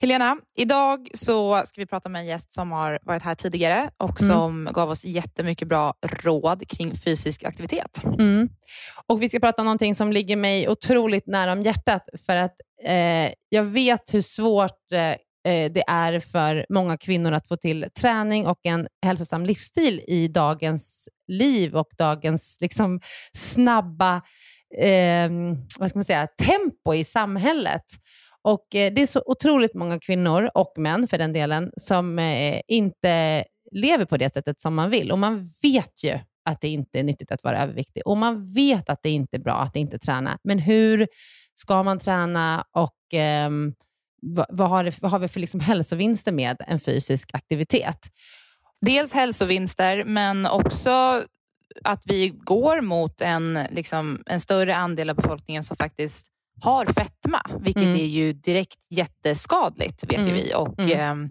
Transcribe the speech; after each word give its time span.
Helena, 0.00 0.36
idag 0.56 1.08
så 1.14 1.62
ska 1.64 1.80
vi 1.80 1.86
prata 1.86 2.08
med 2.08 2.20
en 2.20 2.26
gäst 2.26 2.52
som 2.52 2.72
har 2.72 2.98
varit 3.02 3.22
här 3.22 3.34
tidigare 3.34 3.90
och 3.96 4.20
mm. 4.20 4.32
som 4.32 4.60
mm. 4.60 4.72
gav 4.72 4.90
oss 4.90 5.04
jättemycket 5.04 5.68
bra 5.68 5.94
råd 6.22 6.68
kring 6.68 6.96
fysisk 6.96 7.44
aktivitet. 7.44 8.02
Mm. 8.18 8.48
Och 9.06 9.22
Vi 9.22 9.28
ska 9.28 9.40
prata 9.40 9.62
om 9.62 9.66
någonting 9.66 9.94
som 9.94 10.12
ligger 10.12 10.36
mig 10.36 10.68
otroligt 10.68 11.26
nära 11.26 11.52
om 11.52 11.62
hjärtat 11.62 12.08
för 12.26 12.36
att 12.36 12.54
eh, 12.84 13.32
jag 13.48 13.64
vet 13.64 14.14
hur 14.14 14.20
svårt 14.20 14.92
eh, 14.92 15.52
eh, 15.52 15.72
det 15.72 15.84
är 15.88 16.20
för 16.20 16.66
många 16.68 16.96
kvinnor 16.96 17.32
att 17.32 17.48
få 17.48 17.56
till 17.56 17.86
träning 18.00 18.46
och 18.46 18.58
en 18.62 18.88
hälsosam 19.02 19.46
livsstil 19.46 20.00
i 20.08 20.28
dagens 20.28 21.08
liv 21.28 21.76
och 21.76 21.88
dagens 21.98 22.58
liksom, 22.60 23.00
snabba 23.32 24.22
eh, 24.76 25.30
vad 25.78 25.88
ska 25.88 25.98
man 25.98 26.04
säga, 26.04 26.26
tempo 26.26 26.94
i 26.94 27.04
samhället. 27.04 27.84
Och 28.48 28.74
eh, 28.74 28.92
Det 28.92 29.02
är 29.02 29.06
så 29.06 29.22
otroligt 29.26 29.74
många 29.74 30.00
kvinnor, 30.00 30.50
och 30.54 30.72
män 30.76 31.08
för 31.08 31.18
den 31.18 31.32
delen, 31.32 31.70
som 31.76 32.18
eh, 32.18 32.60
inte 32.68 33.44
lever 33.72 34.04
på 34.04 34.16
det 34.16 34.34
sättet 34.34 34.60
som 34.60 34.74
man 34.74 34.90
vill. 34.90 35.12
Och 35.12 35.18
Man 35.18 35.48
vet 35.62 36.04
ju 36.04 36.18
att 36.44 36.60
det 36.60 36.68
inte 36.68 36.98
är 36.98 37.02
nyttigt 37.02 37.32
att 37.32 37.44
vara 37.44 37.62
överviktig 37.62 38.02
och 38.06 38.16
man 38.16 38.52
vet 38.52 38.88
att 38.88 39.02
det 39.02 39.10
inte 39.10 39.36
är 39.36 39.40
bra 39.40 39.54
att 39.54 39.76
inte 39.76 39.98
träna. 39.98 40.38
Men 40.44 40.58
hur 40.58 41.08
ska 41.54 41.82
man 41.82 41.98
träna 41.98 42.64
och 42.72 43.14
eh, 43.14 43.50
vad, 44.22 44.46
vad, 44.48 44.68
har 44.68 44.84
det, 44.84 45.02
vad, 45.02 45.10
har 45.10 45.18
vi 45.18 45.28
för 45.28 45.40
liksom 45.40 45.60
hälsovinster 45.60 46.32
med 46.32 46.56
en 46.66 46.80
fysisk 46.80 47.30
aktivitet? 47.32 47.98
Dels 48.80 49.12
hälsovinster, 49.12 50.04
men 50.04 50.46
också 50.46 51.22
att 51.84 52.02
vi 52.04 52.28
går 52.28 52.80
mot 52.80 53.20
en, 53.20 53.58
liksom, 53.70 54.22
en 54.26 54.40
större 54.40 54.76
andel 54.76 55.10
av 55.10 55.16
befolkningen 55.16 55.64
som 55.64 55.76
faktiskt 55.76 56.26
har 56.62 56.86
fetma, 56.86 57.40
vilket 57.60 57.82
mm. 57.82 57.96
är 57.96 58.06
ju 58.06 58.32
direkt 58.32 58.86
jätteskadligt 58.90 60.04
vet 60.04 60.18
mm. 60.18 60.34
vi. 60.34 60.52
Och, 60.54 60.78
mm. 60.78 61.24
eh, 61.24 61.30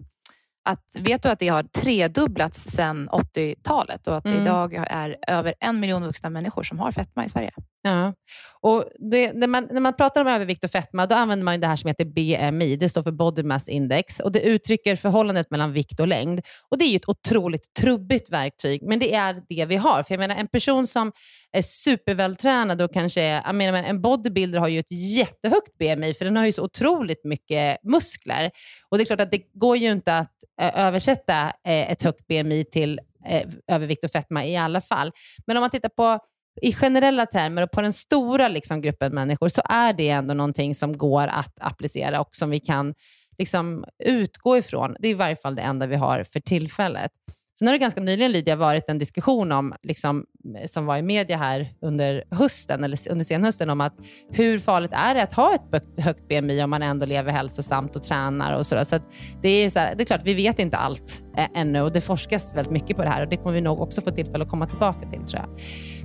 att, 0.64 0.96
vet 0.98 1.22
du 1.22 1.28
att 1.28 1.38
det 1.38 1.48
har 1.48 1.62
tredubblats 1.62 2.62
sedan 2.62 3.08
80-talet 3.08 4.06
och 4.06 4.16
att 4.16 4.24
det 4.24 4.30
mm. 4.30 4.42
idag 4.42 4.74
är 4.74 5.16
över 5.28 5.54
en 5.60 5.80
miljon 5.80 6.02
vuxna 6.02 6.30
människor 6.30 6.62
som 6.62 6.78
har 6.78 6.92
fetma 6.92 7.24
i 7.24 7.28
Sverige? 7.28 7.50
Ja. 7.88 8.14
Och 8.60 8.84
det, 9.10 9.32
när, 9.32 9.46
man, 9.46 9.68
när 9.70 9.80
man 9.80 9.96
pratar 9.96 10.20
om 10.20 10.26
övervikt 10.26 10.64
och 10.64 10.70
fetma, 10.70 11.06
då 11.06 11.14
använder 11.14 11.44
man 11.44 11.60
det 11.60 11.66
här 11.66 11.76
som 11.76 11.88
heter 11.88 12.04
BMI. 12.04 12.76
Det 12.76 12.88
står 12.88 13.02
för 13.02 13.10
Body 13.10 13.42
Mass 13.42 13.68
Index 13.68 14.20
och 14.20 14.32
det 14.32 14.40
uttrycker 14.40 14.96
förhållandet 14.96 15.50
mellan 15.50 15.72
vikt 15.72 16.00
och 16.00 16.08
längd. 16.08 16.40
Och 16.68 16.78
Det 16.78 16.84
är 16.84 16.96
ett 16.96 17.08
otroligt 17.08 17.74
trubbigt 17.80 18.32
verktyg, 18.32 18.82
men 18.82 18.98
det 18.98 19.14
är 19.14 19.42
det 19.48 19.64
vi 19.64 19.76
har. 19.76 20.02
För 20.02 20.14
jag 20.14 20.18
menar, 20.18 20.36
En 20.36 20.48
person 20.48 20.86
som 20.86 21.12
är 21.52 21.62
supervältränad 21.62 22.82
och 22.82 22.92
kanske 22.92 23.22
är, 23.22 23.42
jag 23.46 23.54
menar, 23.54 23.82
en 23.82 24.02
bodybuilder 24.02 24.58
har 24.58 24.68
ju 24.68 24.78
ett 24.78 25.16
jättehögt 25.16 25.78
BMI, 25.78 26.14
för 26.14 26.24
den 26.24 26.36
har 26.36 26.46
ju 26.46 26.52
så 26.52 26.64
otroligt 26.64 27.24
mycket 27.24 27.78
muskler. 27.82 28.50
Och 28.88 28.98
Det 28.98 29.04
är 29.04 29.06
klart 29.06 29.20
att 29.20 29.30
det 29.30 29.42
går 29.54 29.76
ju 29.76 29.90
inte 29.90 30.18
att 30.18 30.34
översätta 30.60 31.46
eh, 31.46 31.90
ett 31.90 32.02
högt 32.02 32.26
BMI 32.26 32.64
till 32.64 33.00
eh, 33.26 33.48
övervikt 33.66 34.04
och 34.04 34.10
fetma 34.10 34.46
i 34.46 34.56
alla 34.56 34.80
fall. 34.80 35.12
Men 35.46 35.56
om 35.56 35.60
man 35.60 35.70
tittar 35.70 35.88
på 35.88 36.18
i 36.62 36.72
generella 36.72 37.26
termer 37.26 37.62
och 37.62 37.70
på 37.70 37.80
den 37.80 37.92
stora 37.92 38.48
liksom, 38.48 38.80
gruppen 38.80 39.14
människor 39.14 39.48
så 39.48 39.62
är 39.64 39.92
det 39.92 40.08
ändå 40.08 40.34
någonting 40.34 40.74
som 40.74 40.98
går 40.98 41.26
att 41.26 41.54
applicera 41.60 42.20
och 42.20 42.28
som 42.32 42.50
vi 42.50 42.60
kan 42.60 42.94
liksom 43.38 43.84
utgå 44.04 44.58
ifrån. 44.58 44.96
Det 45.00 45.08
är 45.08 45.10
i 45.10 45.14
varje 45.14 45.36
fall 45.36 45.54
det 45.54 45.62
enda 45.62 45.86
vi 45.86 45.96
har 45.96 46.24
för 46.24 46.40
tillfället. 46.40 47.12
Sen 47.58 47.68
har 47.68 47.72
det 47.72 47.78
ganska 47.78 48.00
nyligen 48.00 48.32
Lydia 48.32 48.56
varit 48.56 48.88
en 48.88 48.98
diskussion 48.98 49.52
om, 49.52 49.74
liksom, 49.82 50.24
som 50.66 50.86
var 50.86 50.96
i 50.96 51.02
media 51.02 51.36
här 51.36 51.74
under 51.80 52.24
hösten, 52.30 52.84
eller 52.84 53.10
under 53.10 53.24
senhösten, 53.24 53.70
om 53.70 53.80
att 53.80 53.94
hur 54.30 54.58
farligt 54.58 54.92
är 54.94 55.14
det 55.14 55.22
att 55.22 55.32
ha 55.32 55.54
ett 55.54 55.98
högt 55.98 56.28
BMI 56.28 56.62
om 56.62 56.70
man 56.70 56.82
ändå 56.82 57.06
lever 57.06 57.32
hälsosamt 57.32 57.96
och 57.96 58.02
tränar 58.02 58.58
och 58.58 58.66
sådär. 58.66 58.84
Så, 58.84 58.98
det, 59.42 59.48
är 59.48 59.70
så 59.70 59.78
här, 59.78 59.94
det 59.94 60.02
är 60.02 60.04
klart, 60.04 60.20
vi 60.24 60.34
vet 60.34 60.58
inte 60.58 60.76
allt 60.76 61.22
eh, 61.36 61.48
ännu 61.54 61.80
och 61.80 61.92
det 61.92 62.00
forskas 62.00 62.56
väldigt 62.56 62.72
mycket 62.72 62.96
på 62.96 63.02
det 63.02 63.08
här 63.08 63.22
och 63.22 63.28
det 63.28 63.36
kommer 63.36 63.54
vi 63.54 63.60
nog 63.60 63.80
också 63.80 64.00
få 64.00 64.10
tillfälle 64.10 64.44
att 64.44 64.50
komma 64.50 64.66
tillbaka 64.66 65.10
till 65.10 65.24
tror 65.24 65.42
jag. 65.42 65.60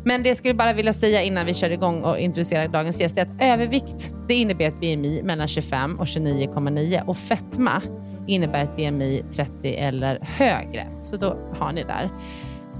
Men 0.05 0.23
det 0.23 0.29
jag 0.29 0.37
skulle 0.37 0.53
bara 0.53 0.73
vilja 0.73 0.93
säga 0.93 1.21
innan 1.21 1.45
vi 1.45 1.53
kör 1.53 1.69
igång 1.69 2.03
och 2.03 2.19
introducerar 2.19 2.67
dagens 2.67 3.01
gäst 3.01 3.17
är 3.17 3.21
att 3.21 3.41
övervikt 3.41 4.13
det 4.27 4.33
innebär 4.33 4.65
ett 4.65 4.79
BMI 4.79 5.21
mellan 5.23 5.47
25 5.47 5.99
och 5.99 6.05
29,9 6.05 7.05
och 7.05 7.17
fetma 7.17 7.81
innebär 8.27 8.63
ett 8.63 8.75
BMI 8.75 9.23
30 9.31 9.75
eller 9.75 10.19
högre. 10.21 10.87
Så 11.01 11.17
då 11.17 11.37
har 11.59 11.71
ni 11.71 11.83
där 11.83 12.09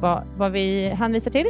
vad, 0.02 0.24
vad 0.38 0.52
vi 0.52 0.88
hänvisar 0.88 1.32
till. 1.32 1.48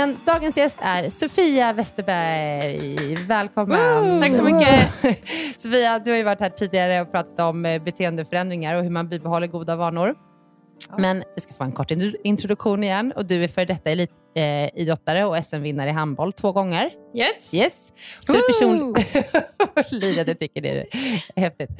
Men 0.00 0.16
dagens 0.26 0.56
gäst 0.56 0.78
är 0.82 1.10
Sofia 1.10 1.72
Westerberg. 1.72 3.14
Välkommen. 3.14 4.04
Woo! 4.04 4.20
Tack 4.20 4.34
så 4.34 4.42
mycket. 4.42 4.88
Sofia, 5.60 5.98
du 5.98 6.10
har 6.10 6.18
ju 6.18 6.22
varit 6.22 6.40
här 6.40 6.50
tidigare 6.50 7.00
och 7.00 7.12
pratat 7.12 7.40
om 7.40 7.66
eh, 7.66 7.82
beteendeförändringar 7.82 8.74
och 8.74 8.82
hur 8.82 8.90
man 8.90 9.08
bibehåller 9.08 9.46
goda 9.46 9.76
vanor. 9.76 10.14
Ja. 10.88 10.96
Men 10.98 11.24
vi 11.34 11.40
ska 11.40 11.54
få 11.54 11.64
en 11.64 11.72
kort 11.72 11.90
introduktion 12.24 12.84
igen. 12.84 13.12
Och 13.16 13.26
Du 13.26 13.44
är 13.44 13.48
för 13.48 13.64
detta 13.64 13.90
elitidrottare 13.90 15.18
eh, 15.18 15.28
och 15.28 15.44
SM-vinnare 15.44 15.90
i 15.90 15.92
handboll 15.92 16.32
två 16.32 16.52
gånger. 16.52 16.90
Yes. 17.14 17.54
yes. 17.54 17.92
Så 18.26 18.32
du 18.32 18.42
person... 18.42 18.94
Lida, 19.90 20.24
det 20.24 20.34
tycker 20.34 20.62
det 20.62 20.68
är 20.70 20.86
häftigt. 21.40 21.70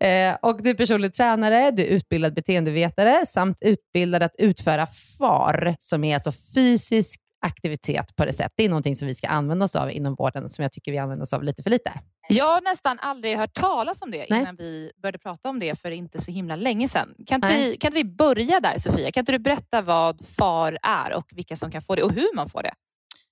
Eh, 0.00 0.50
och 0.50 0.62
du 0.62 0.70
är 0.70 0.74
personlig 0.74 1.14
tränare, 1.14 1.70
du 1.70 1.82
är 1.82 1.86
utbildad 1.86 2.34
beteendevetare 2.34 3.26
samt 3.26 3.58
utbildad 3.60 4.22
att 4.22 4.34
utföra 4.38 4.86
FAR, 5.18 5.76
som 5.78 6.04
är 6.04 6.14
alltså 6.14 6.32
fysisk 6.54 7.20
aktivitet 7.40 8.16
på 8.16 8.24
recept. 8.24 8.54
Det 8.56 8.64
är 8.64 8.68
någonting 8.68 8.96
som 8.96 9.08
vi 9.08 9.14
ska 9.14 9.28
använda 9.28 9.64
oss 9.64 9.76
av 9.76 9.90
inom 9.90 10.14
vården 10.14 10.48
som 10.48 10.62
jag 10.62 10.72
tycker 10.72 10.92
vi 10.92 10.98
använder 10.98 11.22
oss 11.22 11.32
av 11.32 11.42
lite 11.42 11.62
för 11.62 11.70
lite. 11.70 11.92
Jag 12.28 12.44
har 12.44 12.60
nästan 12.60 12.98
aldrig 12.98 13.36
hört 13.36 13.54
talas 13.54 14.02
om 14.02 14.10
det 14.10 14.26
Nej. 14.30 14.40
innan 14.40 14.56
vi 14.56 14.92
började 15.02 15.18
prata 15.18 15.48
om 15.48 15.58
det 15.58 15.80
för 15.80 15.90
inte 15.90 16.20
så 16.20 16.30
himla 16.30 16.56
länge 16.56 16.88
sedan. 16.88 17.14
Kan 17.26 17.34
inte, 17.34 17.48
vi, 17.48 17.76
kan 17.76 17.88
inte 17.88 17.98
vi 17.98 18.04
börja 18.04 18.60
där 18.60 18.78
Sofia? 18.78 19.12
Kan 19.12 19.20
inte 19.20 19.32
du 19.32 19.38
berätta 19.38 19.82
vad 19.82 20.26
FAR 20.26 20.78
är 20.82 21.12
och 21.12 21.26
vilka 21.30 21.56
som 21.56 21.70
kan 21.70 21.82
få 21.82 21.94
det 21.94 22.02
och 22.02 22.12
hur 22.12 22.36
man 22.36 22.48
får 22.48 22.62
det? 22.62 22.72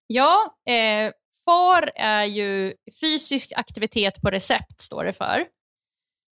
Ja, 0.06 0.56
eh, 0.69 1.12
FAR 1.44 1.91
är 1.97 2.25
ju 2.25 2.75
fysisk 3.00 3.53
aktivitet 3.56 4.23
på 4.23 4.31
recept 4.31 4.81
står 4.81 5.05
det 5.05 5.12
för. 5.12 5.47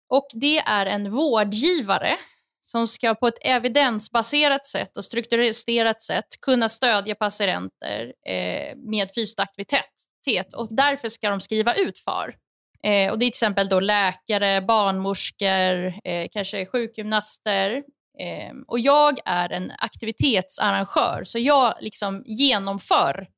Och 0.09 0.27
det 0.35 0.59
är 0.59 0.87
en 0.87 1.11
vårdgivare 1.11 2.17
som 2.65 2.89
ska 2.89 3.15
på 3.15 3.29
ett 3.29 3.39
evidensbaserat 3.41 4.67
sätt 4.67 4.97
och 4.97 5.05
strukturerat 5.05 6.03
sätt 6.03 6.25
kunna 6.43 6.69
stödja 6.69 7.15
patienter 7.15 8.13
eh, 8.27 8.77
med 8.77 9.09
fysisk 9.15 9.41
aktivitet. 9.41 10.55
Och 10.57 10.69
därför 10.71 11.09
ska 11.09 11.31
de 11.31 11.41
skriva 11.41 11.75
ut 11.75 11.99
FAR. 11.99 12.37
Eh, 12.85 13.13
och 13.13 13.19
det 13.19 13.25
är 13.25 13.27
till 13.27 13.29
exempel 13.29 13.69
då 13.69 13.81
läkare, 13.81 14.61
barnmorskor, 14.61 15.95
eh, 16.05 16.29
kanske 16.33 16.67
sjukgymnaster. 16.67 17.83
Eh, 18.19 18.55
och 18.67 18.79
jag 18.79 19.19
är 19.25 19.53
en 19.53 19.73
aktivitetsarrangör, 19.79 21.25
så 21.25 21.39
jag 21.39 21.75
liksom 21.81 22.23
genomför 22.27 23.29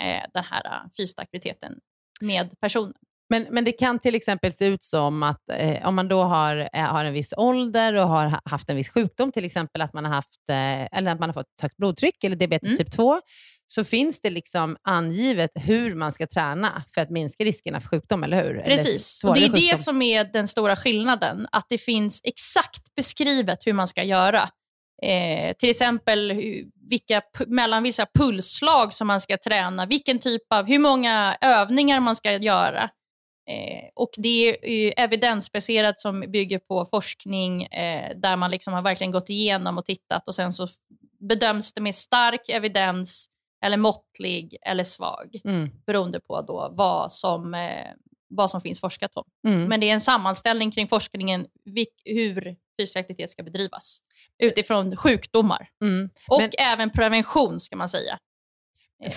eh, 0.00 0.22
den 0.34 0.44
här 0.44 0.66
eh, 0.66 0.90
fysiska 0.96 1.22
aktiviteten 1.22 1.78
med 2.20 2.60
personen. 2.60 2.94
Men, 3.28 3.46
men 3.50 3.64
det 3.64 3.72
kan 3.72 3.98
till 3.98 4.14
exempel 4.14 4.52
se 4.52 4.66
ut 4.66 4.82
som 4.82 5.22
att 5.22 5.50
eh, 5.52 5.88
om 5.88 5.94
man 5.94 6.08
då 6.08 6.22
har, 6.22 6.68
eh, 6.72 6.84
har 6.84 7.04
en 7.04 7.12
viss 7.12 7.34
ålder 7.36 7.94
och 7.94 8.08
har 8.08 8.40
haft 8.44 8.70
en 8.70 8.76
viss 8.76 8.90
sjukdom, 8.90 9.32
till 9.32 9.44
exempel 9.44 9.82
att 9.82 9.92
man 9.92 10.04
har, 10.04 10.12
haft, 10.12 10.48
eh, 10.48 10.98
eller 10.98 11.12
att 11.12 11.20
man 11.20 11.28
har 11.28 11.34
fått 11.34 11.60
högt 11.62 11.76
blodtryck 11.76 12.24
eller 12.24 12.36
diabetes 12.36 12.66
mm. 12.66 12.76
typ 12.76 12.92
2, 12.92 13.20
så 13.66 13.84
finns 13.84 14.20
det 14.20 14.30
liksom 14.30 14.76
angivet 14.82 15.50
hur 15.54 15.94
man 15.94 16.12
ska 16.12 16.26
träna 16.26 16.84
för 16.94 17.00
att 17.00 17.10
minska 17.10 17.44
riskerna 17.44 17.80
för 17.80 17.88
sjukdom, 17.88 18.24
eller 18.24 18.44
hur? 18.44 18.62
Precis, 18.62 19.24
eller 19.24 19.30
och 19.30 19.36
det 19.36 19.44
är 19.44 19.48
sjukdom. 19.48 19.68
det 19.70 19.78
som 19.78 20.02
är 20.02 20.24
den 20.24 20.48
stora 20.48 20.76
skillnaden, 20.76 21.46
att 21.52 21.66
det 21.68 21.78
finns 21.78 22.20
exakt 22.24 22.94
beskrivet 22.96 23.66
hur 23.66 23.72
man 23.72 23.88
ska 23.88 24.02
göra. 24.02 24.48
Eh, 25.02 25.56
till 25.56 25.70
exempel 25.70 26.32
vilka, 26.90 27.22
mellan 27.46 27.82
vissa 27.82 28.06
pulsslag 28.14 28.94
som 28.94 29.06
man 29.06 29.20
ska 29.20 29.36
träna, 29.38 29.86
vilken 29.86 30.18
typ 30.18 30.42
av, 30.54 30.66
hur 30.66 30.78
många 30.78 31.36
övningar 31.40 32.00
man 32.00 32.16
ska 32.16 32.32
göra. 32.32 32.90
Eh, 33.48 33.88
och 33.94 34.10
det 34.16 34.48
är 34.48 34.94
evidensbaserat 34.96 36.00
som 36.00 36.20
bygger 36.20 36.58
på 36.58 36.86
forskning 36.90 37.62
eh, 37.62 38.16
där 38.16 38.36
man 38.36 38.50
liksom 38.50 38.72
har 38.72 38.82
verkligen 38.82 39.10
gått 39.10 39.30
igenom 39.30 39.78
och 39.78 39.84
tittat 39.84 40.28
och 40.28 40.34
sen 40.34 40.52
så 40.52 40.68
bedöms 41.20 41.72
det 41.72 41.80
med 41.80 41.94
stark 41.94 42.48
evidens 42.48 43.28
eller 43.64 43.76
måttlig 43.76 44.56
eller 44.62 44.84
svag 44.84 45.40
mm. 45.44 45.70
beroende 45.86 46.20
på 46.20 46.42
då 46.42 46.68
vad 46.72 47.12
som, 47.12 47.54
eh, 47.54 47.86
vad 48.28 48.50
som 48.50 48.60
finns 48.60 48.80
forskat 48.80 49.10
om. 49.14 49.24
Mm. 49.48 49.68
Men 49.68 49.80
det 49.80 49.88
är 49.88 49.92
en 49.92 50.00
sammanställning 50.00 50.70
kring 50.70 50.88
forskningen 50.88 51.46
vilk, 51.64 52.02
hur 52.04 52.56
fysisk 52.80 52.96
aktivitet 52.96 53.30
ska 53.30 53.42
bedrivas 53.42 53.98
utifrån 54.42 54.96
sjukdomar. 54.96 55.68
Mm. 55.82 56.10
Och 56.28 56.40
Men, 56.40 56.50
även 56.58 56.90
prevention 56.90 57.60
ska 57.60 57.76
man 57.76 57.88
säga. 57.88 58.18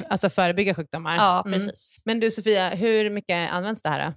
Alltså 0.10 0.30
förebygga 0.30 0.74
sjukdomar? 0.74 1.16
Ja, 1.16 1.44
mm. 1.46 1.54
precis. 1.54 1.96
Mm. 1.98 2.02
Men 2.06 2.20
du 2.20 2.32
Sofia, 2.32 2.70
hur 2.70 3.10
mycket 3.10 3.52
används 3.52 3.82
det 3.82 3.90
här? 3.90 4.06
Då? 4.06 4.14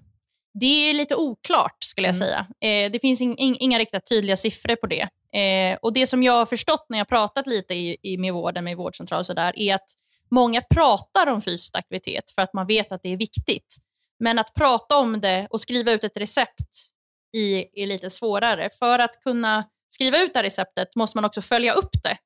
Det 0.55 0.91
är 0.91 0.95
lite 0.95 1.17
oklart 1.17 1.77
skulle 1.85 2.09
jag 2.09 2.17
mm. 2.17 2.29
säga. 2.29 2.47
Eh, 2.61 2.93
det 2.93 2.99
finns 2.99 3.21
in, 3.21 3.37
in, 3.37 3.57
inga 3.61 3.79
riktigt 3.79 4.09
tydliga 4.09 4.37
siffror 4.37 4.77
på 4.77 4.87
det. 4.87 5.09
Eh, 5.39 5.79
och 5.83 5.93
Det 5.93 6.07
som 6.07 6.23
jag 6.23 6.33
har 6.33 6.47
förstått 6.47 6.87
när 6.89 6.99
jag 6.99 7.09
pratat 7.09 7.47
lite 7.47 7.75
i, 7.75 7.97
i, 8.03 8.19
med 8.19 8.33
vården, 8.33 8.65
med 8.65 8.77
vårdcentral 8.77 9.19
och 9.19 9.27
sådär, 9.27 9.59
är 9.59 9.75
att 9.75 9.87
många 10.31 10.63
pratar 10.75 11.27
om 11.27 11.43
fysisk 11.43 11.77
aktivitet 11.77 12.31
för 12.31 12.43
att 12.43 12.55
man 12.55 12.67
vet 12.67 12.93
att 12.93 13.03
det 13.03 13.09
är 13.09 13.17
viktigt. 13.17 13.77
Men 14.19 14.39
att 14.39 14.55
prata 14.55 14.97
om 14.97 15.21
det 15.21 15.47
och 15.51 15.61
skriva 15.61 15.93
ut 15.93 16.05
ett 16.05 16.17
recept 16.17 16.93
i, 17.37 17.83
är 17.83 17.87
lite 17.87 18.11
svårare. 18.11 18.71
För 18.79 18.99
att 18.99 19.21
kunna 19.21 19.65
skriva 19.89 20.19
ut 20.19 20.33
det 20.33 20.39
här 20.39 20.45
receptet 20.45 20.89
måste 20.97 21.17
man 21.17 21.25
också 21.25 21.43
följa 21.43 21.73
upp 21.73 22.03
det. 22.03 22.19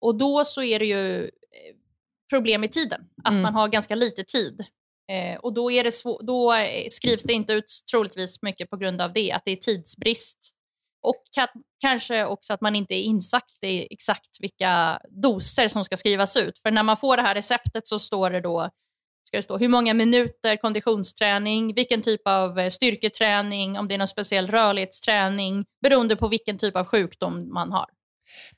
Och 0.00 0.18
då 0.18 0.44
så 0.44 0.62
är 0.62 0.78
det 0.78 0.86
ju 0.86 1.24
eh, 1.24 1.30
problem 2.30 2.64
i 2.64 2.68
tiden, 2.68 3.00
att 3.24 3.32
mm. 3.32 3.42
man 3.42 3.54
har 3.54 3.68
ganska 3.68 3.94
lite 3.94 4.24
tid. 4.24 4.64
Eh, 5.12 5.38
och 5.38 5.54
då, 5.54 5.70
är 5.70 5.84
det 5.84 5.92
svår, 5.92 6.22
då 6.22 6.54
skrivs 6.90 7.22
det 7.22 7.32
inte 7.32 7.52
ut 7.52 7.72
troligtvis 7.90 8.42
mycket 8.42 8.70
på 8.70 8.76
grund 8.76 9.00
av 9.00 9.12
det, 9.12 9.32
att 9.32 9.42
det 9.44 9.50
är 9.50 9.56
tidsbrist. 9.56 10.38
Och 11.02 11.24
kanske 11.80 12.24
också 12.26 12.52
att 12.52 12.60
man 12.60 12.76
inte 12.76 12.94
är 12.94 13.02
insatt 13.02 13.58
i 13.62 13.94
exakt 13.94 14.30
vilka 14.40 15.00
doser 15.22 15.68
som 15.68 15.84
ska 15.84 15.96
skrivas 15.96 16.36
ut. 16.36 16.58
För 16.58 16.70
när 16.70 16.82
man 16.82 16.96
får 16.96 17.16
det 17.16 17.22
här 17.22 17.34
receptet 17.34 17.88
så 17.88 17.98
står 17.98 18.30
det 18.30 18.40
då 18.40 18.70
ska 19.24 19.36
det 19.36 19.42
stå 19.42 19.58
hur 19.58 19.68
många 19.68 19.94
minuter 19.94 20.56
konditionsträning, 20.56 21.74
vilken 21.74 22.02
typ 22.02 22.20
av 22.24 22.58
eh, 22.58 22.68
styrketräning, 22.68 23.78
om 23.78 23.88
det 23.88 23.94
är 23.94 23.98
någon 23.98 24.08
speciell 24.08 24.46
rörlighetsträning, 24.46 25.64
beroende 25.82 26.16
på 26.16 26.28
vilken 26.28 26.58
typ 26.58 26.76
av 26.76 26.84
sjukdom 26.84 27.52
man 27.52 27.72
har. 27.72 27.86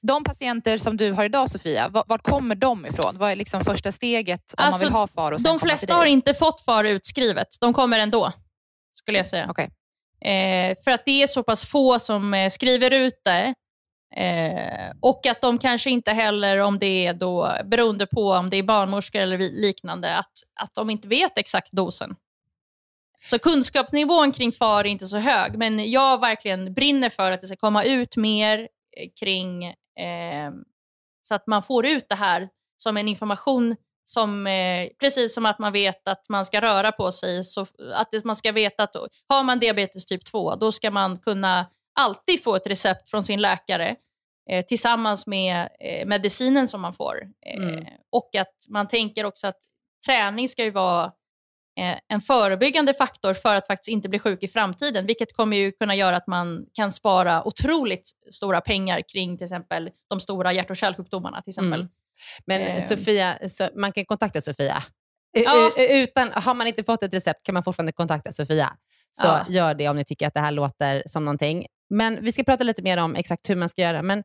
De 0.00 0.24
patienter 0.24 0.78
som 0.78 0.96
du 0.96 1.12
har 1.12 1.24
idag 1.24 1.48
Sofia, 1.48 1.88
var 1.88 2.18
kommer 2.18 2.54
de 2.54 2.86
ifrån? 2.86 3.18
Vad 3.18 3.32
är 3.32 3.36
liksom 3.36 3.64
första 3.64 3.92
steget 3.92 4.54
om 4.58 4.64
alltså, 4.64 4.80
man 4.80 4.86
vill 4.86 4.92
ha 4.92 5.06
FAR? 5.06 5.32
Och 5.32 5.42
de 5.42 5.58
flesta 5.58 5.94
har 5.94 6.06
inte 6.06 6.34
fått 6.34 6.64
FAR 6.64 6.84
utskrivet. 6.84 7.48
De 7.60 7.72
kommer 7.72 7.98
ändå, 7.98 8.32
skulle 8.94 9.18
jag 9.18 9.26
säga. 9.26 9.50
Okay. 9.50 9.68
Eh, 10.24 10.76
för 10.84 10.90
att 10.90 11.02
det 11.04 11.22
är 11.22 11.26
så 11.26 11.42
pass 11.42 11.70
få 11.70 11.98
som 11.98 12.34
eh, 12.34 12.50
skriver 12.50 12.90
ut 12.90 13.20
det. 13.24 13.54
Eh, 14.16 14.92
och 15.00 15.26
att 15.26 15.40
de 15.40 15.58
kanske 15.58 15.90
inte 15.90 16.12
heller, 16.12 16.58
om 16.58 16.78
det 16.78 17.06
är 17.06 17.14
då, 17.14 17.56
beroende 17.64 18.06
på 18.06 18.30
om 18.30 18.50
det 18.50 18.56
är 18.56 18.62
barnmorskor 18.62 19.20
eller 19.20 19.38
liknande, 19.38 20.16
att, 20.16 20.32
att 20.60 20.74
de 20.74 20.90
inte 20.90 21.08
vet 21.08 21.38
exakt 21.38 21.72
dosen. 21.72 22.14
Så 23.24 23.38
kunskapsnivån 23.38 24.32
kring 24.32 24.52
FAR 24.52 24.80
är 24.84 24.88
inte 24.88 25.06
så 25.06 25.18
hög, 25.18 25.58
men 25.58 25.90
jag 25.90 26.20
verkligen 26.20 26.74
brinner 26.74 27.10
för 27.10 27.32
att 27.32 27.40
det 27.40 27.46
ska 27.46 27.56
komma 27.56 27.84
ut 27.84 28.16
mer 28.16 28.68
kring, 29.20 29.64
eh, 29.64 30.50
så 31.22 31.34
att 31.34 31.46
man 31.46 31.62
får 31.62 31.86
ut 31.86 32.08
det 32.08 32.14
här 32.14 32.48
som 32.76 32.96
en 32.96 33.08
information 33.08 33.76
som, 34.04 34.46
eh, 34.46 34.88
precis 35.00 35.34
som 35.34 35.46
att 35.46 35.58
man 35.58 35.72
vet 35.72 36.08
att 36.08 36.28
man 36.28 36.44
ska 36.44 36.60
röra 36.60 36.92
på 36.92 37.12
sig, 37.12 37.44
så 37.44 37.66
att 37.94 38.24
man 38.24 38.36
ska 38.36 38.52
veta 38.52 38.82
att 38.82 38.96
har 39.28 39.42
man 39.42 39.58
diabetes 39.58 40.06
typ 40.06 40.24
2, 40.24 40.54
då 40.54 40.72
ska 40.72 40.90
man 40.90 41.18
kunna 41.18 41.66
alltid 42.00 42.42
få 42.42 42.56
ett 42.56 42.66
recept 42.66 43.08
från 43.08 43.24
sin 43.24 43.40
läkare 43.40 43.96
eh, 44.50 44.64
tillsammans 44.64 45.26
med 45.26 45.68
eh, 45.80 46.06
medicinen 46.06 46.68
som 46.68 46.80
man 46.80 46.94
får. 46.94 47.22
Eh, 47.46 47.62
mm. 47.62 47.84
Och 48.12 48.34
att 48.34 48.56
man 48.68 48.88
tänker 48.88 49.24
också 49.24 49.46
att 49.46 49.58
träning 50.06 50.48
ska 50.48 50.64
ju 50.64 50.70
vara 50.70 51.04
eh, 51.04 51.10
en 52.08 52.20
förebyggande 52.20 52.94
faktor 52.94 53.34
för 53.34 53.54
att 53.54 53.66
faktiskt 53.66 53.88
inte 53.88 54.08
bli 54.08 54.18
sjuk 54.18 54.42
i 54.42 54.48
framtiden, 54.48 55.06
vilket 55.06 55.36
kommer 55.36 55.56
ju 55.56 55.72
kunna 55.72 55.94
göra 55.94 56.16
att 56.16 56.26
man 56.26 56.66
kan 56.72 56.92
spara 56.92 57.46
otroligt 57.46 58.10
stora 58.30 58.60
pengar 58.60 59.02
kring 59.12 59.38
till 59.38 59.44
exempel 59.44 59.90
de 60.10 60.20
stora 60.20 60.52
hjärt 60.52 60.70
och 60.70 60.76
kärlsjukdomarna. 60.76 61.42
Till 61.42 61.50
exempel. 61.50 61.80
Mm. 61.80 61.92
Men 62.46 62.60
eh. 62.60 62.82
Sofia, 62.82 63.38
man 63.76 63.92
kan 63.92 64.04
kontakta 64.04 64.40
Sofia. 64.40 64.82
Ja. 65.32 65.70
Utan, 65.76 66.32
har 66.32 66.54
man 66.54 66.66
inte 66.66 66.84
fått 66.84 67.02
ett 67.02 67.14
recept 67.14 67.42
kan 67.42 67.52
man 67.54 67.62
fortfarande 67.62 67.92
kontakta 67.92 68.32
Sofia. 68.32 68.72
Så 69.12 69.26
ja. 69.26 69.46
gör 69.48 69.74
det 69.74 69.88
om 69.88 69.96
ni 69.96 70.04
tycker 70.04 70.26
att 70.26 70.34
det 70.34 70.40
här 70.40 70.52
låter 70.52 71.02
som 71.06 71.24
någonting. 71.24 71.66
Men 71.90 72.24
vi 72.24 72.32
ska 72.32 72.44
prata 72.44 72.64
lite 72.64 72.82
mer 72.82 72.96
om 72.96 73.16
exakt 73.16 73.50
hur 73.50 73.56
man 73.56 73.68
ska 73.68 73.82
göra. 73.82 74.02
Men 74.02 74.24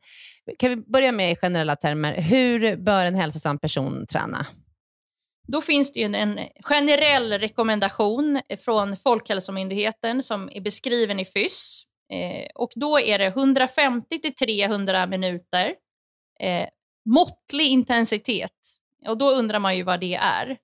kan 0.58 0.70
vi 0.70 0.76
börja 0.76 1.12
med 1.12 1.32
i 1.32 1.36
generella 1.36 1.76
termer. 1.76 2.20
Hur 2.20 2.76
bör 2.76 3.06
en 3.06 3.14
hälsosam 3.14 3.58
person 3.58 4.06
träna? 4.06 4.46
Då 5.52 5.60
finns 5.60 5.92
det 5.92 6.00
ju 6.00 6.14
en 6.14 6.40
generell 6.60 7.32
rekommendation 7.32 8.40
från 8.64 8.96
Folkhälsomyndigheten 8.96 10.22
som 10.22 10.50
är 10.52 10.60
beskriven 10.60 11.20
i 11.20 11.24
FYSS. 11.24 11.84
Eh, 12.12 12.50
och 12.54 12.70
då 12.74 13.00
är 13.00 13.18
det 13.18 13.26
150 13.26 14.18
till 14.18 14.34
300 14.34 15.06
minuter 15.06 15.74
eh, 16.40 16.68
måttlig 17.04 17.66
intensitet. 17.66 18.52
Och 19.06 19.18
då 19.18 19.30
undrar 19.30 19.58
man 19.58 19.76
ju 19.76 19.82
vad 19.82 20.00
det 20.00 20.14
är. 20.14 20.58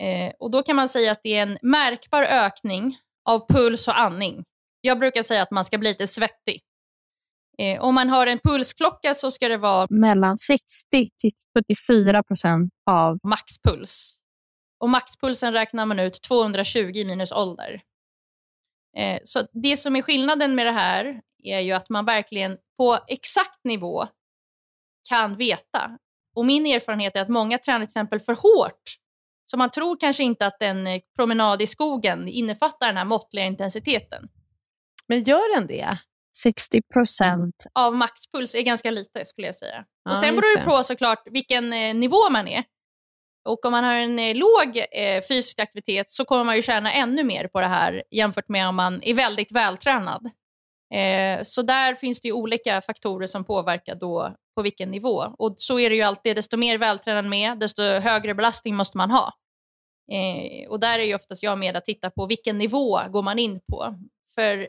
Eh, 0.00 0.32
och 0.38 0.50
då 0.50 0.62
kan 0.62 0.76
man 0.76 0.88
säga 0.88 1.12
att 1.12 1.20
det 1.22 1.34
är 1.34 1.42
en 1.42 1.58
märkbar 1.62 2.22
ökning 2.22 2.98
av 3.28 3.48
puls 3.48 3.88
och 3.88 4.00
andning. 4.00 4.44
Jag 4.80 4.98
brukar 4.98 5.22
säga 5.22 5.42
att 5.42 5.50
man 5.50 5.64
ska 5.64 5.78
bli 5.78 5.88
lite 5.88 6.06
svettig. 6.06 6.60
Eh, 7.58 7.80
om 7.80 7.94
man 7.94 8.08
har 8.08 8.26
en 8.26 8.38
pulsklocka 8.38 9.14
så 9.14 9.30
ska 9.30 9.48
det 9.48 9.56
vara 9.56 9.86
mellan 9.90 10.38
60 10.38 10.62
till 10.92 11.32
74 11.58 12.22
procent 12.22 12.72
av 12.90 13.18
maxpuls. 13.22 14.18
Och 14.80 14.90
maxpulsen 14.90 15.52
räknar 15.52 15.86
man 15.86 16.00
ut 16.00 16.22
220 16.22 17.04
minus 17.06 17.32
ålder. 17.32 17.82
Eh, 18.96 19.20
så 19.24 19.46
det 19.52 19.76
som 19.76 19.96
är 19.96 20.02
skillnaden 20.02 20.54
med 20.54 20.66
det 20.66 20.72
här 20.72 21.20
är 21.42 21.60
ju 21.60 21.72
att 21.72 21.88
man 21.88 22.04
verkligen 22.04 22.58
på 22.76 22.98
exakt 23.08 23.64
nivå 23.64 24.08
kan 25.08 25.36
veta. 25.36 25.98
Och 26.34 26.46
min 26.46 26.66
erfarenhet 26.66 27.16
är 27.16 27.20
att 27.20 27.28
många 27.28 27.58
tränar 27.58 27.78
till 27.78 27.84
exempel 27.84 28.20
för 28.20 28.34
hårt. 28.34 28.82
Så 29.46 29.56
man 29.56 29.70
tror 29.70 29.96
kanske 30.00 30.24
inte 30.24 30.46
att 30.46 30.62
en 30.62 31.00
promenad 31.16 31.62
i 31.62 31.66
skogen 31.66 32.28
innefattar 32.28 32.86
den 32.86 32.96
här 32.96 33.04
måttliga 33.04 33.44
intensiteten. 33.44 34.28
Men 35.06 35.22
gör 35.22 35.54
den 35.54 35.66
det? 35.66 35.98
60 36.36 36.82
procent. 36.92 37.54
Av 37.72 37.94
maxpuls 37.94 38.54
är 38.54 38.62
ganska 38.62 38.90
lite 38.90 39.24
skulle 39.24 39.46
jag 39.46 39.56
säga. 39.56 39.84
Ja, 40.04 40.10
och 40.10 40.18
Sen 40.18 40.36
beror 40.36 40.58
det 40.58 40.64
på 40.64 40.82
såklart 40.82 41.22
vilken 41.30 41.72
eh, 41.72 41.94
nivå 41.94 42.30
man 42.30 42.48
är. 42.48 42.64
Och 43.48 43.64
om 43.64 43.72
man 43.72 43.84
har 43.84 43.94
en 43.94 44.18
eh, 44.18 44.34
låg 44.34 44.76
eh, 44.92 45.22
fysisk 45.28 45.60
aktivitet 45.60 46.10
så 46.10 46.24
kommer 46.24 46.44
man 46.44 46.56
ju 46.56 46.62
tjäna 46.62 46.92
ännu 46.92 47.24
mer 47.24 47.48
på 47.48 47.60
det 47.60 47.66
här 47.66 48.02
jämfört 48.10 48.48
med 48.48 48.68
om 48.68 48.76
man 48.76 49.02
är 49.02 49.14
väldigt 49.14 49.52
vältränad. 49.52 50.30
Eh, 50.94 51.42
så 51.42 51.62
där 51.62 51.94
finns 51.94 52.20
det 52.20 52.28
ju 52.28 52.32
olika 52.32 52.80
faktorer 52.80 53.26
som 53.26 53.44
påverkar 53.44 53.94
då 53.94 54.34
på 54.56 54.62
vilken 54.62 54.90
nivå. 54.90 55.34
Och 55.38 55.54
så 55.56 55.78
är 55.78 55.90
det 55.90 55.96
ju 55.96 56.02
alltid, 56.02 56.36
desto 56.36 56.56
mer 56.56 56.78
vältränad 56.78 57.24
man 57.24 57.34
är, 57.34 57.56
desto 57.56 57.82
högre 57.82 58.34
belastning 58.34 58.74
måste 58.74 58.96
man 58.96 59.10
ha. 59.10 59.32
Eh, 60.12 60.68
och 60.68 60.80
där 60.80 60.98
är 60.98 61.04
ju 61.04 61.14
oftast 61.14 61.42
jag 61.42 61.58
med 61.58 61.76
att 61.76 61.84
titta 61.84 62.10
på 62.10 62.26
vilken 62.26 62.58
nivå 62.58 63.00
går 63.08 63.22
man 63.22 63.38
in 63.38 63.60
på. 63.60 63.94
För 64.34 64.68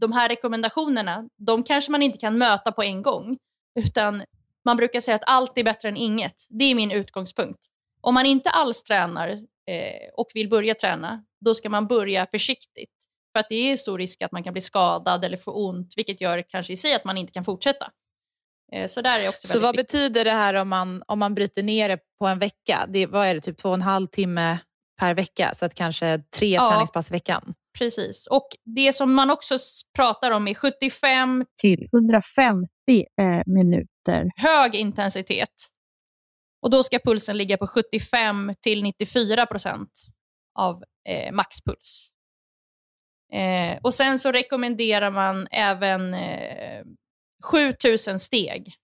de 0.00 0.12
här 0.12 0.28
rekommendationerna, 0.28 1.28
de 1.36 1.62
kanske 1.62 1.92
man 1.92 2.02
inte 2.02 2.18
kan 2.18 2.38
möta 2.38 2.72
på 2.72 2.82
en 2.82 3.02
gång. 3.02 3.38
Utan 3.78 4.22
man 4.64 4.76
brukar 4.76 5.00
säga 5.00 5.14
att 5.14 5.22
allt 5.26 5.58
är 5.58 5.64
bättre 5.64 5.88
än 5.88 5.96
inget. 5.96 6.46
Det 6.48 6.64
är 6.64 6.74
min 6.74 6.90
utgångspunkt. 6.90 7.60
Om 8.00 8.14
man 8.14 8.26
inte 8.26 8.50
alls 8.50 8.82
tränar 8.82 9.28
eh, 9.28 10.10
och 10.16 10.30
vill 10.34 10.48
börja 10.48 10.74
träna, 10.74 11.24
då 11.40 11.54
ska 11.54 11.68
man 11.68 11.86
börja 11.86 12.26
försiktigt. 12.26 12.90
För 13.32 13.40
att 13.40 13.46
det 13.48 13.54
är 13.54 13.76
stor 13.76 13.98
risk 13.98 14.22
att 14.22 14.32
man 14.32 14.44
kan 14.44 14.52
bli 14.52 14.62
skadad 14.62 15.24
eller 15.24 15.36
få 15.36 15.68
ont, 15.68 15.94
vilket 15.96 16.20
gör 16.20 16.42
kanske 16.48 16.72
i 16.72 16.76
sig 16.76 16.94
att 16.94 17.04
man 17.04 17.16
inte 17.18 17.32
kan 17.32 17.44
fortsätta. 17.44 17.90
Eh, 18.72 18.86
så 18.86 19.02
där 19.02 19.20
är 19.20 19.28
också 19.28 19.46
Så 19.46 19.58
vad 19.58 19.76
viktigt. 19.76 19.92
betyder 19.92 20.24
det 20.24 20.30
här 20.30 20.54
om 20.54 20.68
man, 20.68 21.02
om 21.06 21.18
man 21.18 21.34
bryter 21.34 21.62
ner 21.62 21.88
det 21.88 21.98
på 22.18 22.26
en 22.26 22.38
vecka? 22.38 22.86
Det, 22.88 23.06
vad 23.06 23.26
är 23.26 23.34
det, 23.34 23.40
typ 23.40 23.58
två 23.58 23.68
och 23.68 23.74
en 23.74 23.82
halv 23.82 24.06
timme 24.06 24.58
per 25.00 25.14
vecka? 25.14 25.50
Så 25.54 25.64
att 25.64 25.74
kanske 25.74 26.22
tre 26.36 26.54
ja, 26.54 26.70
träningspass 26.70 27.10
i 27.10 27.12
veckan? 27.12 27.54
Precis. 27.78 28.26
Och 28.26 28.48
det 28.64 28.92
som 28.92 29.14
man 29.14 29.30
också 29.30 29.56
pratar 29.96 30.30
om 30.30 30.48
är 30.48 30.54
75 30.54 31.44
till 31.60 31.88
150 31.92 32.68
eh, 33.20 33.42
minuter. 33.46 34.30
Hög 34.36 34.74
intensitet. 34.74 35.54
Och 36.62 36.70
då 36.70 36.82
ska 36.82 36.98
pulsen 36.98 37.36
ligga 37.36 37.56
på 37.56 37.66
75 37.66 38.54
till 38.62 38.82
94 38.82 39.46
procent 39.46 39.90
av 40.58 40.82
eh, 41.08 41.32
maxpuls. 41.32 42.10
Eh, 43.32 43.78
och 43.82 43.94
sen 43.94 44.18
så 44.18 44.32
rekommenderar 44.32 45.10
man 45.10 45.48
även 45.50 46.14
eh, 46.14 46.84
7000 47.52 48.20
steg. 48.20 48.74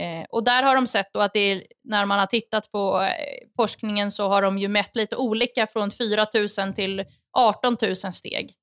Eh, 0.00 0.26
och 0.28 0.44
där 0.44 0.62
har 0.62 0.74
de 0.74 0.86
sett 0.86 1.12
då 1.12 1.20
att 1.20 1.32
det 1.32 1.40
är, 1.40 1.66
när 1.84 2.06
man 2.06 2.18
har 2.18 2.26
tittat 2.26 2.72
på 2.72 3.00
eh, 3.00 3.48
forskningen 3.56 4.10
så 4.10 4.28
har 4.28 4.42
de 4.42 4.58
ju 4.58 4.68
mätt 4.68 4.96
lite 4.96 5.16
olika 5.16 5.66
från 5.66 5.90
4000 5.90 6.74
till 6.74 7.04
18 7.34 7.76
000 7.82 7.96
steg. 7.96 8.54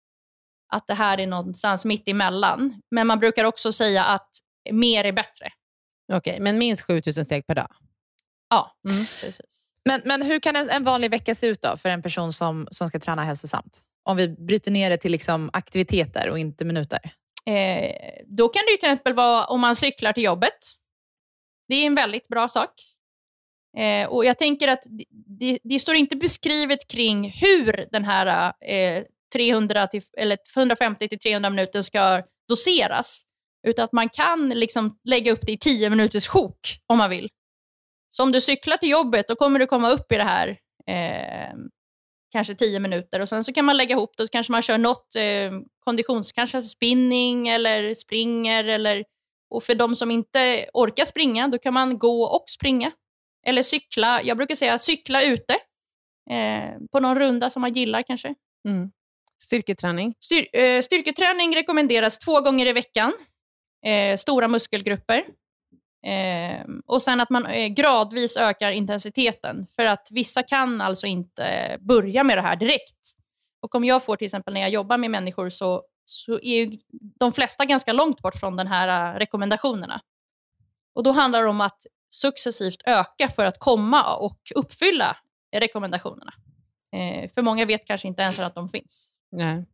Att 0.73 0.87
det 0.87 0.93
här 0.93 1.19
är 1.19 1.27
någonstans 1.27 1.85
mitt 1.85 2.07
emellan. 2.07 2.81
Men 2.91 3.07
man 3.07 3.19
brukar 3.19 3.45
också 3.45 3.71
säga 3.71 4.03
att 4.03 4.29
mer 4.71 5.03
är 5.03 5.11
bättre. 5.11 5.51
Okej, 6.13 6.31
okay, 6.31 6.39
men 6.39 6.57
minst 6.57 6.81
7000 6.81 7.25
steg 7.25 7.47
per 7.47 7.55
dag? 7.55 7.67
Ja, 8.49 8.77
mm. 8.89 9.05
precis. 9.21 9.73
Men, 9.85 10.01
men 10.05 10.21
hur 10.21 10.39
kan 10.39 10.55
en, 10.55 10.69
en, 10.69 10.83
vanlig 10.83 11.11
vecka 11.11 11.35
se 11.35 11.47
ut 11.47 11.61
då 11.61 11.77
för 11.77 11.89
en 11.89 12.01
person 12.01 12.33
som, 12.33 12.67
som 12.71 12.87
ska 12.87 12.99
träna 12.99 13.23
hälsosamt? 13.23 13.81
Om 14.03 14.17
vi 14.17 14.27
bryter 14.27 14.71
ner 14.71 14.89
det 14.89 14.97
till 14.97 15.11
liksom 15.11 15.49
aktiviteter 15.53 16.29
och 16.29 16.39
inte 16.39 16.65
minuter. 16.65 16.99
Eh, 17.45 17.95
då 18.25 18.49
kan 18.49 18.63
det 18.65 18.71
ju 18.71 18.77
till 18.77 18.89
exempel 18.89 19.13
vara 19.13 19.45
om 19.45 19.61
man 19.61 19.75
cyklar 19.75 20.13
till 20.13 20.23
jobbet. 20.23 20.57
Det 21.67 21.75
är 21.75 21.85
en 21.85 21.95
väldigt 21.95 22.27
bra 22.27 22.49
sak. 22.49 22.71
Eh, 23.77 24.09
och 24.09 24.25
Jag 24.25 24.37
tänker 24.37 24.67
att 24.67 24.83
det, 25.39 25.59
det, 25.63 25.79
står 25.79 25.95
inte 25.95 26.15
beskrivet 26.15 26.91
kring 26.91 27.31
hur 27.31 27.87
den 27.91 28.05
här 28.05 28.53
eh, 28.65 29.03
300 29.33 29.87
till, 29.87 30.01
eller 30.17 30.37
150 30.57 31.07
till 31.07 31.19
300 31.19 31.49
minuter 31.49 31.81
ska 31.81 32.23
doseras. 32.49 33.23
Utan 33.67 33.85
att 33.85 33.91
man 33.91 34.09
kan 34.09 34.49
liksom 34.49 34.99
lägga 35.03 35.31
upp 35.31 35.41
det 35.41 35.51
i 35.51 35.57
10 35.57 35.89
minuters 35.89 36.27
sjok 36.27 36.59
om 36.87 36.97
man 36.97 37.09
vill. 37.09 37.29
Så 38.09 38.23
om 38.23 38.31
du 38.31 38.41
cyklar 38.41 38.77
till 38.77 38.89
jobbet, 38.89 39.27
då 39.27 39.35
kommer 39.35 39.59
du 39.59 39.65
komma 39.65 39.89
upp 39.89 40.11
i 40.11 40.15
det 40.17 40.23
här 40.23 40.47
eh, 40.87 41.55
kanske 42.31 42.55
10 42.55 42.79
minuter. 42.79 43.19
Och 43.19 43.29
Sen 43.29 43.43
så 43.43 43.53
kan 43.53 43.65
man 43.65 43.77
lägga 43.77 43.95
ihop 43.95 44.13
det 44.17 44.23
och 44.23 44.29
kanske 44.31 44.51
man 44.51 44.61
kör 44.61 44.77
något 44.77 45.15
eh, 45.15 45.51
konditions, 45.79 46.31
kanske 46.31 46.61
spinning 46.61 47.47
eller 47.47 47.93
springer. 47.93 48.63
Eller, 48.63 49.03
och 49.49 49.63
för 49.63 49.75
de 49.75 49.95
som 49.95 50.11
inte 50.11 50.65
orkar 50.73 51.05
springa, 51.05 51.47
då 51.47 51.57
kan 51.57 51.73
man 51.73 51.97
gå 51.97 52.23
och 52.23 52.45
springa. 52.49 52.91
Eller 53.47 53.61
cykla. 53.61 54.21
Jag 54.23 54.37
brukar 54.37 54.55
säga 54.55 54.77
cykla 54.77 55.23
ute. 55.23 55.53
Eh, 56.29 56.69
på 56.91 56.99
någon 56.99 57.19
runda 57.19 57.49
som 57.49 57.61
man 57.61 57.73
gillar 57.73 58.01
kanske. 58.01 58.35
Mm. 58.67 58.91
Styrketräning? 59.43 60.13
Styr, 60.19 60.47
eh, 60.53 60.81
styrketräning 60.81 61.55
rekommenderas 61.55 62.19
två 62.19 62.41
gånger 62.41 62.65
i 62.65 62.73
veckan. 62.73 63.13
Eh, 63.85 64.17
stora 64.17 64.47
muskelgrupper. 64.47 65.25
Eh, 66.05 66.65
och 66.85 67.01
sen 67.01 67.19
att 67.19 67.29
man 67.29 67.45
eh, 67.45 67.67
gradvis 67.67 68.37
ökar 68.37 68.71
intensiteten. 68.71 69.67
För 69.75 69.85
att 69.85 70.07
vissa 70.11 70.43
kan 70.43 70.81
alltså 70.81 71.07
inte 71.07 71.77
börja 71.79 72.23
med 72.23 72.37
det 72.37 72.41
här 72.41 72.55
direkt. 72.55 73.15
Och 73.61 73.75
om 73.75 73.85
jag 73.85 74.03
får 74.03 74.15
till 74.15 74.25
exempel 74.25 74.53
när 74.53 74.61
jag 74.61 74.69
jobbar 74.69 74.97
med 74.97 75.11
människor 75.11 75.49
så, 75.49 75.83
så 76.05 76.33
är 76.33 76.65
ju 76.65 76.77
de 77.19 77.33
flesta 77.33 77.65
ganska 77.65 77.93
långt 77.93 78.21
bort 78.21 78.35
från 78.39 78.55
de 78.55 78.67
här 78.67 79.19
rekommendationerna. 79.19 80.01
Och 80.95 81.03
då 81.03 81.11
handlar 81.11 81.43
det 81.43 81.49
om 81.49 81.61
att 81.61 81.85
successivt 82.13 82.81
öka 82.85 83.29
för 83.29 83.45
att 83.45 83.59
komma 83.59 84.15
och 84.15 84.39
uppfylla 84.55 85.17
rekommendationerna. 85.55 86.33
Eh, 86.95 87.29
för 87.31 87.41
många 87.41 87.65
vet 87.65 87.87
kanske 87.87 88.07
inte 88.07 88.21
ens 88.21 88.39
att 88.39 88.55
de 88.55 88.69
finns. 88.69 89.15
Nej. 89.31 89.65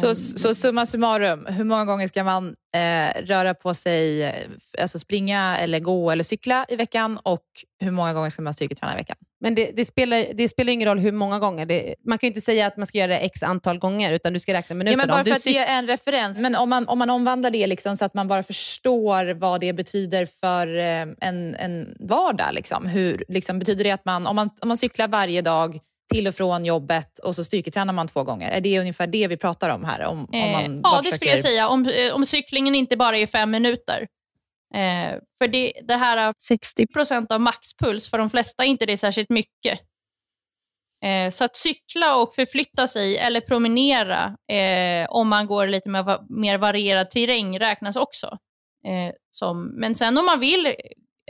Så, 0.00 0.06
ehm. 0.06 0.14
så 0.14 0.54
summa 0.54 0.86
summarum, 0.86 1.46
hur 1.46 1.64
många 1.64 1.84
gånger 1.84 2.08
ska 2.08 2.24
man 2.24 2.56
eh, 2.74 3.22
röra 3.22 3.54
på 3.54 3.74
sig, 3.74 4.32
alltså 4.78 4.98
springa 4.98 5.58
eller 5.58 5.80
gå 5.80 6.10
eller 6.10 6.24
cykla 6.24 6.66
i 6.68 6.76
veckan 6.76 7.18
och 7.22 7.44
hur 7.80 7.90
många 7.90 8.12
gånger 8.12 8.30
ska 8.30 8.42
man 8.42 8.54
styrketräna 8.54 8.94
i 8.94 8.96
veckan? 8.96 9.16
Men 9.40 9.54
det, 9.54 9.70
det, 9.76 9.84
spelar, 9.84 10.26
det 10.34 10.48
spelar 10.48 10.72
ingen 10.72 10.88
roll 10.88 10.98
hur 10.98 11.12
många 11.12 11.38
gånger. 11.38 11.66
Det, 11.66 11.94
man 12.06 12.18
kan 12.18 12.26
ju 12.26 12.30
inte 12.30 12.40
säga 12.40 12.66
att 12.66 12.76
man 12.76 12.86
ska 12.86 12.98
göra 12.98 13.08
det 13.08 13.18
x 13.18 13.42
antal 13.42 13.78
gånger 13.78 14.12
utan 14.12 14.32
du 14.32 14.40
ska 14.40 14.54
räkna 14.54 14.74
minuter. 14.74 14.92
Ja, 14.92 14.96
men 14.96 15.08
bara 15.08 15.24
för 15.24 15.30
att 15.30 15.46
ge 15.46 15.58
en 15.58 15.86
referens. 15.86 16.38
Men 16.38 16.54
om 16.54 16.70
man, 16.70 16.88
om 16.88 16.98
man 16.98 17.10
omvandlar 17.10 17.50
det 17.50 17.66
liksom 17.66 17.96
så 17.96 18.04
att 18.04 18.14
man 18.14 18.28
bara 18.28 18.42
förstår 18.42 19.34
vad 19.34 19.60
det 19.60 19.72
betyder 19.72 20.26
för 20.26 20.76
eh, 20.76 21.06
en, 21.20 21.54
en 21.54 21.96
vardag. 22.00 22.48
Liksom. 22.52 22.86
Hur, 22.86 23.24
liksom, 23.28 23.58
betyder 23.58 23.84
det 23.84 23.90
att 23.90 24.04
man 24.04 24.26
om, 24.26 24.36
man, 24.36 24.50
om 24.62 24.68
man 24.68 24.76
cyklar 24.76 25.08
varje 25.08 25.42
dag 25.42 25.78
till 26.14 26.26
och 26.26 26.34
från 26.34 26.64
jobbet 26.64 27.18
och 27.18 27.34
så 27.34 27.44
styrketränar 27.44 27.92
man 27.92 28.08
två 28.08 28.22
gånger. 28.22 28.50
Är 28.50 28.60
det 28.60 28.80
ungefär 28.80 29.06
det 29.06 29.28
vi 29.28 29.36
pratar 29.36 29.70
om 29.70 29.84
här? 29.84 30.04
Om, 30.04 30.18
om 30.18 30.52
man 30.52 30.64
eh, 30.64 30.80
ja, 30.82 31.00
det 31.04 31.12
skulle 31.12 31.30
jag 31.30 31.40
säga. 31.40 31.68
Om, 31.68 31.86
eh, 31.86 32.14
om 32.14 32.26
cyklingen 32.26 32.74
inte 32.74 32.96
bara 32.96 33.18
är 33.18 33.26
fem 33.26 33.50
minuter. 33.50 34.08
Eh, 34.74 35.18
för 35.38 35.48
det, 35.48 35.72
det 35.82 35.96
här 35.96 36.34
60 36.38 36.86
procent 36.86 37.32
av 37.32 37.40
maxpuls, 37.40 38.10
för 38.10 38.18
de 38.18 38.30
flesta 38.30 38.64
är 38.64 38.68
inte 38.68 38.86
det 38.86 38.96
särskilt 38.96 39.30
mycket. 39.30 39.80
Eh, 41.04 41.30
så 41.30 41.44
att 41.44 41.56
cykla 41.56 42.16
och 42.16 42.34
förflytta 42.34 42.86
sig 42.86 43.18
eller 43.18 43.40
promenera 43.40 44.36
eh, 44.52 45.10
om 45.10 45.28
man 45.28 45.46
går 45.46 45.66
lite 45.66 45.88
mer, 45.88 46.32
mer 46.40 46.58
varierad 46.58 47.10
terräng 47.10 47.58
räknas 47.58 47.96
också. 47.96 48.38
Eh, 48.86 49.14
som, 49.30 49.66
men 49.66 49.94
sen 49.94 50.18
om 50.18 50.26
man 50.26 50.40
vill 50.40 50.74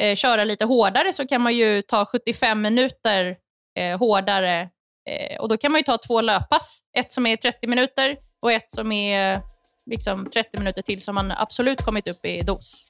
eh, 0.01 0.17
köra 0.17 0.45
lite 0.45 0.65
hårdare 0.65 1.13
så 1.13 1.27
kan 1.27 1.41
man 1.41 1.55
ju 1.55 1.83
ta 1.83 2.07
75 2.07 2.63
minuter 2.63 3.37
eh, 3.79 3.99
hårdare 3.99 4.71
eh, 5.11 5.41
och 5.41 5.49
då 5.49 5.57
kan 5.57 5.73
man 5.73 5.79
ju 5.79 5.85
ta 5.85 5.99
två 5.99 6.21
löppass. 6.21 6.81
Ett 6.99 7.13
som 7.13 7.27
är 7.27 7.37
30 7.37 7.67
minuter 7.67 8.17
och 8.41 8.53
ett 8.53 8.73
som 8.73 8.93
är 8.93 9.41
liksom 9.91 10.31
30 10.31 10.59
minuter 10.59 10.83
till 10.83 11.03
som 11.03 11.15
man 11.15 11.31
absolut 11.31 11.83
kommit 11.83 12.09
upp 12.09 12.25
i 12.27 12.41
dos. 12.41 12.85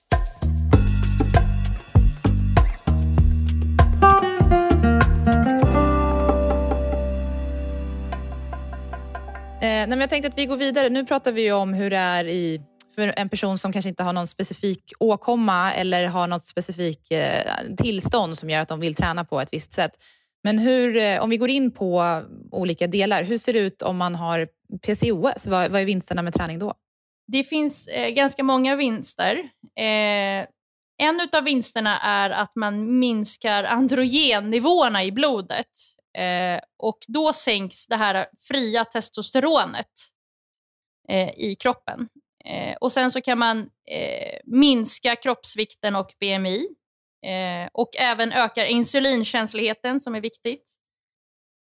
Eh, 9.64 9.88
nej, 9.88 9.99
jag 9.99 10.11
tänkte 10.11 10.28
att 10.28 10.38
vi 10.38 10.47
går 10.47 10.56
vidare. 10.56 10.88
Nu 10.88 11.04
pratar 11.04 11.33
vi 11.33 11.52
om 11.52 11.75
hur 11.75 11.90
det 11.90 11.97
är 11.97 12.25
i, 12.25 12.61
för 12.94 13.14
en 13.16 13.28
person 13.28 13.59
som 13.59 13.73
kanske 13.73 13.88
inte 13.88 14.02
har 14.02 14.12
någon 14.12 14.26
specifik 14.26 14.92
åkomma 14.99 15.73
eller 15.73 16.04
har 16.06 16.26
något 16.26 16.44
specifikt 16.44 17.12
eh, 17.12 17.76
tillstånd 17.76 18.38
som 18.38 18.50
gör 18.50 18.61
att 18.61 18.68
de 18.68 18.80
vill 18.80 18.94
träna 18.94 19.25
på 19.25 19.40
ett 19.40 19.49
visst 19.52 19.73
sätt. 19.73 19.90
Men 20.44 20.58
hur, 20.58 20.96
eh, 20.96 21.22
om 21.22 21.30
vi 21.30 21.36
går 21.36 21.50
in 21.50 21.70
på 21.70 22.22
olika 22.50 22.86
delar, 22.86 23.22
hur 23.22 23.38
ser 23.38 23.52
det 23.52 23.58
ut 23.58 23.82
om 23.82 23.96
man 23.96 24.14
har 24.14 24.48
PCOS? 24.82 25.46
Vad, 25.46 25.70
vad 25.70 25.80
är 25.80 25.84
vinsterna 25.84 26.22
med 26.22 26.34
träning 26.34 26.58
då? 26.58 26.74
Det 27.26 27.44
finns 27.44 27.88
eh, 27.88 28.10
ganska 28.10 28.42
många 28.42 28.76
vinster. 28.76 29.36
Eh, 29.76 30.46
en 30.98 31.28
av 31.32 31.44
vinsterna 31.44 32.00
är 32.00 32.30
att 32.30 32.56
man 32.56 32.98
minskar 32.98 33.64
androgennivåerna 33.64 35.04
i 35.04 35.12
blodet. 35.12 35.70
Eh, 36.18 36.60
och 36.78 36.98
då 37.08 37.32
sänks 37.32 37.86
det 37.86 37.96
här 37.96 38.26
fria 38.40 38.84
testosteronet 38.84 39.92
eh, 41.08 41.28
i 41.28 41.56
kroppen. 41.60 42.08
Eh, 42.44 42.76
och 42.80 42.92
Sen 42.92 43.10
så 43.10 43.20
kan 43.20 43.38
man 43.38 43.58
eh, 43.90 44.38
minska 44.44 45.16
kroppsvikten 45.16 45.96
och 45.96 46.14
BMI. 46.20 46.68
Eh, 47.25 47.69
och 47.73 47.97
även 47.97 48.33
ökar 48.33 48.64
insulinkänsligheten 48.64 50.00
som 50.00 50.14
är 50.14 50.21
viktigt. 50.21 50.76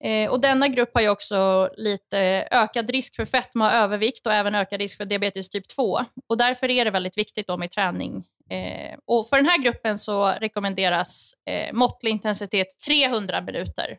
Eh, 0.04 0.30
och 0.30 0.40
Denna 0.40 0.68
grupp 0.68 0.90
har 0.94 1.02
ju 1.02 1.08
också 1.08 1.70
lite 1.76 2.48
ökad 2.50 2.90
risk 2.90 3.16
för 3.16 3.24
fetma 3.24 3.66
och 3.66 3.76
övervikt 3.76 4.26
och 4.26 4.32
även 4.32 4.54
ökad 4.54 4.80
risk 4.80 4.96
för 4.96 5.04
diabetes 5.04 5.48
typ 5.48 5.68
2. 5.68 6.04
Och 6.28 6.38
Därför 6.38 6.70
är 6.70 6.84
det 6.84 6.90
väldigt 6.90 7.18
viktigt 7.18 7.46
då 7.46 7.56
med 7.56 7.70
träning. 7.70 8.24
Eh, 8.50 8.98
och 9.04 9.28
För 9.28 9.36
den 9.36 9.46
här 9.46 9.62
gruppen 9.62 9.98
så 9.98 10.26
rekommenderas 10.26 11.34
eh, 11.50 11.72
måttlig 11.72 12.10
intensitet 12.10 12.78
300 12.86 13.40
minuter 13.40 13.98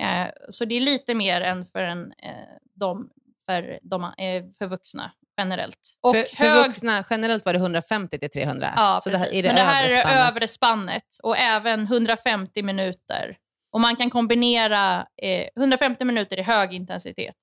Eh, 0.00 0.30
så 0.48 0.64
det 0.64 0.74
är 0.74 0.80
lite 0.80 1.14
mer 1.14 1.40
än 1.40 1.66
för, 1.66 1.80
en, 1.80 2.12
eh, 2.18 2.56
de, 2.74 3.10
för, 3.46 3.78
de, 3.82 4.04
eh, 4.04 4.44
för 4.58 4.66
vuxna 4.66 5.12
generellt. 5.40 5.96
Och 6.00 6.14
för, 6.14 6.36
för 6.36 6.64
vuxna 6.64 7.04
generellt 7.10 7.44
var 7.44 7.52
det 7.52 7.58
150 7.58 8.18
till 8.18 8.30
300? 8.30 8.72
Ja, 8.76 9.00
så 9.02 9.10
precis. 9.10 9.28
Det 9.30 9.36
här, 9.36 9.38
är 9.38 9.42
det 9.42 9.48
Men 9.48 9.56
det 9.56 9.72
här 9.72 9.84
är 9.84 9.88
det 9.88 10.28
övre 10.28 10.48
spannet 10.48 11.04
och 11.22 11.36
även 11.36 11.82
150 11.82 12.62
minuter. 12.62 13.36
Och 13.72 13.80
man 13.80 13.96
kan 13.96 14.10
kombinera 14.10 15.06
eh, 15.22 15.48
150 15.56 16.04
minuter 16.04 16.38
i 16.38 16.42
hög 16.42 16.72
intensitet. 16.72 17.34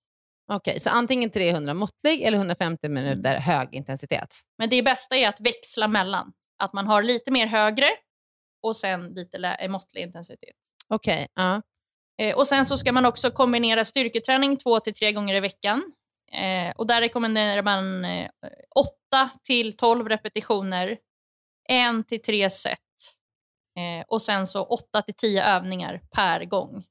Okej, 0.51 0.72
okay, 0.72 0.80
så 0.80 0.89
antingen 0.89 1.30
300 1.30 1.74
måttlig 1.74 2.22
eller 2.22 2.38
150 2.38 2.89
minuter 2.89 3.32
mm. 3.32 3.42
hög 3.42 3.75
intensitet? 3.75 4.36
Men 4.58 4.70
det 4.70 4.84
bästa 4.84 5.16
är 5.16 5.27
att 5.27 5.39
växla 5.39 5.88
mellan. 5.88 6.34
Att 6.63 6.74
man 6.74 6.88
har 6.88 7.04
lite 7.04 7.32
mer 7.32 7.48
högre 7.48 7.89
och 8.63 8.75
sen 8.75 9.13
lite 9.13 9.68
måttlig 9.70 10.01
intensitet. 10.01 10.56
Okej, 10.89 11.13
okay, 11.13 11.27
ja. 11.36 11.62
Eh, 12.22 12.36
och 12.36 12.48
Sen 12.48 12.66
så 12.66 12.77
ska 12.77 12.92
man 12.92 13.06
också 13.06 13.32
kombinera 13.32 13.86
styrketräning 13.86 14.58
två 14.58 14.80
till 14.80 14.94
tre 14.94 15.12
gånger 15.12 15.36
i 15.36 15.39
veckan. 15.39 15.94
Eh, 16.32 16.74
och 16.76 16.88
Där 16.88 17.02
rekommenderar 17.02 17.64
man 17.64 18.06
eh, 18.06 18.30
8 18.76 19.30
till 19.44 19.78
12 19.78 20.10
repetitioner, 20.10 20.98
en 21.70 22.04
till 22.04 22.22
tre 22.22 22.50
set 22.50 22.80
eh, 23.78 24.06
och 24.08 24.22
sen 24.22 24.48
så 24.48 24.64
8 24.64 25.02
till 25.02 25.14
10 25.14 25.44
övningar 25.44 26.02
per 26.12 26.46
gång. 26.46 26.84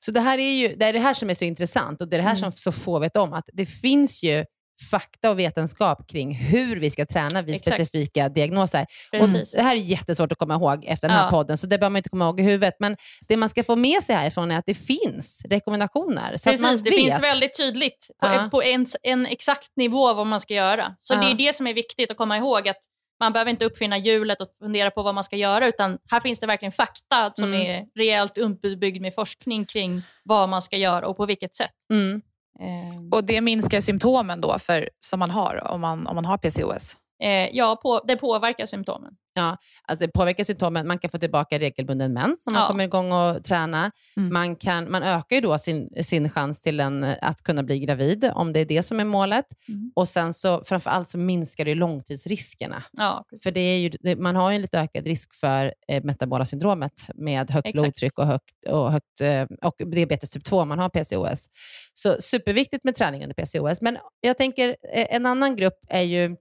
Så 0.00 0.10
det 0.10 0.20
här 0.20 0.38
är 0.38 0.52
ju 0.52 0.76
det, 0.76 0.84
är 0.84 0.92
det 0.92 0.98
här 0.98 1.14
som 1.14 1.30
är 1.30 1.34
så 1.34 1.44
intressant 1.44 2.00
och 2.00 2.08
det 2.08 2.16
är 2.16 2.18
det 2.18 2.28
här 2.28 2.36
mm. 2.36 2.52
som 2.52 2.52
så 2.52 2.72
få 2.72 2.98
vet 2.98 3.16
om, 3.16 3.32
att 3.32 3.48
det 3.52 3.66
finns 3.66 4.22
ju 4.22 4.44
fakta 4.90 5.30
och 5.30 5.38
vetenskap 5.38 6.08
kring 6.08 6.34
hur 6.34 6.76
vi 6.76 6.90
ska 6.90 7.06
träna 7.06 7.42
vid 7.42 7.54
Exakt. 7.54 7.76
specifika 7.76 8.28
diagnoser. 8.28 8.86
Och 9.20 9.28
det 9.28 9.62
här 9.62 9.76
är 9.76 9.80
jättesvårt 9.80 10.32
att 10.32 10.38
komma 10.38 10.54
ihåg 10.54 10.84
efter 10.84 11.08
den 11.08 11.16
här 11.16 11.24
ja. 11.24 11.30
podden, 11.30 11.58
så 11.58 11.66
det 11.66 11.78
behöver 11.78 11.90
man 11.90 11.96
inte 11.96 12.08
komma 12.08 12.24
ihåg 12.24 12.40
i 12.40 12.42
huvudet. 12.42 12.74
Men 12.78 12.96
det 13.28 13.36
man 13.36 13.48
ska 13.48 13.64
få 13.64 13.76
med 13.76 14.02
sig 14.02 14.16
härifrån 14.16 14.50
är 14.50 14.58
att 14.58 14.66
det 14.66 14.74
finns 14.74 15.44
rekommendationer. 15.50 16.36
Så 16.36 16.50
Precis, 16.50 16.64
att 16.64 16.70
man 16.70 16.84
det 16.84 16.90
vet. 16.90 17.00
finns 17.00 17.20
väldigt 17.20 17.56
tydligt 17.56 18.10
på, 18.20 18.26
ja. 18.26 18.48
på 18.50 18.62
en, 18.62 18.86
en, 19.02 19.26
exakt 19.26 19.76
nivå 19.76 20.14
vad 20.14 20.26
man 20.26 20.40
ska 20.40 20.54
göra. 20.54 20.94
Så 21.00 21.14
ja. 21.14 21.20
det 21.20 21.26
är 21.26 21.34
det 21.34 21.52
som 21.52 21.66
är 21.66 21.74
viktigt 21.74 22.10
att 22.10 22.16
komma 22.16 22.36
ihåg. 22.36 22.68
att 22.68 22.80
man 23.20 23.32
behöver 23.32 23.50
inte 23.50 23.64
uppfinna 23.64 23.98
hjulet 23.98 24.40
och 24.40 24.48
fundera 24.62 24.90
på 24.90 25.02
vad 25.02 25.14
man 25.14 25.24
ska 25.24 25.36
göra, 25.36 25.68
utan 25.68 25.98
här 26.10 26.20
finns 26.20 26.38
det 26.38 26.46
verkligen 26.46 26.72
fakta 26.72 27.32
som 27.34 27.44
mm. 27.44 27.66
är 27.66 27.86
rejält 27.94 28.38
underbyggd 28.38 29.02
med 29.02 29.14
forskning 29.14 29.64
kring 29.64 30.02
vad 30.24 30.48
man 30.48 30.62
ska 30.62 30.76
göra 30.76 31.06
och 31.06 31.16
på 31.16 31.26
vilket 31.26 31.54
sätt. 31.54 31.70
Mm. 31.92 32.22
Ehm. 32.60 33.08
Och 33.12 33.24
det 33.24 33.40
minskar 33.40 33.80
symptomen 33.80 34.40
då 34.40 34.58
för, 34.58 34.88
som 34.98 35.18
man 35.18 35.30
har 35.30 35.68
om 35.70 35.80
man, 35.80 36.06
om 36.06 36.14
man 36.14 36.24
har 36.24 36.38
PCOS? 36.38 36.96
Eh, 37.22 37.48
ja, 37.52 37.80
på, 37.82 38.00
det 38.06 38.16
påverkar 38.16 38.66
symptomen. 38.66 39.12
Ja, 39.34 39.56
alltså 39.84 40.06
det 40.06 40.12
påverkar 40.12 40.44
symptomen. 40.44 40.86
Man 40.86 40.98
kan 40.98 41.10
få 41.10 41.18
tillbaka 41.18 41.58
regelbunden 41.58 42.12
mens 42.12 42.46
om 42.46 42.52
man 42.52 42.62
ja. 42.62 42.68
kommer 42.68 42.84
igång 42.84 43.12
och 43.12 43.44
träna. 43.44 43.90
Mm. 44.16 44.32
Man, 44.32 44.56
kan, 44.56 44.90
man 44.90 45.02
ökar 45.02 45.36
ju 45.36 45.42
då 45.42 45.58
sin, 45.58 45.88
sin 46.02 46.30
chans 46.30 46.60
till 46.60 46.80
en, 46.80 47.04
att 47.04 47.42
kunna 47.42 47.62
bli 47.62 47.78
gravid, 47.78 48.30
om 48.34 48.52
det 48.52 48.60
är 48.60 48.64
det 48.64 48.82
som 48.82 49.00
är 49.00 49.04
målet. 49.04 49.44
Mm. 49.68 49.92
Och 49.94 50.08
sen 50.08 50.34
så 50.34 50.64
framförallt 50.64 51.08
så 51.08 51.18
minskar 51.18 51.64
det 51.64 51.74
långtidsriskerna. 51.74 52.84
Ja, 52.92 53.24
för 53.42 53.50
det 53.50 53.60
är 53.60 53.78
ju, 53.78 53.90
det, 54.00 54.16
man 54.16 54.36
har 54.36 54.50
ju 54.50 54.54
en 54.54 54.62
lite 54.62 54.80
ökad 54.80 55.06
risk 55.06 55.34
för 55.34 55.74
eh, 55.88 56.04
metabola 56.04 56.46
syndromet 56.46 57.10
med 57.14 57.50
högt 57.50 57.66
Exakt. 57.66 57.82
blodtryck 57.82 58.18
och, 58.18 58.26
högt, 58.26 58.64
och, 58.68 58.92
högt, 58.92 59.20
eh, 59.20 59.46
och 59.62 59.74
diabetes 59.90 60.30
typ 60.30 60.44
2 60.44 60.60
om 60.60 60.68
man 60.68 60.78
har 60.78 60.88
PCOS. 60.88 61.46
Så 61.92 62.16
superviktigt 62.20 62.84
med 62.84 62.94
träning 62.94 63.22
under 63.22 63.34
PCOS. 63.34 63.80
Men 63.80 63.98
jag 64.20 64.38
tänker, 64.38 64.68
eh, 64.68 65.06
en 65.14 65.26
annan 65.26 65.56
grupp 65.56 65.78
är 65.88 66.02
ju 66.02 66.36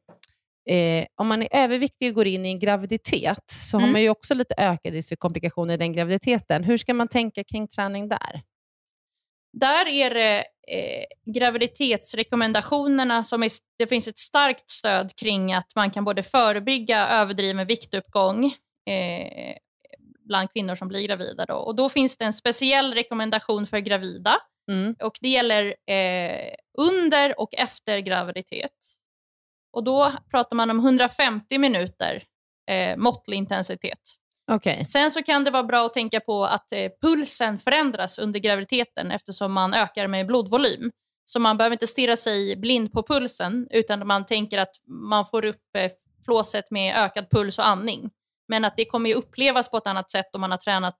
Eh, 0.69 1.05
om 1.15 1.27
man 1.27 1.41
är 1.41 1.47
överviktig 1.51 2.10
och 2.10 2.15
går 2.15 2.27
in 2.27 2.45
i 2.45 2.49
en 2.49 2.60
graviditet 2.60 3.43
så 3.47 3.77
mm. 3.77 3.86
har 3.86 3.91
man 3.91 4.01
ju 4.01 4.10
också 4.10 4.34
lite 4.34 4.55
ökad 4.58 4.93
risk 4.93 5.10
för 5.10 5.15
komplikationer 5.15 5.73
i 5.73 5.77
den 5.77 5.93
graviditeten. 5.93 6.63
Hur 6.63 6.77
ska 6.77 6.93
man 6.93 7.08
tänka 7.08 7.43
kring 7.43 7.67
träning 7.67 8.10
där? 8.10 8.41
Där 9.53 9.88
är 9.88 10.10
det 10.13 10.38
eh, 10.71 11.34
graviditetsrekommendationerna 11.34 13.23
som 13.23 13.43
är, 13.43 13.49
det 13.77 13.88
finns 13.88 14.08
ett 14.08 14.19
starkt 14.19 14.69
stöd 14.69 15.15
kring 15.15 15.53
att 15.53 15.75
man 15.75 15.91
kan 15.91 16.05
både 16.05 16.23
förebygga 16.23 17.08
överdriven 17.08 17.67
viktuppgång 17.67 18.45
eh, 18.89 19.55
bland 20.27 20.53
kvinnor 20.53 20.75
som 20.75 20.88
blir 20.88 21.08
gravida. 21.08 21.45
Då. 21.45 21.55
Och 21.55 21.75
då 21.75 21.89
finns 21.89 22.17
det 22.17 22.25
en 22.25 22.34
speciell 22.34 22.93
rekommendation 22.93 23.67
för 23.67 23.79
gravida 23.79 24.38
mm. 24.71 24.95
och 25.03 25.17
det 25.21 25.29
gäller 25.29 25.65
eh, 25.65 26.53
under 26.77 27.39
och 27.39 27.55
efter 27.55 27.99
graviditet. 27.99 28.99
Och 29.71 29.84
Då 29.84 30.12
pratar 30.32 30.55
man 30.55 30.69
om 30.69 30.79
150 30.79 31.58
minuter 31.58 32.23
eh, 32.71 32.97
måttlig 32.97 33.38
intensitet. 33.38 33.99
Okay. 34.51 34.86
Sen 34.86 35.12
så 35.12 35.23
kan 35.23 35.43
det 35.43 35.51
vara 35.51 35.63
bra 35.63 35.86
att 35.86 35.93
tänka 35.93 36.19
på 36.19 36.45
att 36.45 36.71
eh, 36.71 36.89
pulsen 37.01 37.60
förändras 37.60 38.19
under 38.19 38.39
graviditeten 38.39 39.12
eftersom 39.12 39.53
man 39.53 39.73
ökar 39.73 40.08
med 40.08 40.27
blodvolym. 40.27 40.91
Så 41.25 41.39
man 41.39 41.58
behöver 41.58 41.75
inte 41.75 41.88
stirra 41.88 42.15
sig 42.15 42.55
blind 42.55 42.91
på 42.91 43.03
pulsen 43.03 43.67
utan 43.71 44.08
man 44.08 44.25
tänker 44.25 44.58
att 44.58 44.75
man 44.88 45.25
får 45.25 45.45
upp 45.45 45.75
eh, 45.77 45.91
flåset 46.25 46.71
med 46.71 46.95
ökad 46.95 47.29
puls 47.29 47.60
och 47.60 47.67
andning. 47.67 48.10
Men 48.47 48.65
att 48.65 48.77
det 48.77 48.86
kommer 48.86 49.10
ju 49.10 49.15
upplevas 49.15 49.71
på 49.71 49.77
ett 49.77 49.88
annat 49.88 50.12
sätt 50.12 50.36
om 50.36 50.41
man 50.41 50.51
har 50.51 50.58
tränat 50.58 50.99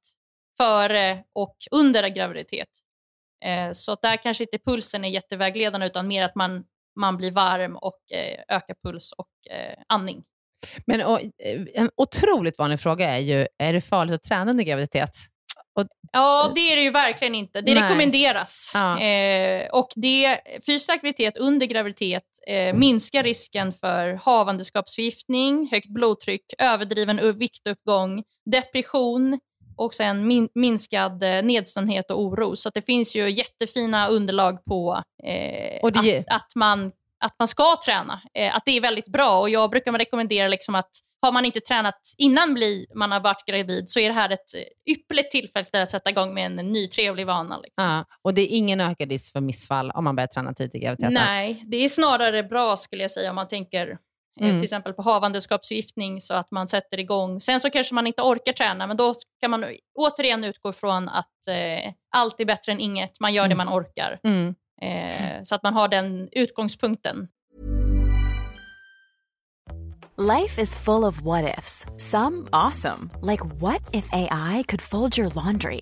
före 0.58 1.24
och 1.34 1.56
under 1.72 2.08
graviditet. 2.08 2.70
Eh, 3.46 3.72
så 3.74 3.98
där 4.02 4.18
kanske 4.18 4.44
inte 4.44 4.60
pulsen 4.66 5.06
är 5.06 5.10
jättevägledande 5.10 5.88
utan 5.88 6.08
mer 6.08 6.24
att 6.24 6.36
man 6.36 6.64
man 7.00 7.18
blir 7.18 7.32
varm 7.32 7.76
och 7.76 8.00
eh, 8.12 8.56
ökar 8.56 8.76
puls 8.84 9.12
och 9.12 9.54
eh, 9.54 9.84
andning. 9.88 10.24
Men 10.86 11.02
och, 11.02 11.22
eh, 11.22 11.62
en 11.74 11.90
otroligt 11.96 12.58
vanlig 12.58 12.80
fråga 12.80 13.10
är 13.10 13.20
ju, 13.20 13.48
är 13.58 13.74
det 13.74 13.82
farligt 13.82 14.16
att 14.16 14.24
träna 14.24 14.52
under 14.52 14.64
graviditet? 14.64 15.16
Och, 15.80 15.88
ja, 16.12 16.52
det 16.56 16.72
är 16.72 16.76
det 16.76 16.82
ju 16.82 16.92
verkligen 16.92 17.36
inte. 17.36 17.62
Det 17.62 17.74
nej. 17.74 17.84
rekommenderas. 17.84 18.72
Ja. 18.74 19.00
Eh, 19.02 19.70
och 19.70 19.90
det, 19.96 20.40
fysisk 20.66 20.90
aktivitet 20.90 21.38
under 21.38 21.66
graviditet 21.66 22.24
eh, 22.48 22.76
minskar 22.76 23.24
risken 23.24 23.74
för 23.74 24.14
havandeskapsförgiftning, 24.14 25.70
högt 25.72 25.90
blodtryck, 25.90 26.54
överdriven 26.58 27.38
viktuppgång, 27.38 28.24
depression 28.52 29.40
och 29.80 29.94
sen 29.94 30.28
min, 30.28 30.50
minskad 30.56 31.24
eh, 31.24 31.44
nedstämdhet 31.44 32.12
och 32.12 32.22
oro. 32.22 32.56
Så 32.56 32.70
det 32.70 32.82
finns 32.82 33.16
ju 33.16 33.30
jättefina 33.30 34.08
underlag 34.08 34.66
på 34.66 35.04
eh, 35.24 35.80
att, 35.84 36.06
att, 36.28 36.56
man, 36.56 36.92
att 37.20 37.36
man 37.40 37.48
ska 37.48 37.76
träna. 37.86 38.22
Eh, 38.34 38.56
att 38.56 38.66
det 38.66 38.78
är 38.78 38.82
väldigt 38.82 39.08
bra 39.08 39.40
och 39.40 39.50
jag 39.50 39.70
brukar 39.70 39.92
rekommendera 39.92 40.48
liksom 40.48 40.76
att 40.76 40.90
har 41.22 41.32
man 41.32 41.46
inte 41.46 41.60
tränat 41.60 42.00
innan 42.18 42.54
bli, 42.54 42.86
man 42.96 43.12
har 43.12 43.20
varit 43.20 43.46
gravid 43.46 43.90
så 43.90 44.00
är 44.00 44.08
det 44.08 44.16
här 44.16 44.30
ett 44.30 44.54
ypperligt 44.90 45.32
tillfälle 45.32 45.84
att 45.84 45.92
sätta 45.92 46.10
igång 46.10 46.34
med 46.34 46.46
en 46.46 46.56
ny 46.56 46.88
trevlig 46.88 47.28
vana. 47.28 47.58
Liksom. 47.58 47.84
Ja, 47.84 48.06
och 48.22 48.34
det 48.34 48.42
är 48.42 48.58
ingen 48.58 48.82
ökad 48.82 49.10
risk 49.10 49.34
för 49.34 49.42
missfall 49.42 49.92
om 49.92 50.04
man 50.04 50.16
börjar 50.16 50.28
träna 50.28 50.54
tidigt 50.54 50.76
i 50.76 50.80
graviditeten? 50.80 51.14
Nej, 51.14 51.64
det 51.68 51.78
är 51.78 51.90
snarare 51.90 52.44
bra 52.44 52.78
skulle 52.78 53.02
jag 53.02 53.12
säga 53.12 53.30
om 53.30 53.36
man 53.36 53.48
tänker 53.48 53.98
Mm. 54.40 54.56
till 54.56 54.64
exempel 54.64 54.94
på 54.94 55.02
havandeskapsförgiftning 55.02 56.22
så 56.22 56.34
att 56.34 56.52
man 56.52 56.68
sätter 56.68 57.00
igång. 57.00 57.42
Sen 57.42 57.60
så 57.60 57.70
kanske 57.70 57.96
man 57.96 58.08
inte 58.08 58.22
orkar 58.22 58.54
träna, 58.54 58.88
men 58.88 58.98
då 58.98 59.16
kan 59.40 59.52
man 59.52 59.66
återigen 59.96 60.44
utgå 60.44 60.74
från 60.74 61.10
att 61.10 61.48
eh, 61.48 61.94
allt 62.16 62.40
är 62.40 62.46
bättre 62.46 62.72
än 62.72 62.80
inget. 62.80 63.20
Man 63.20 63.34
gör 63.34 63.46
mm. 63.46 63.58
det 63.58 63.66
man 63.66 63.80
orkar. 63.80 64.20
Mm. 64.24 64.56
Eh, 64.82 65.44
så 65.44 65.56
att 65.56 65.64
man 65.64 65.74
har 65.74 65.88
den 65.88 66.30
utgångspunkten. 66.32 67.28
Life 70.18 70.62
is 70.62 70.76
full 70.76 71.06
of 71.06 71.22
what 71.22 71.58
ifs. 71.58 71.86
Some 71.98 72.48
awesome. 72.52 73.10
Like 73.22 73.42
what 73.62 73.82
if 73.94 74.10
AI 74.12 74.64
could 74.68 74.82
fold 74.82 75.18
your 75.18 75.30
laundry? 75.30 75.82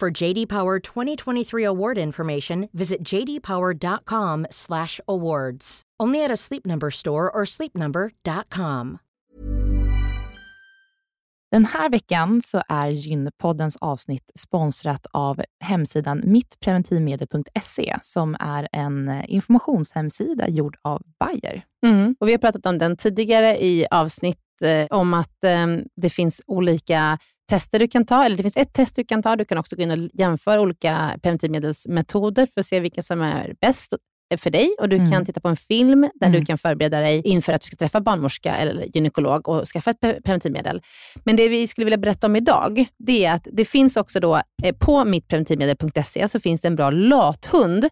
For 0.00 0.24
JD 0.24 0.48
Power 0.48 0.78
2023 0.78 1.64
award 1.64 1.98
information, 1.98 2.68
visit 2.72 3.02
jdpower.com/awards. 3.02 5.82
Only 6.02 6.24
at 6.24 6.30
a 6.30 6.36
Sleep 6.36 6.66
Number 6.66 6.90
store 6.90 7.30
or 7.30 7.46
sleepnumber.com. 7.46 8.98
Den 11.50 11.64
här 11.64 11.90
veckan 11.90 12.42
så 12.44 12.62
är 12.68 12.88
Gynpoddens 12.88 13.76
avsnitt 13.76 14.30
sponsrat 14.34 15.06
av 15.12 15.40
hemsidan 15.60 16.22
mittpreventivmedel.se 16.24 17.98
som 18.02 18.36
är 18.40 18.68
en 18.72 19.22
informationshemsida 19.26 20.48
gjord 20.48 20.76
av 20.82 21.02
Bayer. 21.20 21.64
Mm. 21.86 22.16
Och 22.20 22.28
vi 22.28 22.32
har 22.32 22.38
pratat 22.38 22.66
om 22.66 22.78
den 22.78 22.96
tidigare 22.96 23.64
i 23.64 23.86
avsnitt 23.90 24.38
eh, 24.62 24.86
om 24.90 25.14
att 25.14 25.44
eh, 25.44 25.66
det 25.96 26.10
finns 26.10 26.42
olika 26.46 27.18
tester 27.48 27.78
du 27.78 27.88
kan 27.88 28.06
ta, 28.06 28.24
eller 28.24 28.36
det 28.36 28.42
finns 28.42 28.56
ett 28.56 28.72
test 28.72 28.96
du 28.96 29.04
kan 29.04 29.22
ta. 29.22 29.36
Du 29.36 29.44
kan 29.44 29.58
också 29.58 29.76
gå 29.76 29.82
in 29.82 29.90
och 29.90 30.10
jämföra 30.12 30.60
olika 30.60 31.18
preventivmedelsmetoder 31.22 32.46
för 32.46 32.60
att 32.60 32.66
se 32.66 32.80
vilka 32.80 33.02
som 33.02 33.20
är 33.20 33.54
bäst 33.60 33.94
för 34.38 34.50
dig 34.50 34.76
och 34.78 34.88
du 34.88 34.96
mm. 34.96 35.10
kan 35.10 35.24
titta 35.24 35.40
på 35.40 35.48
en 35.48 35.56
film 35.56 36.00
där 36.14 36.26
mm. 36.26 36.40
du 36.40 36.46
kan 36.46 36.58
förbereda 36.58 37.00
dig 37.00 37.22
inför 37.24 37.52
att 37.52 37.60
du 37.60 37.66
ska 37.66 37.76
träffa 37.76 38.00
barnmorska 38.00 38.56
eller 38.56 38.96
gynekolog 38.96 39.48
och 39.48 39.68
skaffa 39.68 39.90
ett 39.90 40.00
preventivmedel. 40.00 40.82
Men 41.24 41.36
det 41.36 41.48
vi 41.48 41.66
skulle 41.66 41.84
vilja 41.84 41.98
berätta 41.98 42.26
om 42.26 42.36
idag, 42.36 42.86
det 42.98 43.24
är 43.24 43.32
att 43.32 43.48
det 43.52 43.64
finns 43.64 43.96
också 43.96 44.20
då 44.20 44.42
eh, 44.62 44.76
på 44.76 45.04
mittpreventivmedel.se 45.04 46.28
så 46.28 46.40
finns 46.40 46.60
det 46.60 46.68
en 46.68 46.76
bra 46.76 46.90
lathund 46.90 47.88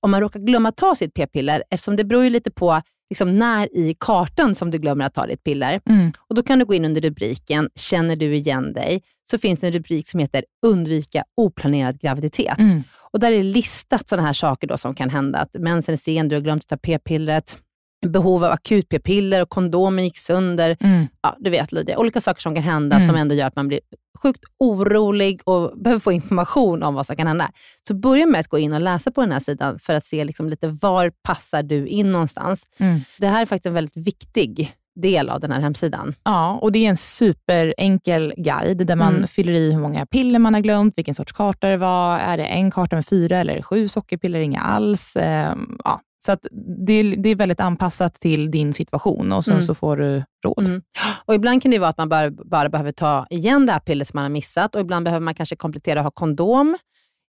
om 0.00 0.10
man 0.10 0.20
råkar 0.20 0.40
glömma 0.40 0.72
ta 0.72 0.94
sitt 0.94 1.14
p-piller, 1.14 1.64
eftersom 1.70 1.96
det 1.96 2.04
beror 2.04 2.24
ju 2.24 2.30
lite 2.30 2.50
på 2.50 2.82
liksom 3.10 3.38
när 3.38 3.76
i 3.76 3.96
kartan 4.00 4.54
som 4.54 4.70
du 4.70 4.78
glömmer 4.78 5.04
att 5.04 5.14
ta 5.14 5.26
ditt 5.26 5.44
piller. 5.44 5.80
Mm. 5.88 6.12
Och 6.28 6.34
Då 6.34 6.42
kan 6.42 6.58
du 6.58 6.64
gå 6.64 6.74
in 6.74 6.84
under 6.84 7.00
rubriken 7.00 7.70
“Känner 7.74 8.16
du 8.16 8.36
igen 8.36 8.72
dig?” 8.72 9.02
så 9.30 9.38
finns 9.38 9.60
det 9.60 9.66
en 9.66 9.72
rubrik 9.72 10.08
som 10.08 10.20
heter 10.20 10.44
“Undvika 10.66 11.24
oplanerad 11.36 12.00
graviditet”. 12.00 12.58
Mm. 12.58 12.82
Och 13.12 13.20
Där 13.20 13.32
är 13.32 13.42
listat 13.42 14.08
sådana 14.08 14.26
här 14.26 14.34
saker 14.34 14.66
då 14.66 14.78
som 14.78 14.94
kan 14.94 15.10
hända. 15.10 15.38
Att 15.38 15.54
mensen 15.54 15.92
är 15.92 15.96
sen, 15.96 16.28
du 16.28 16.36
har 16.36 16.40
glömt 16.40 16.62
att 16.62 16.68
ta 16.68 16.76
p-pillret, 16.76 17.58
behov 18.06 18.44
av 18.44 18.52
akut 18.52 18.88
p-piller 18.88 19.42
och 19.42 19.48
kondomen 19.48 20.04
gick 20.04 20.18
sönder. 20.18 20.76
Mm. 20.80 21.06
Ja, 21.22 21.36
du 21.38 21.50
vet 21.50 21.72
Lydia, 21.72 21.98
olika 21.98 22.20
saker 22.20 22.40
som 22.40 22.54
kan 22.54 22.64
hända 22.64 22.96
mm. 22.96 23.06
som 23.06 23.16
ändå 23.16 23.34
gör 23.34 23.46
att 23.46 23.56
man 23.56 23.68
blir 23.68 23.80
sjukt 24.22 24.44
orolig 24.58 25.40
och 25.44 25.78
behöver 25.78 26.00
få 26.00 26.12
information 26.12 26.82
om 26.82 26.94
vad 26.94 27.06
som 27.06 27.16
kan 27.16 27.26
hända. 27.26 27.50
Så 27.88 27.94
börja 27.94 28.26
med 28.26 28.40
att 28.40 28.48
gå 28.48 28.58
in 28.58 28.72
och 28.72 28.80
läsa 28.80 29.10
på 29.10 29.20
den 29.20 29.32
här 29.32 29.40
sidan 29.40 29.78
för 29.78 29.94
att 29.94 30.04
se 30.04 30.24
liksom 30.24 30.48
lite 30.48 30.68
var 30.68 31.12
passar 31.22 31.62
du 31.62 31.86
in 31.86 32.12
någonstans. 32.12 32.66
Mm. 32.78 33.00
Det 33.18 33.26
här 33.26 33.42
är 33.42 33.46
faktiskt 33.46 33.66
en 33.66 33.74
väldigt 33.74 33.96
viktig 33.96 34.74
del 35.00 35.28
av 35.28 35.40
den 35.40 35.52
här 35.52 35.60
hemsidan. 35.60 36.14
Ja, 36.24 36.58
och 36.62 36.72
det 36.72 36.78
är 36.78 36.88
en 36.88 36.96
superenkel 36.96 38.34
guide 38.36 38.86
där 38.86 38.96
man 38.96 39.16
mm. 39.16 39.28
fyller 39.28 39.52
i 39.52 39.72
hur 39.72 39.80
många 39.80 40.06
piller 40.06 40.38
man 40.38 40.54
har 40.54 40.60
glömt, 40.60 40.94
vilken 40.96 41.14
sorts 41.14 41.32
karta 41.32 41.68
det 41.68 41.76
var. 41.76 42.18
Är 42.18 42.36
det 42.36 42.44
en 42.44 42.70
karta 42.70 42.96
med 42.96 43.06
fyra 43.06 43.38
eller 43.38 43.62
sju 43.62 43.88
sockerpiller, 43.88 44.40
inga 44.40 44.60
alls? 44.60 45.16
Ehm, 45.16 45.78
ja, 45.84 46.00
så 46.18 46.32
att 46.32 46.46
det, 46.86 47.02
det, 47.02 47.28
är 47.28 47.34
väldigt 47.34 47.60
anpassat 47.60 48.14
till 48.14 48.50
din 48.50 48.72
situation 48.72 49.32
och 49.32 49.44
sen 49.44 49.52
mm. 49.52 49.62
så 49.62 49.74
får 49.74 49.96
du 49.96 50.22
råd. 50.44 50.66
Mm. 50.66 50.82
Och 51.24 51.34
Ibland 51.34 51.62
kan 51.62 51.70
det 51.70 51.78
vara 51.78 51.90
att 51.90 51.98
man 51.98 52.08
bara, 52.08 52.30
bara 52.30 52.68
behöver 52.68 52.92
ta 52.92 53.26
igen 53.30 53.66
det 53.66 53.72
här 53.72 53.80
pillret 53.80 54.08
som 54.08 54.18
man 54.18 54.24
har 54.24 54.30
missat 54.30 54.74
och 54.74 54.80
ibland 54.80 55.04
behöver 55.04 55.24
man 55.24 55.34
kanske 55.34 55.56
komplettera 55.56 56.00
och 56.00 56.04
ha 56.04 56.10
kondom 56.10 56.76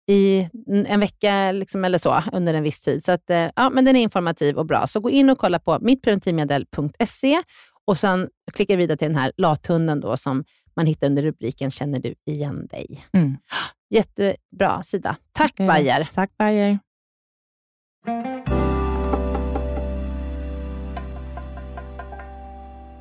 i 0.09 0.49
en 0.67 0.99
vecka 0.99 1.51
liksom, 1.51 1.85
eller 1.85 1.97
så 1.97 2.23
under 2.33 2.53
en 2.53 2.63
viss 2.63 2.81
tid. 2.81 3.03
Så 3.03 3.11
att, 3.11 3.29
eh, 3.29 3.49
ja, 3.55 3.69
men 3.69 3.85
den 3.85 3.95
är 3.95 4.01
informativ 4.01 4.57
och 4.57 4.65
bra. 4.65 4.87
Så 4.87 4.99
gå 4.99 5.09
in 5.09 5.29
och 5.29 5.37
kolla 5.37 5.59
på 5.59 5.77
mittpreventivmedel.se 5.81 7.41
och 7.85 7.97
sen 7.97 8.29
klicka 8.53 8.75
vidare 8.75 8.97
till 8.97 9.07
den 9.07 9.17
här 9.17 9.31
lathunden 9.37 9.99
då, 9.99 10.17
som 10.17 10.43
man 10.75 10.85
hittar 10.85 11.07
under 11.07 11.23
rubriken 11.23 11.71
Känner 11.71 11.99
du 11.99 12.15
igen 12.25 12.67
dig? 12.67 13.05
Mm. 13.13 13.37
Jättebra 13.89 14.83
sida. 14.83 15.15
Tack 15.31 15.53
okay. 15.53 15.67
Bayer. 15.67 16.09
Tack 16.13 16.37
Bayer. 16.37 16.79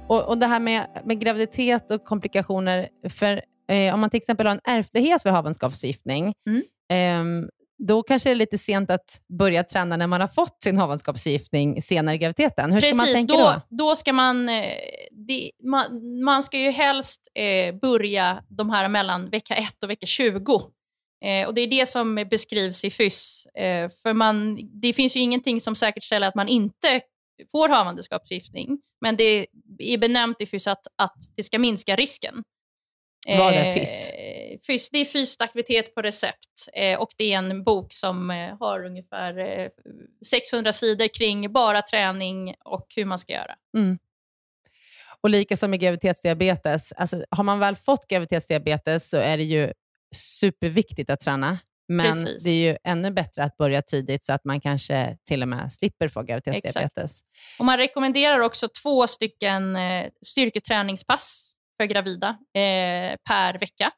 Och, 0.09 0.29
och 0.29 0.39
Det 0.39 0.47
här 0.47 0.61
med, 0.61 1.03
med 1.05 1.21
graviditet 1.21 1.91
och 1.91 2.05
komplikationer. 2.05 2.89
För 3.11 3.43
eh, 3.71 3.95
Om 3.95 4.01
man 4.01 4.11
till 4.11 4.19
exempel 4.19 4.47
har 4.47 4.55
en 4.55 4.61
ärftlighet 4.65 5.23
för 5.23 5.31
havandeskapsförgiftning, 5.31 6.33
mm. 6.49 7.43
eh, 7.43 7.49
då 7.79 8.03
kanske 8.03 8.29
det 8.29 8.33
är 8.33 8.37
lite 8.37 8.59
sent 8.59 8.91
att 8.91 9.21
börja 9.39 9.65
träna 9.65 9.97
när 9.97 10.07
man 10.07 10.21
har 10.21 10.29
fått 10.29 10.63
sin 10.63 10.79
havandeskapsförgiftning 10.79 11.83
senare 11.83 12.15
i 12.15 12.19
graviditeten. 12.19 12.73
Hur 12.73 12.81
ska 12.81 12.95
man 12.95 13.07
tänka 13.07 13.33
då? 13.33 13.39
då? 13.39 13.61
Då 13.69 13.97
ska 13.97 14.13
man, 14.13 14.49
eh, 14.49 14.73
det, 15.11 15.51
man, 15.65 15.85
man 16.25 16.43
ska 16.43 16.59
ju 16.59 16.71
helst 16.71 17.29
eh, 17.35 17.75
börja 17.75 18.43
de 18.49 18.71
här 18.71 18.89
mellan 18.89 19.31
vecka 19.31 19.55
1 19.55 19.83
och 19.83 19.91
vecka 19.91 20.07
20. 20.07 20.61
Eh, 21.25 21.47
och 21.47 21.55
Det 21.55 21.61
är 21.61 21.67
det 21.67 21.89
som 21.89 22.27
beskrivs 22.31 22.85
i 22.85 22.91
FYSS. 22.91 23.47
Eh, 23.47 23.91
för 24.03 24.13
man, 24.13 24.59
det 24.83 24.93
finns 24.93 25.17
ju 25.17 25.21
ingenting 25.21 25.61
som 25.61 25.75
säkerställer 25.75 26.29
att 26.29 26.35
man 26.35 26.49
inte 26.49 27.01
får 27.53 27.69
havandeskapsförgiftning, 27.69 28.81
men 29.01 29.17
det 29.17 29.47
är 29.79 29.99
benämnt 29.99 30.41
i 30.41 30.47
FYSS 30.47 30.67
att, 30.67 30.87
att 30.97 31.17
det 31.37 31.43
ska 31.43 31.59
minska 31.59 31.97
risken. 31.97 32.45
Vad 33.29 33.55
är 33.55 33.75
FYSS? 33.75 34.11
Eh, 34.11 34.59
FYSS 34.67 34.91
det 34.91 34.99
är 34.99 35.05
fysisk 35.05 35.41
aktivitet 35.41 35.95
på 35.95 36.03
recept 36.03 36.69
eh, 36.75 37.01
och 37.01 37.09
det 37.17 37.33
är 37.33 37.39
en 37.39 37.65
bok 37.65 37.93
som 37.93 38.31
eh, 38.31 38.57
har 38.61 38.85
ungefär 38.85 39.39
eh, 39.39 39.69
600 40.27 40.73
sidor 40.73 41.09
kring 41.09 41.53
bara 41.53 41.83
träning 41.83 42.55
och 42.65 42.87
hur 42.97 43.05
man 43.05 43.19
ska 43.19 43.33
göra. 43.33 43.55
Mm. 43.77 43.99
Och 45.21 45.31
lika 45.31 45.57
som 45.57 45.71
med 45.71 45.81
graviditetsdiabetes, 45.81 46.93
alltså, 46.93 47.25
har 47.31 47.45
man 47.45 47.59
väl 47.59 47.77
fått 47.77 48.09
graviditetsdiabetes 48.09 49.11
så 49.11 49.17
är 49.17 49.37
det 49.37 49.45
ju 49.45 49.73
superviktigt 50.15 51.11
att 51.11 51.21
träna. 51.21 51.59
Men 51.89 52.13
Precis. 52.13 52.45
det 52.45 52.51
är 52.51 52.71
ju 52.71 52.77
ännu 52.85 53.11
bättre 53.11 53.45
att 53.45 53.57
börja 53.57 53.83
tidigt 53.83 54.25
så 54.25 54.33
att 54.33 54.45
man 54.45 54.61
kanske 54.61 55.17
till 55.25 55.43
och 55.43 55.49
med 55.49 55.73
slipper 55.73 56.09
få 56.09 56.23
graviditetsdiabetes. 56.23 57.21
Och 57.59 57.65
man 57.65 57.77
rekommenderar 57.77 58.41
också 58.41 58.69
två 58.83 59.07
stycken 59.07 59.77
eh, 59.77 60.07
styrketräningspass 60.27 61.53
för 61.77 61.85
gravida 61.85 62.29
eh, 62.29 63.17
per 63.29 63.59
vecka. 63.59 63.91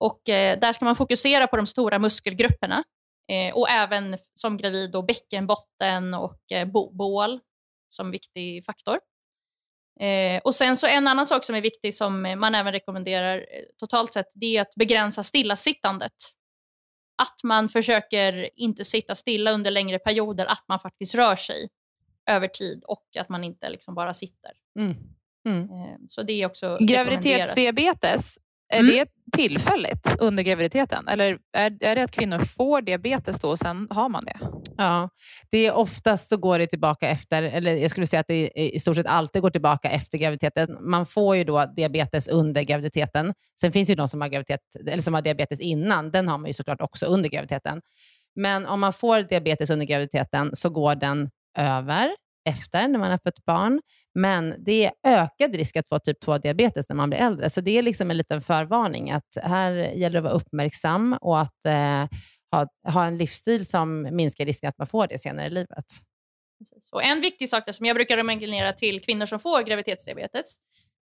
Och 0.00 0.28
eh, 0.28 0.58
Där 0.58 0.72
ska 0.72 0.84
man 0.84 0.96
fokusera 0.96 1.46
på 1.46 1.56
de 1.56 1.66
stora 1.66 1.98
muskelgrupperna 1.98 2.84
eh, 3.32 3.54
och 3.54 3.70
även 3.70 4.18
som 4.34 4.56
gravid 4.56 4.90
då 4.90 5.02
bäckenbotten 5.02 6.14
och 6.14 6.52
eh, 6.52 6.68
bål 6.92 7.40
som 7.88 8.10
viktig 8.10 8.64
faktor. 8.64 8.98
Eh, 10.00 10.40
och 10.44 10.54
sen 10.54 10.76
så 10.76 10.86
En 10.86 11.08
annan 11.08 11.26
sak 11.26 11.44
som 11.44 11.54
är 11.54 11.60
viktig 11.60 11.94
som 11.94 12.22
man 12.22 12.54
även 12.54 12.72
rekommenderar 12.72 13.46
totalt 13.78 14.12
sett, 14.12 14.26
det 14.34 14.56
är 14.56 14.60
att 14.60 14.74
begränsa 14.74 15.22
stillasittandet. 15.22 16.12
Att 17.20 17.40
man 17.44 17.68
försöker 17.68 18.50
inte 18.56 18.84
sitta 18.84 19.14
stilla 19.14 19.50
under 19.52 19.70
längre 19.70 19.98
perioder, 19.98 20.46
att 20.46 20.64
man 20.68 20.78
faktiskt 20.78 21.14
rör 21.14 21.36
sig 21.36 21.68
över 22.30 22.48
tid 22.48 22.84
och 22.84 23.06
att 23.18 23.28
man 23.28 23.44
inte 23.44 23.70
liksom 23.70 23.94
bara 23.94 24.14
sitter. 24.14 24.52
Mm. 24.78 24.96
Mm. 25.46 25.62
Eh, 25.62 25.96
så 26.08 26.22
det 26.22 26.32
är 26.32 26.46
också 26.46 26.78
Graviditetsdiabetes, 26.80 28.38
är 28.70 28.80
mm. 28.80 28.94
det 28.96 29.08
tillfälligt 29.36 30.16
under 30.18 30.42
graviditeten? 30.42 31.08
Eller 31.08 31.38
är, 31.56 31.76
är 31.80 31.94
det 31.94 32.02
att 32.02 32.10
kvinnor 32.10 32.38
får 32.38 32.82
diabetes 32.82 33.40
då 33.40 33.48
och 33.48 33.58
sen 33.58 33.86
har 33.90 34.08
man 34.08 34.24
det? 34.24 34.38
Ja, 34.76 35.08
det 35.50 35.66
är 35.66 35.72
oftast 35.72 36.28
så 36.28 36.36
går 36.36 36.58
det 36.58 36.66
tillbaka 36.66 37.08
efter, 37.08 37.42
eller 37.42 37.74
jag 37.74 37.90
skulle 37.90 38.06
säga 38.06 38.20
att 38.20 38.26
det 38.26 38.50
i 38.54 38.80
stort 38.80 38.96
sett 38.96 39.06
alltid 39.06 39.42
går 39.42 39.50
tillbaka 39.50 39.90
efter 39.90 40.18
graviditeten. 40.18 40.76
Man 40.80 41.06
får 41.06 41.36
ju 41.36 41.44
då 41.44 41.66
diabetes 41.76 42.28
under 42.28 42.62
graviditeten. 42.62 43.34
Sen 43.60 43.72
finns 43.72 43.88
det 43.88 43.92
ju 43.92 43.96
de 43.96 44.08
som 44.08 44.20
har, 44.20 44.28
graviditet, 44.28 44.60
eller 44.86 45.02
som 45.02 45.14
har 45.14 45.22
diabetes 45.22 45.60
innan. 45.60 46.10
Den 46.10 46.28
har 46.28 46.38
man 46.38 46.46
ju 46.46 46.52
såklart 46.52 46.80
också 46.80 47.06
under 47.06 47.28
graviditeten. 47.28 47.80
Men 48.36 48.66
om 48.66 48.80
man 48.80 48.92
får 48.92 49.22
diabetes 49.22 49.70
under 49.70 49.86
graviditeten 49.86 50.50
så 50.52 50.70
går 50.70 50.94
den 50.94 51.30
över 51.58 52.10
efter 52.50 52.88
när 52.88 52.98
man 52.98 53.10
har 53.10 53.18
fött 53.18 53.44
barn. 53.44 53.80
Men 54.14 54.54
det 54.58 54.84
är 54.84 54.92
ökad 55.04 55.54
risk 55.54 55.76
att 55.76 55.88
få 55.88 55.98
typ 55.98 56.24
2-diabetes 56.24 56.86
när 56.88 56.96
man 56.96 57.10
blir 57.10 57.18
äldre. 57.18 57.50
Så 57.50 57.60
det 57.60 57.78
är 57.78 57.82
liksom 57.82 58.10
en 58.10 58.16
liten 58.16 58.42
förvarning 58.42 59.10
att 59.10 59.36
här 59.42 59.72
gäller 59.72 60.10
det 60.10 60.18
att 60.18 60.24
vara 60.24 60.34
uppmärksam 60.34 61.16
och 61.20 61.40
att 61.40 61.66
eh, 61.66 62.08
ha, 62.52 62.66
ha 62.92 63.04
en 63.04 63.18
livsstil 63.18 63.66
som 63.66 64.02
minskar 64.16 64.44
risken 64.44 64.68
att 64.68 64.78
man 64.78 64.86
får 64.86 65.06
det 65.06 65.18
senare 65.18 65.46
i 65.46 65.50
livet. 65.50 65.84
Och 66.92 67.02
en 67.02 67.20
viktig 67.20 67.48
sak 67.48 67.74
som 67.74 67.86
jag 67.86 67.96
brukar 67.96 68.16
rekommendera 68.16 68.72
till 68.72 69.00
kvinnor 69.00 69.26
som 69.26 69.40
får 69.40 69.62
graviditetsdiabetes, 69.62 70.56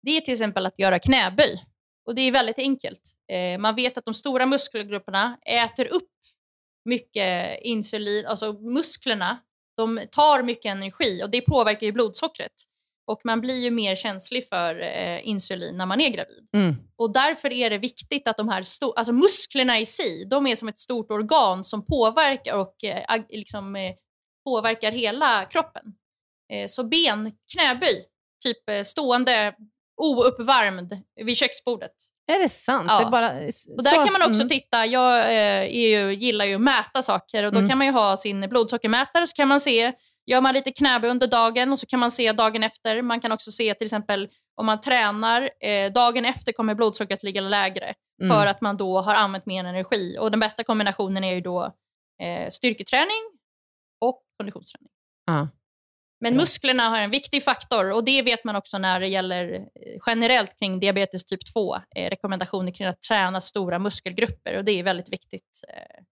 det 0.04 0.18
är 0.18 0.22
till 0.22 0.34
exempel 0.34 0.66
att 0.66 0.80
göra 0.80 1.00
knäböj. 1.00 1.64
Och 2.06 2.16
Det 2.16 2.22
är 2.22 2.32
väldigt 2.32 2.60
enkelt. 2.60 3.02
Eh, 3.32 3.60
man 3.60 3.76
vet 3.76 3.98
att 3.98 4.06
de 4.06 4.14
stora 4.14 4.46
muskelgrupperna 4.46 5.38
äter 5.46 5.86
upp 5.86 6.10
mycket 6.86 7.60
insulin, 7.62 8.26
alltså 8.26 8.54
musklerna 8.54 9.40
de 9.78 10.08
tar 10.12 10.44
mycket 10.44 10.66
energi 10.66 11.24
och 11.24 11.30
det 11.30 11.42
påverkar 11.42 11.88
ju 11.88 11.92
blodsockret. 11.92 12.52
Och 13.08 13.22
man 13.24 13.42
blir 13.42 13.64
ju 13.64 13.72
mer 13.72 13.96
känslig 13.96 14.50
för 14.50 14.82
eh, 14.82 15.28
insulin 15.28 15.78
när 15.78 15.86
man 15.86 16.02
är 16.02 16.10
gravid. 16.10 16.48
Mm. 16.54 16.76
Och 16.96 17.14
därför 17.14 17.54
är 17.54 17.70
det 17.70 17.78
viktigt 17.78 18.28
att 18.28 18.38
de 18.38 18.50
här 18.50 18.66
alltså 18.96 19.14
musklerna 19.14 19.80
i 19.80 19.86
sig, 19.86 20.26
de 20.26 20.48
är 20.48 20.56
som 20.56 20.68
ett 20.68 20.80
stort 20.80 21.12
organ 21.12 21.64
som 21.64 21.86
påverkar 21.86 22.56
och 22.56 22.84
eh, 22.84 23.24
liksom, 23.30 23.76
eh, 23.76 23.94
påverkar 24.46 24.92
hela 24.92 25.46
kroppen. 25.46 25.84
Eh, 26.54 26.68
så 26.68 26.84
ben, 26.84 27.32
knäböj, 27.54 28.06
typ 28.44 28.70
eh, 28.70 28.84
stående 28.84 29.56
ouppvärmd 30.02 31.02
vid 31.16 31.38
köksbordet. 31.38 31.96
Är 32.28 32.40
det 32.40 32.50
sant? 32.50 32.86
Ja. 32.88 33.00
Det 33.04 33.12
bara... 33.12 33.30
och 33.78 33.84
där 33.84 34.06
kan 34.06 34.14
man 34.14 34.22
också 34.22 34.42
mm. 34.42 34.50
titta. 34.50 34.86
Jag 34.86 35.20
eh, 35.20 35.66
ju, 35.66 36.14
gillar 36.14 36.46
ju 36.46 36.56
att 36.56 36.62
mäta 36.62 37.02
saker 37.02 37.46
och 37.46 37.52
då 37.52 37.58
mm. 37.58 37.70
kan 37.70 37.78
man 37.78 37.88
ju 37.88 37.94
ha 37.94 38.18
sin 38.18 38.50
blodsockermätare 38.50 39.28
så 39.28 39.36
kan 39.36 39.48
man 39.48 39.60
se, 39.60 39.94
gör 40.26 40.42
man 40.42 40.54
lite 40.54 40.72
knäböj 40.72 41.10
under 41.10 41.28
dagen 41.28 41.72
och 41.72 41.80
så 41.80 41.86
kan 41.86 42.00
man 42.00 42.12
se 42.12 42.32
dagen 42.32 42.64
efter. 42.64 43.02
Man 43.02 43.22
kan 43.22 43.32
också 43.32 43.52
se 43.52 43.74
till 43.74 43.86
exempel 43.86 44.30
om 44.56 44.66
man 44.66 44.82
tränar, 44.82 45.50
eh, 45.60 45.92
dagen 45.92 46.26
efter 46.26 46.52
kommer 46.52 46.76
blodsockret 46.76 47.24
ligga 47.24 47.42
lägre 47.42 47.94
mm. 48.22 48.36
för 48.36 48.46
att 48.46 48.62
man 48.62 48.78
då 48.78 49.02
har 49.02 49.16
använt 49.16 49.46
mer 49.46 49.64
energi. 49.66 50.18
Och 50.20 50.32
den 50.32 50.40
bästa 50.40 50.64
kombinationen 50.64 51.24
är 51.24 51.36
ju 51.36 51.42
då 51.42 51.76
eh, 52.24 52.50
styrketräning 52.50 53.32
och 54.02 54.24
konditionsträning. 54.38 54.90
Ja. 55.26 55.48
Men 56.20 56.36
musklerna 56.36 56.90
har 56.90 57.00
en 57.00 57.10
viktig 57.10 57.44
faktor 57.44 57.92
och 57.92 58.06
det 58.06 58.22
vet 58.22 58.44
man 58.44 58.56
också 58.56 58.78
när 58.78 59.00
det 59.00 59.08
gäller 59.08 59.54
eh, 59.54 59.62
generellt 60.06 60.60
kring 60.60 60.80
diabetes 60.80 61.26
typ 61.26 61.54
2. 61.54 61.76
Eh, 61.76 62.10
rekommendationer 62.10 62.72
kring 62.72 62.88
att 62.88 63.02
träna 63.02 63.42
stora 63.42 63.80
muskelgrupper 63.80 64.58
och 64.58 64.66
det 64.66 64.72
är 64.72 64.84
väldigt 64.84 65.14
viktigt. 65.14 65.64
Eh, 65.68 66.04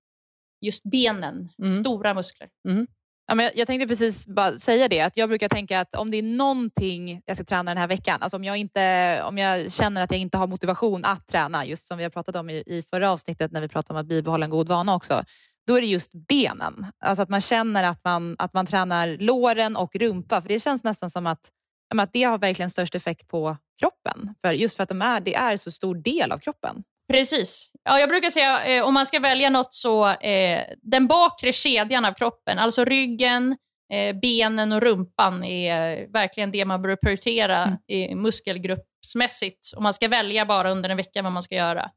just 0.62 0.84
benen, 0.84 1.50
mm. 1.60 1.74
stora 1.74 2.14
muskler. 2.14 2.50
Mm. 2.70 2.88
Ja, 3.28 3.36
men 3.36 3.52
jag 3.56 3.68
tänkte 3.68 3.88
precis 3.88 4.28
bara 4.28 4.60
säga 4.60 4.88
det, 4.88 5.02
att 5.02 5.18
jag 5.18 5.30
brukar 5.30 5.50
tänka 5.50 5.80
att 5.80 5.96
om 5.96 6.12
det 6.12 6.18
är 6.18 6.24
någonting 6.24 7.22
jag 7.26 7.38
ska 7.38 7.46
träna 7.46 7.72
den 7.72 7.78
här 7.78 7.88
veckan, 7.88 8.22
alltså 8.22 8.38
om 8.38 8.44
jag, 8.44 8.58
inte, 8.58 9.24
om 9.24 9.38
jag 9.38 9.72
känner 9.72 10.02
att 10.02 10.12
jag 10.12 10.20
inte 10.20 10.38
har 10.38 10.48
motivation 10.48 11.06
att 11.06 11.28
träna, 11.28 11.66
just 11.66 11.88
som 11.88 11.98
vi 11.98 12.04
har 12.04 12.10
pratat 12.10 12.36
om 12.36 12.50
i, 12.50 12.64
i 12.66 12.84
förra 12.90 13.12
avsnittet 13.12 13.52
när 13.52 13.62
vi 13.62 13.68
pratade 13.68 14.00
om 14.00 14.02
att 14.02 14.08
bibehålla 14.08 14.46
en 14.46 14.50
god 14.50 14.68
vana 14.68 14.96
också, 14.96 15.24
då 15.68 15.78
är 15.78 15.82
det 15.82 15.88
just 15.88 16.12
benen. 16.28 16.86
Alltså 17.06 17.22
att 17.22 17.30
man 17.30 17.42
känner 17.42 17.84
att 17.84 18.04
man, 18.04 18.36
att 18.40 18.54
man 18.54 18.66
tränar 18.66 19.08
låren 19.08 19.76
och 19.76 19.96
rumpa. 19.96 20.42
För 20.42 20.50
det 20.50 20.60
känns 20.60 20.84
nästan 20.84 21.10
som 21.10 21.28
att, 21.28 21.50
att 21.98 22.14
det 22.14 22.24
har 22.24 22.38
verkligen 22.38 22.70
störst 22.70 22.96
effekt 22.96 23.28
på 23.28 23.58
kroppen. 23.80 24.36
För 24.42 24.52
just 24.52 24.76
för 24.76 24.84
att 24.84 24.90
de 24.90 25.02
är, 25.02 25.20
det 25.20 25.36
är 25.36 25.56
så 25.56 25.72
stor 25.72 25.96
del 25.96 26.32
av 26.32 26.40
kroppen. 26.40 26.84
Precis. 27.12 27.70
Ja, 27.84 28.00
jag 28.00 28.10
brukar 28.10 28.30
säga 28.30 28.66
eh, 28.66 28.88
om 28.88 28.94
man 28.94 29.06
ska 29.06 29.20
välja 29.20 29.50
något 29.50 29.74
så 29.74 30.10
eh, 30.10 30.62
den 30.82 31.08
bakre 31.08 31.54
kedjan 31.54 32.06
av 32.06 32.14
kroppen, 32.14 32.60
alltså 32.60 32.86
ryggen, 32.86 33.58
eh, 33.94 34.16
benen 34.16 34.72
och 34.72 34.82
rumpan 34.82 35.44
är 35.44 36.08
verkligen 36.14 36.52
det 36.52 36.66
man 36.66 36.82
bör 36.82 36.96
prioritera 36.96 37.78
mm. 37.88 38.22
muskelgruppsmässigt. 38.22 39.74
Om 39.76 39.84
man 39.84 39.94
ska 39.94 40.08
välja 40.08 40.46
bara 40.46 40.72
under 40.72 40.90
en 40.90 40.98
vecka 40.98 41.22
vad 41.22 41.32
man 41.32 41.44
ska 41.44 41.56
göra. 41.56 41.90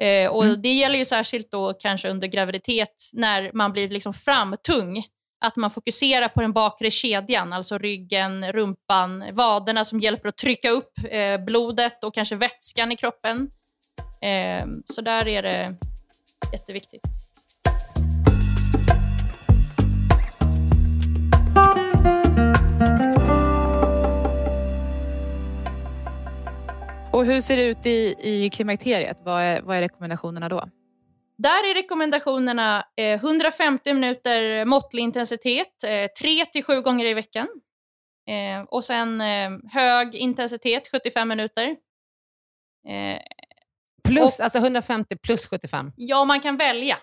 Eh, 0.00 0.30
och 0.30 0.44
mm. 0.44 0.62
Det 0.62 0.72
gäller 0.72 0.98
ju 0.98 1.04
särskilt 1.04 1.50
då 1.50 1.74
kanske 1.74 2.08
under 2.08 2.28
graviditet 2.28 3.10
när 3.12 3.50
man 3.54 3.72
blir 3.72 3.88
liksom 3.88 4.14
framtung. 4.14 5.04
Att 5.40 5.56
man 5.56 5.70
fokuserar 5.70 6.28
på 6.28 6.40
den 6.40 6.52
bakre 6.52 6.90
kedjan, 6.90 7.52
alltså 7.52 7.78
ryggen, 7.78 8.52
rumpan, 8.52 9.24
vaderna 9.32 9.84
som 9.84 10.00
hjälper 10.00 10.28
att 10.28 10.36
trycka 10.36 10.70
upp 10.70 10.92
eh, 11.10 11.44
blodet 11.44 12.04
och 12.04 12.14
kanske 12.14 12.36
vätskan 12.36 12.92
i 12.92 12.96
kroppen. 12.96 13.50
Eh, 14.22 14.66
så 14.86 15.00
där 15.00 15.28
är 15.28 15.42
det 15.42 15.74
jätteviktigt. 16.52 17.27
Och 27.18 27.24
hur 27.24 27.40
ser 27.40 27.56
det 27.56 27.62
ut 27.62 27.86
i, 27.86 28.14
i 28.18 28.50
klimakteriet? 28.50 29.16
Vad 29.24 29.42
är, 29.42 29.62
vad 29.62 29.76
är 29.76 29.80
rekommendationerna 29.80 30.48
då? 30.48 30.68
Där 31.38 31.70
är 31.70 31.74
rekommendationerna 31.74 32.84
eh, 32.96 33.14
150 33.14 33.94
minuter 33.94 34.64
måttlig 34.64 35.02
intensitet, 35.02 35.84
eh, 35.84 36.06
3 36.20 36.44
till 36.46 36.64
7 36.64 36.80
gånger 36.80 37.04
i 37.04 37.14
veckan. 37.14 37.48
Eh, 38.28 38.62
och 38.62 38.84
sen 38.84 39.20
eh, 39.20 39.50
hög 39.70 40.14
intensitet, 40.14 40.88
75 40.92 41.28
minuter. 41.28 41.76
Eh, 42.88 43.20
plus, 44.04 44.38
och, 44.38 44.44
alltså 44.44 44.58
150 44.58 45.16
plus 45.16 45.46
75? 45.46 45.92
Ja, 45.96 46.24
man 46.24 46.40
kan 46.40 46.56
välja. 46.56 46.98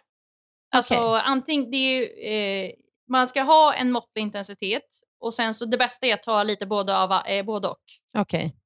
Alltså 0.75 0.93
okay. 0.93 1.21
antingen, 1.25 1.71
det 1.71 1.78
är, 1.78 2.65
eh, 2.65 2.71
man 3.10 3.28
ska 3.28 3.41
ha 3.41 3.73
en 3.73 3.91
måttlig 3.91 4.21
intensitet 4.21 4.89
och 5.19 5.34
sen 5.34 5.54
så 5.54 5.65
det 5.65 5.78
bästa 5.78 6.06
är 6.06 6.13
att 6.13 6.23
ta 6.23 6.43
lite 6.43 6.65
både, 6.65 6.97
av, 6.97 7.10
både 7.45 7.67
och. 7.67 7.78
Okej. 8.13 8.45
Okay. 8.45 8.64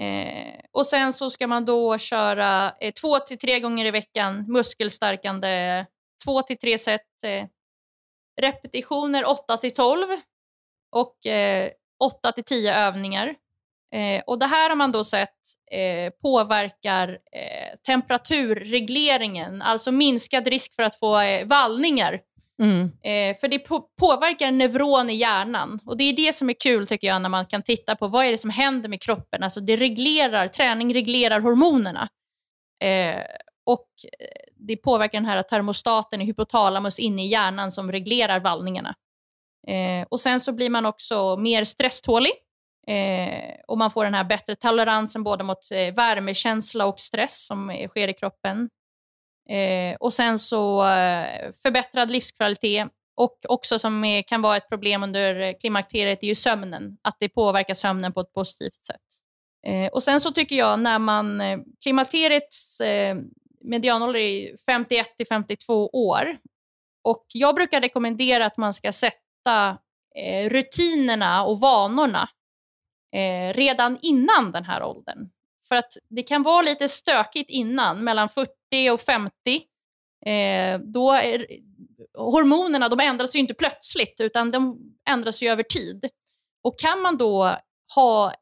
Eh, 0.00 0.60
och 0.72 0.86
sen 0.86 1.12
så 1.12 1.30
ska 1.30 1.46
man 1.46 1.64
då 1.64 1.98
köra 1.98 2.72
eh, 2.80 2.92
två 2.92 3.18
till 3.18 3.38
tre 3.38 3.60
gånger 3.60 3.84
i 3.84 3.90
veckan 3.90 4.44
muskelstärkande, 4.48 5.84
två 6.24 6.42
till 6.42 6.58
tre 6.58 6.78
set, 6.78 7.24
eh, 7.24 7.44
repetitioner 8.40 9.28
8 9.28 9.56
till 9.56 9.74
12 9.74 10.06
och 10.92 11.26
eh, 11.26 11.70
8 12.04 12.32
till 12.32 12.44
10 12.44 12.74
övningar. 12.74 13.34
Eh, 13.94 14.22
och 14.26 14.38
det 14.38 14.46
här 14.46 14.68
har 14.68 14.76
man 14.76 14.92
då 14.92 15.04
sett 15.04 15.38
eh, 15.70 16.12
påverkar 16.22 17.08
eh, 17.08 17.78
temperaturregleringen, 17.86 19.62
alltså 19.62 19.92
minskad 19.92 20.46
risk 20.46 20.74
för 20.74 20.82
att 20.82 20.98
få 20.98 21.20
eh, 21.20 21.46
vallningar 21.46 22.20
Mm. 22.62 22.82
Eh, 22.82 23.38
för 23.40 23.48
det 23.48 23.58
på 23.58 23.80
påverkar 24.00 24.50
neuron 24.50 25.10
i 25.10 25.14
hjärnan. 25.14 25.80
Och 25.86 25.96
Det 25.96 26.04
är 26.04 26.16
det 26.16 26.32
som 26.32 26.50
är 26.50 26.54
kul 26.60 26.86
tycker 26.86 27.06
jag 27.06 27.22
när 27.22 27.28
man 27.28 27.46
kan 27.46 27.62
titta 27.62 27.96
på 27.96 28.08
vad 28.08 28.26
är 28.26 28.30
det 28.30 28.38
som 28.38 28.50
händer 28.50 28.88
med 28.88 29.02
kroppen. 29.02 29.42
Alltså 29.42 29.60
det 29.60 29.76
reglerar, 29.76 30.48
träning 30.48 30.94
reglerar 30.94 31.40
hormonerna. 31.40 32.08
Eh, 32.84 33.20
och 33.66 33.88
eh, 34.20 34.50
Det 34.56 34.76
påverkar 34.76 35.18
den 35.18 35.28
här 35.28 35.42
termostaten 35.42 36.20
i 36.22 36.24
hypotalamus 36.24 36.98
inne 36.98 37.24
i 37.24 37.28
hjärnan 37.28 37.72
som 37.72 37.92
reglerar 37.92 38.40
vallningarna. 38.40 38.94
Eh, 39.68 40.06
och 40.10 40.20
Sen 40.20 40.40
så 40.40 40.52
blir 40.52 40.70
man 40.70 40.86
också 40.86 41.36
mer 41.36 41.64
stresstålig. 41.64 42.32
Eh, 42.86 43.54
och 43.68 43.78
man 43.78 43.90
får 43.90 44.04
den 44.04 44.14
här 44.14 44.24
bättre 44.24 44.56
toleransen 44.56 45.22
både 45.22 45.44
mot 45.44 45.70
eh, 45.72 45.94
värmekänsla 45.94 46.86
och 46.86 47.00
stress 47.00 47.46
som 47.46 47.86
sker 47.88 48.08
i 48.08 48.14
kroppen. 48.14 48.68
Eh, 49.50 49.96
och 50.00 50.12
sen 50.12 50.38
så 50.38 50.80
eh, 50.80 51.52
förbättrad 51.62 52.10
livskvalitet 52.10 52.88
och 53.16 53.38
också 53.48 53.78
som 53.78 54.04
är, 54.04 54.22
kan 54.22 54.42
vara 54.42 54.56
ett 54.56 54.68
problem 54.68 55.02
under 55.02 55.60
klimakteriet 55.60 56.22
är 56.22 56.26
ju 56.26 56.34
sömnen. 56.34 56.98
Att 57.02 57.16
det 57.20 57.28
påverkar 57.28 57.74
sömnen 57.74 58.12
på 58.12 58.20
ett 58.20 58.32
positivt 58.32 58.84
sätt. 58.84 59.00
Eh, 59.66 59.86
och 59.86 60.02
sen 60.02 60.20
så 60.20 60.32
tycker 60.32 60.56
jag 60.56 60.80
när 60.80 60.98
man, 60.98 61.40
eh, 61.40 61.58
klimakteriets 61.82 62.80
eh, 62.80 63.16
medianålder 63.60 64.20
är 64.20 64.56
51 64.66 65.16
till 65.16 65.26
52 65.26 65.88
år. 65.88 66.38
Och 67.04 67.26
jag 67.28 67.54
brukar 67.54 67.80
rekommendera 67.80 68.46
att 68.46 68.56
man 68.56 68.74
ska 68.74 68.92
sätta 68.92 69.78
eh, 70.16 70.50
rutinerna 70.50 71.44
och 71.44 71.60
vanorna 71.60 72.28
eh, 73.14 73.54
redan 73.54 73.98
innan 74.02 74.52
den 74.52 74.64
här 74.64 74.82
åldern. 74.82 75.30
För 75.68 75.74
att 75.76 75.92
det 76.08 76.22
kan 76.22 76.42
vara 76.42 76.62
lite 76.62 76.88
stökigt 76.88 77.50
innan, 77.50 78.04
mellan 78.04 78.28
40 78.28 78.50
och 78.92 79.00
50. 79.00 79.30
Eh, 80.26 80.78
då 80.78 81.12
är, 81.12 81.46
hormonerna 82.18 82.88
de 82.88 83.00
ändras 83.00 83.36
ju 83.36 83.38
inte 83.38 83.54
plötsligt, 83.54 84.20
utan 84.20 84.50
de 84.50 84.78
ändras 85.08 85.42
ju 85.42 85.48
över 85.48 85.62
tid. 85.62 86.08
Och 86.62 86.78
kan 86.78 87.00
man 87.00 87.16
då 87.16 87.56
ha 87.94 88.34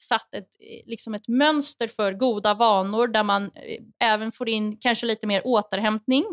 satt 0.00 0.34
ett, 0.34 0.48
liksom 0.86 1.14
ett 1.14 1.28
mönster 1.28 1.88
för 1.88 2.12
goda 2.12 2.54
vanor 2.54 3.06
där 3.06 3.22
man 3.22 3.44
eh, 3.44 4.10
även 4.10 4.32
får 4.32 4.48
in 4.48 4.76
kanske 4.76 5.06
lite 5.06 5.26
mer 5.26 5.42
återhämtning, 5.44 6.24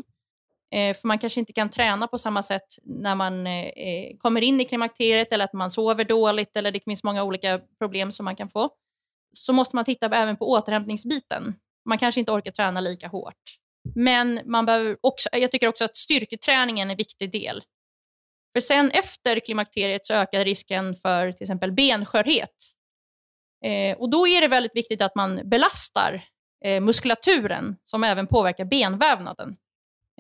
eh, 0.72 0.98
för 0.98 1.08
man 1.08 1.20
kanske 1.20 1.40
inte 1.40 1.54
kan 1.54 1.70
träna 1.70 2.08
på 2.08 2.18
samma 2.18 2.44
sätt 2.44 2.68
när 2.84 3.16
man 3.16 3.48
eh, 3.48 3.64
eh 3.64 4.18
kommer 4.18 4.42
in 4.42 4.62
i 4.62 4.66
klimakteriet 4.66 5.32
eller 5.32 5.46
att 5.46 5.54
man 5.54 5.72
sover 5.72 6.04
dåligt 6.04 6.58
eller 6.58 6.72
det 6.72 6.84
finns 6.84 7.04
många 7.04 7.24
olika 7.24 7.62
problem 7.80 8.12
som 8.12 8.26
man 8.26 8.36
kan 8.36 8.50
få. 8.50 8.70
Så 9.34 9.54
måste 9.54 9.76
man 9.76 9.86
titta 9.86 10.06
även 10.06 10.38
på 10.38 10.50
återhämtningsbiten. 10.50 11.56
Man 11.86 11.98
kanske 11.98 12.20
inte 12.20 12.32
orkar 12.32 12.52
träna 12.52 12.82
lika 12.82 13.08
hårt. 13.08 13.58
Men 13.96 14.42
man 14.46 14.66
behöver 14.66 14.98
också, 15.02 15.30
jag 15.32 15.52
tycker 15.52 15.68
också 15.68 15.86
att 15.86 15.98
styrketräningen 15.98 16.90
är 16.90 16.92
en 16.92 16.98
viktig 16.98 17.32
del. 17.32 17.64
För 18.54 18.60
sen 18.60 18.92
efter 18.92 19.40
klimakteriet 19.40 20.06
så 20.06 20.14
ökar 20.14 20.46
risken 20.46 20.96
för 20.96 21.32
till 21.32 21.44
exempel 21.44 21.72
benskörhet. 21.72 22.74
Eh, 23.66 23.98
och 23.98 24.10
då 24.10 24.28
är 24.28 24.42
det 24.42 24.48
väldigt 24.48 24.76
viktigt 24.76 25.02
att 25.02 25.16
man 25.16 25.42
belastar 25.50 26.24
eh, 26.66 26.82
muskulaturen 26.82 27.76
som 27.84 28.04
även 28.04 28.28
påverkar 28.28 28.66
benvävnaden. 28.66 29.58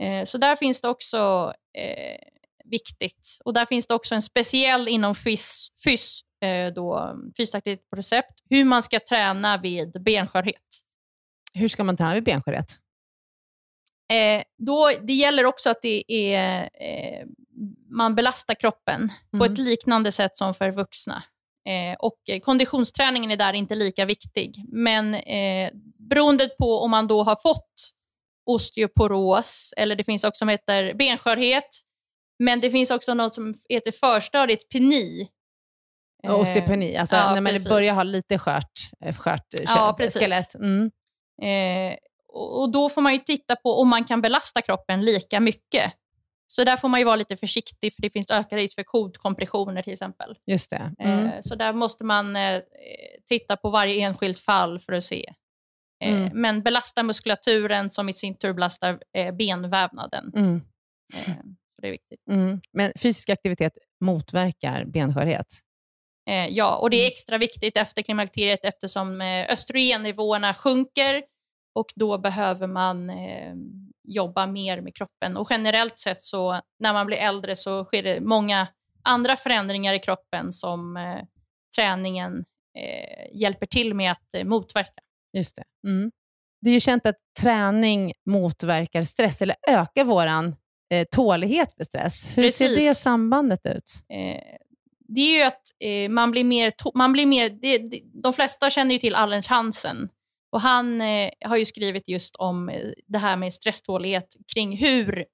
Eh, 0.01 0.25
så 0.25 0.37
där 0.37 0.55
finns 0.55 0.81
det 0.81 0.89
också 0.89 1.53
eh, 1.77 2.27
viktigt. 2.65 3.37
Och 3.45 3.53
där 3.53 3.65
finns 3.65 3.87
det 3.87 3.93
också 3.93 4.15
en 4.15 4.21
speciell 4.21 4.87
inom 4.87 5.15
fys, 5.15 5.67
fys 5.85 6.21
eh, 6.41 6.73
då, 6.73 7.15
fysaktivitet 7.37 7.89
på 7.89 7.95
recept, 7.95 8.33
hur 8.49 8.65
man 8.65 8.83
ska 8.83 8.99
träna 9.09 9.57
vid 9.57 10.03
benskörhet. 10.03 10.83
Hur 11.53 11.67
ska 11.67 11.83
man 11.83 11.97
träna 11.97 12.13
vid 12.13 12.23
benskörhet? 12.23 12.79
Eh, 14.13 14.43
då, 14.57 14.91
det 15.01 15.13
gäller 15.13 15.45
också 15.45 15.69
att 15.69 15.81
det 15.81 16.03
är, 16.07 16.69
eh, 16.73 17.25
man 17.89 18.15
belastar 18.15 18.55
kroppen 18.55 19.11
mm. 19.33 19.39
på 19.39 19.45
ett 19.45 19.57
liknande 19.57 20.11
sätt 20.11 20.37
som 20.37 20.53
för 20.53 20.71
vuxna. 20.71 21.23
Eh, 21.67 21.95
och 21.99 22.41
konditionsträningen 22.41 23.31
är 23.31 23.37
där 23.37 23.53
inte 23.53 23.75
lika 23.75 24.05
viktig. 24.05 24.65
Men 24.67 25.13
eh, 25.13 25.71
beroende 26.09 26.49
på 26.59 26.79
om 26.79 26.91
man 26.91 27.07
då 27.07 27.23
har 27.23 27.35
fått 27.35 27.93
osteoporos, 28.45 29.73
eller 29.77 29.95
det 29.95 30.03
finns 30.03 30.23
också 30.23 30.39
som 30.39 30.49
heter 30.49 30.93
benskörhet, 30.93 31.69
men 32.39 32.59
det 32.61 32.71
finns 32.71 32.91
också 32.91 33.13
något 33.13 33.35
som 33.35 33.55
heter 33.69 33.91
förstadiet 33.91 34.69
peni. 34.69 35.29
Eh, 36.23 36.39
osteopeni, 36.39 36.97
alltså 36.97 37.15
ja, 37.15 37.33
när 37.33 37.41
man 37.41 37.51
precis. 37.51 37.69
börjar 37.69 37.93
ha 37.93 38.03
lite 38.03 38.39
skört, 38.39 38.71
eh, 39.05 39.15
skört 39.15 39.45
ja, 39.65 39.97
skelett. 39.99 40.55
Mm. 40.55 40.91
Eh, 41.41 41.97
och 42.29 42.71
då 42.71 42.89
får 42.89 43.01
man 43.01 43.13
ju 43.13 43.19
titta 43.19 43.55
på 43.55 43.81
om 43.81 43.89
man 43.89 44.03
kan 44.03 44.21
belasta 44.21 44.61
kroppen 44.61 45.05
lika 45.05 45.39
mycket. 45.39 45.93
Så 46.47 46.63
där 46.63 46.77
får 46.77 46.87
man 46.87 46.99
ju 46.99 47.05
vara 47.05 47.15
lite 47.15 47.37
försiktig, 47.37 47.93
för 47.93 48.01
det 48.01 48.09
finns 48.09 48.31
ökad 48.31 48.59
risk 48.59 48.75
för 48.75 48.83
kodkompressioner 48.83 49.81
till 49.81 49.93
exempel. 49.93 50.35
Just 50.45 50.69
det. 50.69 50.93
Eh, 50.99 51.19
mm. 51.19 51.31
Så 51.41 51.55
där 51.55 51.73
måste 51.73 52.03
man 52.03 52.35
eh, 52.35 52.61
titta 53.27 53.57
på 53.57 53.69
varje 53.69 54.05
enskilt 54.05 54.39
fall 54.39 54.79
för 54.79 54.93
att 54.93 55.03
se. 55.03 55.33
Eh, 56.03 56.17
mm. 56.17 56.41
Men 56.41 56.63
belasta 56.63 57.03
muskulaturen 57.03 57.89
som 57.89 58.09
i 58.09 58.13
sin 58.13 58.35
tur 58.35 58.53
belastar 58.53 58.99
benvävnaden. 59.31 60.31
Mm. 60.35 60.61
Det 61.81 61.87
är 61.87 61.91
viktigt. 61.91 62.27
Mm. 62.31 62.61
Men 62.71 62.91
fysisk 62.99 63.29
aktivitet 63.29 63.73
motverkar 64.01 64.85
benskörhet? 64.85 65.47
Ja, 66.49 66.77
och 66.77 66.89
det 66.89 66.97
är 66.97 67.01
mm. 67.01 67.11
extra 67.13 67.37
viktigt 67.37 67.77
efter 67.77 68.01
klimakteriet 68.01 68.59
eftersom 68.63 69.21
östrogennivåerna 69.49 70.53
sjunker 70.53 71.23
och 71.77 71.93
då 71.95 72.17
behöver 72.17 72.67
man 72.67 73.09
eh, 73.09 73.53
jobba 74.03 74.47
mer 74.47 74.81
med 74.81 74.95
kroppen. 74.95 75.37
Och 75.37 75.47
generellt 75.49 75.97
sett 75.97 76.23
så 76.23 76.61
när 76.79 76.93
man 76.93 77.05
blir 77.05 77.17
äldre 77.17 77.55
så 77.55 77.85
sker 77.85 78.03
det 78.03 78.21
många 78.21 78.67
andra 79.03 79.35
förändringar 79.35 79.93
i 79.93 79.99
kroppen 79.99 80.51
som 80.51 80.97
eh, 80.97 81.23
träningen 81.75 82.45
eh, 82.77 83.39
hjälper 83.39 83.65
till 83.65 83.93
med 83.93 84.11
att 84.11 84.33
eh, 84.33 84.43
motverka. 84.43 85.01
Just 85.33 85.55
det. 85.55 85.63
Mm. 85.87 86.11
Det 86.61 86.69
är 86.69 86.73
ju 86.73 86.79
känt 86.79 87.05
att 87.05 87.17
träning 87.39 88.13
motverkar 88.25 89.03
stress 89.03 89.41
eller 89.41 89.55
ökar 89.67 90.03
vår 90.03 90.27
eh, 90.27 91.05
tålighet 91.11 91.73
för 91.77 91.83
stress. 91.83 92.37
Hur 92.37 92.43
Precis. 92.43 92.57
ser 92.57 92.75
det 92.75 92.95
sambandet 92.95 93.65
ut? 93.65 93.91
Eh, 94.13 94.57
det 95.07 95.21
är 95.21 95.37
ju 95.37 95.43
att 95.43 95.61
eh, 95.79 96.09
man 96.09 96.31
blir 96.31 96.43
mer... 96.43 96.73
Man 96.93 97.11
blir 97.11 97.25
mer 97.25 97.49
det, 97.49 97.77
det, 97.77 98.01
de 98.23 98.33
flesta 98.33 98.69
känner 98.69 98.93
ju 98.93 98.99
till 98.99 99.15
Allen 99.15 99.43
Hansen. 99.49 100.09
och 100.51 100.61
han 100.61 101.01
eh, 101.01 101.31
har 101.45 101.57
ju 101.57 101.65
skrivit 101.65 102.07
just 102.07 102.35
om 102.35 102.69
eh, 102.69 102.81
det 103.07 103.17
här 103.17 103.37
med 103.37 103.53
stresstålighet 103.53 104.35
kring 104.53 104.77
hur 104.77 105.25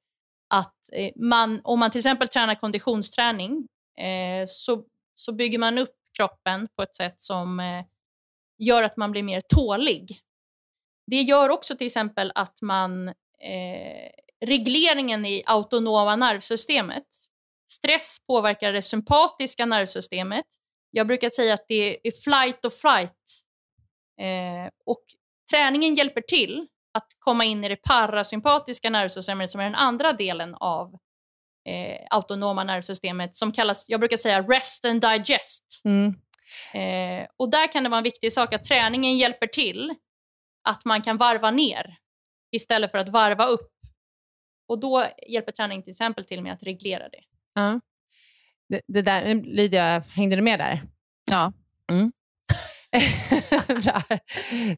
att 0.49 0.89
eh, 0.93 1.11
man, 1.15 1.61
om 1.63 1.79
man 1.79 1.91
till 1.91 1.99
exempel 1.99 2.27
tränar 2.27 2.55
konditionsträning 2.55 3.67
eh, 3.97 4.45
så, 4.47 4.83
så 5.15 5.33
bygger 5.33 5.59
man 5.59 5.77
upp 5.77 5.95
kroppen 6.17 6.67
på 6.75 6.83
ett 6.83 6.95
sätt 6.95 7.21
som 7.21 7.59
eh, 7.59 7.83
gör 8.57 8.83
att 8.83 8.97
man 8.97 9.11
blir 9.11 9.23
mer 9.23 9.41
tålig. 9.41 10.19
Det 11.07 11.21
gör 11.21 11.49
också 11.49 11.75
till 11.75 11.87
exempel 11.87 12.31
att 12.35 12.61
man 12.61 13.07
eh, 13.07 14.09
regleringen 14.45 15.25
i 15.25 15.43
autonoma 15.45 16.15
nervsystemet. 16.15 17.07
Stress 17.71 18.17
påverkar 18.27 18.73
det 18.73 18.81
sympatiska 18.81 19.65
nervsystemet. 19.65 20.45
Jag 20.91 21.07
brukar 21.07 21.29
säga 21.29 21.53
att 21.53 21.65
det 21.67 22.07
är 22.07 22.11
flight 22.23 22.65
och 22.65 22.73
flight 22.73 23.43
Eh, 24.21 24.69
och 24.85 25.03
träningen 25.51 25.95
hjälper 25.95 26.21
till 26.21 26.67
att 26.93 27.07
komma 27.19 27.45
in 27.45 27.63
i 27.63 27.69
det 27.69 27.75
parasympatiska 27.75 28.89
nervsystemet 28.89 29.51
som 29.51 29.61
är 29.61 29.65
den 29.65 29.75
andra 29.75 30.13
delen 30.13 30.55
av 30.55 30.93
eh, 31.69 32.07
autonoma 32.09 32.63
nervsystemet 32.63 33.35
som 33.35 33.51
kallas, 33.51 33.85
jag 33.89 33.99
brukar 33.99 34.17
säga 34.17 34.41
rest 34.41 34.85
and 34.85 35.01
digest. 35.01 35.81
Mm. 35.85 36.15
Eh, 36.73 37.27
och 37.37 37.49
där 37.49 37.71
kan 37.71 37.83
det 37.83 37.89
vara 37.89 37.97
en 37.97 38.03
viktig 38.03 38.33
sak 38.33 38.53
att 38.53 38.63
träningen 38.63 39.17
hjälper 39.17 39.47
till 39.47 39.95
att 40.63 40.85
man 40.85 41.01
kan 41.01 41.17
varva 41.17 41.51
ner 41.51 41.97
istället 42.51 42.91
för 42.91 42.97
att 42.97 43.09
varva 43.09 43.45
upp. 43.45 43.69
Och 44.67 44.79
då 44.79 45.07
hjälper 45.27 45.51
träning 45.51 45.83
till 45.83 45.91
exempel 45.91 46.25
till 46.25 46.41
med 46.41 46.53
att 46.53 46.63
reglera 46.63 47.09
det. 47.09 47.21
Ja. 47.53 47.79
Det, 48.69 48.81
det 48.87 49.01
där, 49.01 49.35
Lydia, 49.35 50.03
hängde 50.09 50.35
du 50.35 50.41
med 50.41 50.59
där? 50.59 50.83
Ja. 51.31 51.53
Mm. 51.91 52.11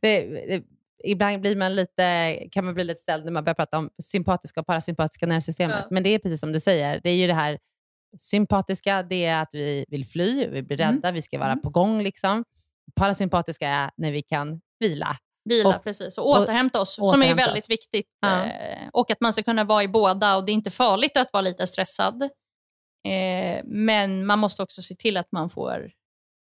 det, 0.01 0.21
det, 0.21 0.63
ibland 1.03 1.41
blir 1.41 1.55
man 1.55 1.75
lite, 1.75 2.37
kan 2.51 2.65
man 2.65 2.73
bli 2.73 2.83
lite 2.83 3.01
ställd 3.01 3.25
när 3.25 3.31
man 3.31 3.43
börjar 3.43 3.55
prata 3.55 3.77
om 3.77 3.89
sympatiska 4.03 4.59
och 4.59 4.67
parasympatiska 4.67 5.25
nervsystemet. 5.25 5.77
Ja. 5.81 5.87
Men 5.91 6.03
det 6.03 6.09
är 6.09 6.19
precis 6.19 6.39
som 6.39 6.51
du 6.51 6.59
säger. 6.59 6.99
Det 7.03 7.09
är 7.09 7.15
ju 7.15 7.27
det 7.27 7.33
här 7.33 7.59
sympatiska, 8.19 9.03
det 9.03 9.25
är 9.25 9.41
att 9.41 9.53
vi 9.53 9.85
vill 9.87 10.05
fly, 10.05 10.47
vi 10.47 10.63
blir 10.63 10.81
mm. 10.81 10.95
rädda, 10.95 11.07
mm. 11.07 11.15
vi 11.15 11.21
ska 11.21 11.39
vara 11.39 11.51
mm. 11.51 11.61
på 11.61 11.69
gång. 11.69 12.03
Liksom. 12.03 12.43
Parasympatiska 12.95 13.67
är 13.67 13.91
när 13.97 14.11
vi 14.11 14.21
kan 14.21 14.61
vila. 14.79 15.17
Vila, 15.49 15.75
och, 15.75 15.83
precis. 15.83 16.17
Och 16.17 16.29
återhämta 16.29 16.81
oss, 16.81 16.99
och, 16.99 17.07
som 17.07 17.19
återhämta 17.19 17.43
är 17.43 17.45
väldigt 17.45 17.63
oss. 17.63 17.69
viktigt. 17.69 18.07
Ja. 18.21 18.45
Eh, 18.45 18.87
och 18.93 19.11
att 19.11 19.21
man 19.21 19.33
ska 19.33 19.43
kunna 19.43 19.63
vara 19.63 19.83
i 19.83 19.87
båda. 19.87 20.37
Och 20.37 20.45
Det 20.45 20.51
är 20.51 20.53
inte 20.53 20.71
farligt 20.71 21.17
att 21.17 21.33
vara 21.33 21.41
lite 21.41 21.67
stressad. 21.67 22.29
Eh, 23.05 23.61
men 23.65 24.25
man 24.25 24.39
måste 24.39 24.63
också 24.63 24.81
se 24.81 24.95
till 24.95 25.17
att 25.17 25.31
man 25.31 25.49
får 25.49 25.91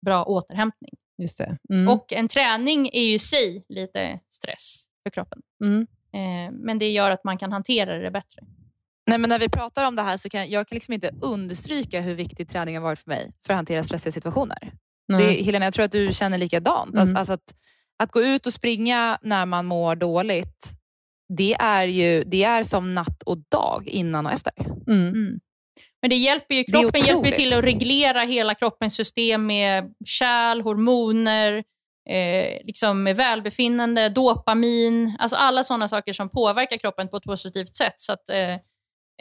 bra 0.06 0.24
återhämtning. 0.24 0.92
Just 1.22 1.38
det. 1.38 1.58
Mm. 1.70 1.88
Och 1.88 2.12
en 2.12 2.28
träning 2.28 2.90
är 2.92 3.02
ju 3.02 3.14
i 3.14 3.18
sig 3.18 3.64
lite 3.68 4.20
stress 4.28 4.86
för 5.02 5.10
kroppen. 5.10 5.42
Mm. 5.64 5.86
Eh, 6.12 6.52
men 6.52 6.78
det 6.78 6.90
gör 6.90 7.10
att 7.10 7.24
man 7.24 7.38
kan 7.38 7.52
hantera 7.52 7.98
det 7.98 8.10
bättre. 8.10 8.42
Nej, 9.06 9.18
men 9.18 9.30
när 9.30 9.38
vi 9.38 9.48
pratar 9.48 9.84
om 9.84 9.96
det 9.96 10.02
här 10.02 10.16
så 10.16 10.28
kan 10.28 10.50
jag 10.50 10.68
kan 10.68 10.76
liksom 10.76 10.94
inte 10.94 11.10
understryka 11.20 12.00
hur 12.00 12.14
viktig 12.14 12.48
träning 12.48 12.74
har 12.76 12.82
varit 12.82 12.98
för 12.98 13.08
mig 13.08 13.32
för 13.46 13.52
att 13.52 13.58
hantera 13.58 13.84
stressiga 13.84 14.12
situationer. 14.12 14.72
Det, 15.18 15.42
Helena, 15.42 15.64
jag 15.64 15.74
tror 15.74 15.84
att 15.84 15.92
du 15.92 16.12
känner 16.12 16.38
likadant. 16.38 16.94
Mm. 16.94 17.16
Alltså, 17.16 17.32
att, 17.32 17.54
att 17.98 18.10
gå 18.10 18.22
ut 18.22 18.46
och 18.46 18.52
springa 18.52 19.18
när 19.22 19.46
man 19.46 19.66
mår 19.66 19.96
dåligt, 19.96 20.72
det 21.28 21.54
är, 21.54 21.86
ju, 21.86 22.24
det 22.24 22.44
är 22.44 22.62
som 22.62 22.94
natt 22.94 23.22
och 23.22 23.38
dag 23.38 23.88
innan 23.88 24.26
och 24.26 24.32
efter. 24.32 24.52
Mm. 24.86 25.40
Mm. 26.02 26.08
Men 26.08 26.10
det 26.10 26.16
hjälper 26.16 26.54
ju, 26.54 26.64
kroppen 26.64 27.00
hjälper 27.00 27.30
till 27.30 27.52
att 27.52 27.64
reglera 27.64 28.20
hela 28.20 28.54
kroppens 28.54 28.94
system 28.94 29.46
med 29.46 29.94
kärl, 30.04 30.60
hormoner, 30.60 31.64
eh, 32.10 32.66
liksom 32.66 33.02
med 33.02 33.16
välbefinnande, 33.16 34.08
dopamin, 34.08 35.16
alltså 35.18 35.36
alla 35.36 35.64
sådana 35.64 35.88
saker 35.88 36.12
som 36.12 36.28
påverkar 36.28 36.76
kroppen 36.76 37.08
på 37.08 37.16
ett 37.16 37.24
positivt 37.24 37.76
sätt. 37.76 37.94
Så 37.96 38.12
att, 38.12 38.28
eh, 38.28 38.52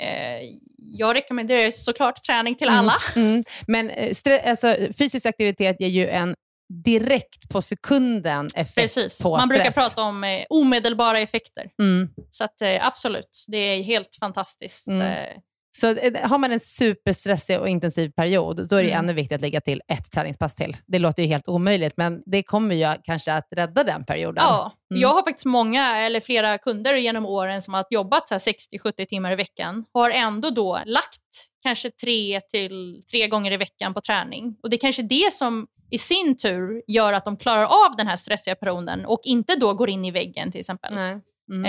eh, 0.02 0.42
jag 0.78 1.16
rekommenderar 1.16 1.72
såklart 1.72 2.24
träning 2.24 2.56
till 2.56 2.70
alla. 2.70 2.98
Mm, 3.16 3.28
mm. 3.28 3.44
Men 3.68 3.90
eh, 3.90 4.50
alltså, 4.50 4.76
fysisk 4.98 5.26
aktivitet 5.26 5.82
ger 5.82 5.88
ju 5.88 6.08
en 6.08 6.36
direkt 6.84 7.50
på 7.50 7.62
sekunden 7.62 8.50
effekt 8.56 8.76
Precis. 8.96 9.24
på 9.24 9.30
Man 9.30 9.46
stress. 9.46 9.58
brukar 9.58 9.72
prata 9.72 10.02
om 10.02 10.24
eh, 10.24 10.46
omedelbara 10.50 11.20
effekter. 11.20 11.70
Mm. 11.82 12.10
Så 12.30 12.44
att, 12.44 12.62
eh, 12.62 12.88
absolut, 12.88 13.46
det 13.48 13.58
är 13.58 13.84
helt 13.84 14.18
fantastiskt. 14.20 14.88
Mm. 14.88 15.02
Eh, 15.02 15.38
Så 15.74 15.90
eh, 15.96 16.30
har 16.30 16.38
man 16.38 16.52
en 16.52 16.60
superstressig 16.60 17.60
och 17.60 17.70
intensiv 17.70 18.10
period, 18.10 18.68
då 18.70 18.76
är 18.76 18.84
det 18.84 18.90
Mm. 18.92 19.04
ännu 19.06 19.14
viktigt 19.14 19.36
att 19.36 19.42
lägga 19.42 19.62
till 19.62 19.82
ett 19.88 20.12
träningspass 20.12 20.56
till. 20.56 20.78
Det 20.88 21.00
låter 21.00 21.24
ju 21.24 21.30
helt 21.30 21.48
omöjligt, 21.48 21.94
men 21.98 22.22
det 22.26 22.44
kommer 22.44 22.76
ju 22.76 22.96
kanske 23.04 23.34
att 23.34 23.48
rädda 23.56 23.84
den 23.84 24.04
perioden. 24.04 24.44
Ja, 24.44 24.72
Mm. 24.92 25.02
jag 25.02 25.10
har 25.10 25.24
faktiskt 25.24 25.46
många, 25.46 25.98
eller 25.98 26.20
flera 26.20 26.58
kunder 26.58 26.94
genom 26.94 27.26
åren 27.26 27.62
som 27.62 27.74
har 27.74 27.86
jobbat 27.90 28.28
så 28.28 28.34
här 28.34 28.40
60-70 28.40 29.06
timmar 29.06 29.32
i 29.32 29.36
veckan, 29.36 29.86
har 29.94 30.10
ändå 30.10 30.50
då 30.50 30.80
lagt 30.86 31.22
kanske 31.64 31.90
tre 31.92 32.42
till 32.42 33.02
tre 33.12 33.28
gånger 33.28 33.52
i 33.52 33.58
veckan 33.58 33.94
på 33.94 34.02
träning. 34.02 34.56
Och 34.64 34.70
det 34.70 34.76
är 34.76 34.82
kanske 34.82 35.02
det 35.02 35.34
som 35.34 35.68
i 35.92 35.98
sin 35.98 36.38
tur 36.38 36.82
gör 36.88 37.14
att 37.14 37.26
de 37.26 37.38
klarar 37.38 37.64
av 37.66 37.96
den 37.98 38.08
här 38.08 38.16
stressiga 38.16 38.56
perioden 38.56 39.06
och 39.06 39.20
inte 39.24 39.56
då 39.56 39.74
går 39.74 39.90
in 39.90 40.06
i 40.06 40.12
väggen 40.12 40.52
till 40.52 40.60
exempel. 40.60 40.96
Nej. 40.96 41.20
Mm. 41.52 41.66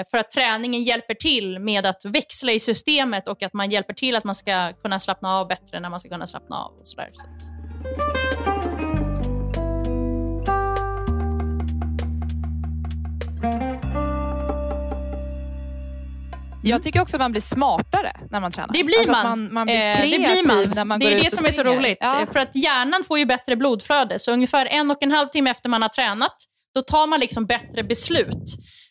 Eh, 0.00 0.06
för 0.10 0.18
att 0.18 0.30
träningen 0.30 0.82
hjälper 0.82 1.14
till 1.14 1.58
med 1.58 1.86
att 1.86 2.04
växla 2.04 2.52
i 2.52 2.60
systemet 2.60 3.28
och 3.28 3.42
att 3.42 3.52
man 3.52 3.70
hjälper 3.70 3.94
till 3.94 4.16
att 4.16 4.24
man 4.24 4.34
ska 4.34 4.72
kunna 4.82 5.00
slappna 5.00 5.36
av 5.38 5.48
bättre 5.48 5.80
när 5.80 5.90
man 5.90 6.00
ska 6.00 6.08
kunna 6.08 6.26
slappna 6.26 6.56
av. 6.56 6.72
Och 6.80 6.88
sådär. 6.88 7.10
Så 7.14 7.22
att, 7.26 7.50
Jag 16.62 16.82
tycker 16.82 17.00
också 17.02 17.16
att 17.16 17.20
man 17.20 17.30
blir 17.32 17.40
smartare 17.42 18.12
när 18.30 18.40
man 18.40 18.50
tränar. 18.52 18.72
Det 18.74 18.84
blir 18.84 18.96
Alltså 18.98 19.12
man. 19.12 19.24
man. 19.42 19.54
Man 19.54 19.66
blir 19.66 19.76
Eh, 19.76 19.96
kreativ 19.96 20.20
det 20.20 20.42
blir 20.42 20.46
man. 20.66 20.70
när 20.74 20.84
man 20.84 21.00
det 21.00 21.06
går 21.06 21.12
är 21.12 21.16
ut 21.16 21.22
det 21.22 21.28
och 21.28 21.32
som 21.38 21.46
är 21.46 21.50
så 21.50 21.60
springer. 21.60 21.76
roligt. 21.78 21.98
Ja. 22.00 22.26
För 22.32 22.40
att 22.40 22.56
hjärnan 22.56 23.04
får 23.04 23.18
ju 23.18 23.26
bättre 23.26 23.56
blodflöde. 23.56 24.18
Så 24.18 24.32
ungefär 24.32 24.66
en 24.66 24.90
och 24.90 25.02
en 25.02 25.10
halv 25.10 25.28
timme 25.28 25.50
efter 25.50 25.68
man 25.68 25.82
har 25.82 25.88
tränat, 25.88 26.34
då 26.74 26.82
tar 26.82 27.06
man 27.06 27.20
liksom 27.20 27.46
bättre 27.46 27.82
beslut. 27.84 28.44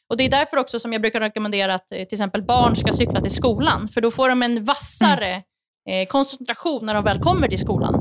Och 0.09 0.17
Det 0.17 0.23
är 0.25 0.29
därför 0.29 0.57
också 0.57 0.79
som 0.79 0.93
jag 0.93 1.01
brukar 1.01 1.19
rekommendera 1.19 1.73
att 1.73 1.91
eh, 1.91 1.97
till 1.97 2.15
exempel 2.15 2.43
barn 2.43 2.75
ska 2.75 2.93
cykla 2.93 3.21
till 3.21 3.31
skolan. 3.35 3.87
För 3.87 4.01
då 4.01 4.11
får 4.11 4.29
de 4.29 4.43
en 4.43 4.63
vassare 4.63 5.43
eh, 5.89 6.07
koncentration 6.07 6.85
när 6.85 6.93
de 6.93 7.03
väl 7.03 7.19
kommer 7.19 7.47
till 7.47 7.59
skolan. 7.59 7.95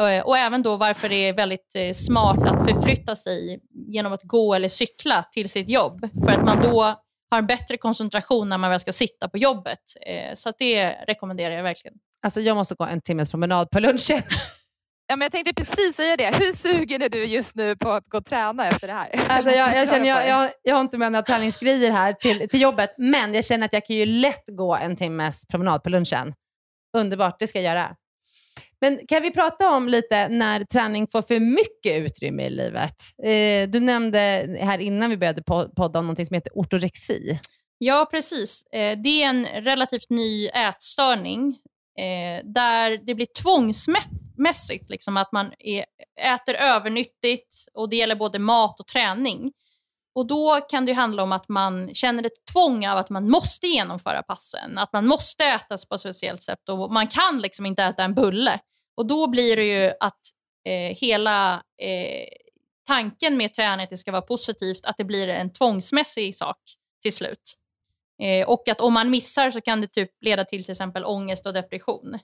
Eh, 0.00 0.22
Och 0.26 0.38
även 0.38 0.62
då 0.62 0.76
varför 0.76 1.08
det 1.08 1.28
är 1.28 1.32
väldigt 1.36 1.76
smart 1.96 2.38
att 2.38 2.68
förflytta 2.70 3.16
sig 3.16 3.60
genom 3.88 4.12
att 4.12 4.22
gå 4.22 4.54
eller 4.54 4.68
cykla 4.68 5.24
till 5.32 5.48
sitt 5.48 5.68
jobb. 5.68 6.08
För 6.24 6.32
att 6.32 6.44
man 6.44 6.62
då 6.62 6.82
har 7.30 7.38
en 7.38 7.46
bättre 7.46 7.76
koncentration 7.76 8.48
när 8.48 8.58
man 8.58 8.70
väl 8.70 8.80
ska 8.80 8.92
sitta 8.92 9.28
på 9.28 9.38
jobbet. 9.38 9.78
Så 10.34 10.52
det 10.58 10.90
rekommenderar 10.92 11.54
jag 11.54 11.62
verkligen. 11.62 11.94
Alltså, 12.22 12.40
jag 12.40 12.56
måste 12.56 12.74
gå 12.74 12.84
en 12.84 13.00
timmes 13.00 13.30
promenad 13.30 13.70
på 13.70 13.80
lunchen. 13.80 14.22
Ja, 15.10 15.16
men 15.16 15.24
jag 15.24 15.32
tänkte 15.32 15.54
precis 15.54 15.96
säga 15.96 16.16
det. 16.16 16.36
Hur 16.36 16.52
sugen 16.52 17.02
är 17.02 17.08
du 17.08 17.24
just 17.24 17.56
nu 17.56 17.76
på 17.76 17.90
att 17.90 18.08
gå 18.08 18.18
och 18.18 18.24
träna 18.24 18.68
efter 18.68 18.86
det 18.86 18.92
här? 18.92 19.08
Alltså 19.28 19.50
jag, 19.54 19.76
jag, 19.76 19.88
känner, 19.88 20.06
jag, 20.08 20.28
jag, 20.28 20.50
jag 20.62 20.74
har 20.74 20.80
inte 20.80 20.98
med 20.98 21.12
några 21.12 21.22
träningsgrejer 21.22 21.90
här 21.90 22.12
till, 22.12 22.48
till 22.48 22.60
jobbet, 22.60 22.94
men 22.98 23.34
jag 23.34 23.44
känner 23.44 23.64
att 23.66 23.72
jag 23.72 23.86
kan 23.86 23.96
ju 23.96 24.06
lätt 24.06 24.44
gå 24.46 24.76
en 24.76 24.96
timmes 24.96 25.46
promenad 25.46 25.82
på 25.82 25.88
lunchen. 25.90 26.34
Underbart, 26.96 27.36
det 27.38 27.46
ska 27.46 27.60
jag 27.60 27.74
göra. 27.76 27.94
Men 28.80 29.00
kan 29.08 29.22
vi 29.22 29.30
prata 29.30 29.70
om 29.70 29.88
lite 29.88 30.28
när 30.28 30.64
träning 30.64 31.06
får 31.06 31.22
för 31.22 31.40
mycket 31.40 31.96
utrymme 32.06 32.42
i 32.46 32.50
livet? 32.50 32.94
Eh, 33.24 33.68
du 33.70 33.80
nämnde 33.80 34.18
här 34.60 34.78
innan 34.78 35.10
vi 35.10 35.16
började 35.16 35.42
po- 35.42 35.74
podda 35.74 35.98
om 35.98 36.06
något 36.06 36.26
som 36.26 36.34
heter 36.34 36.52
ortorexi. 36.54 37.38
Ja, 37.78 38.08
precis. 38.10 38.62
Eh, 38.72 38.98
Det 38.98 39.22
är 39.22 39.28
en 39.28 39.46
relativt 39.46 40.10
ny 40.10 40.48
ätstörning 40.48 41.48
eh, 41.98 42.44
där 42.44 43.06
det 43.06 43.14
blir 43.14 43.26
tvångsmässigt 44.38 44.90
liksom, 44.90 45.16
att 45.16 45.32
man 45.32 45.52
är, 45.58 45.84
äter 46.20 46.54
övernyttigt 46.54 47.68
och 47.74 47.88
det 47.88 47.96
gäller 47.96 48.16
både 48.16 48.38
mat 48.38 48.80
och 48.80 48.86
träning. 48.86 49.52
Och 50.14 50.26
Då 50.26 50.60
kan 50.60 50.86
det 50.86 50.90
ju 50.90 50.96
handla 50.96 51.22
om 51.22 51.32
att 51.32 51.48
man 51.48 51.94
känner 51.94 52.26
ett 52.26 52.46
tvång 52.52 52.86
av 52.86 52.98
att 52.98 53.10
man 53.10 53.30
måste 53.30 53.66
genomföra 53.66 54.22
passen, 54.22 54.78
att 54.78 54.92
man 54.92 55.06
måste 55.06 55.44
äta 55.44 55.76
på 55.88 55.94
ett 55.94 56.00
speciellt 56.00 56.42
sätt 56.42 56.68
och 56.68 56.92
man 56.92 57.06
kan 57.06 57.40
liksom 57.40 57.66
inte 57.66 57.82
äta 57.82 58.04
en 58.04 58.14
bulle. 58.14 58.60
Och 58.96 59.06
Då 59.06 59.26
blir 59.26 59.56
det 59.56 59.64
ju 59.64 59.92
att 60.00 60.20
eh, 60.64 60.96
hela 60.96 61.54
eh, 61.82 62.28
tanken 62.86 63.36
med 63.36 63.54
träning 63.54 63.84
att 63.84 63.90
det 63.90 63.96
ska 63.96 64.12
vara 64.12 64.22
positivt, 64.22 64.84
att 64.84 64.96
det 64.98 65.04
blir 65.04 65.28
en 65.28 65.52
tvångsmässig 65.52 66.36
sak 66.36 66.58
till 67.02 67.12
slut. 67.12 67.54
Eh, 68.22 68.48
och 68.48 68.68
att 68.68 68.80
om 68.80 68.94
man 68.94 69.10
missar 69.10 69.50
så 69.50 69.60
kan 69.60 69.80
det 69.80 69.88
typ 69.88 70.10
leda 70.20 70.44
till 70.44 70.64
till 70.64 70.72
exempel 70.72 71.04
ångest 71.04 71.46
och 71.46 71.52
depression. 71.54 72.18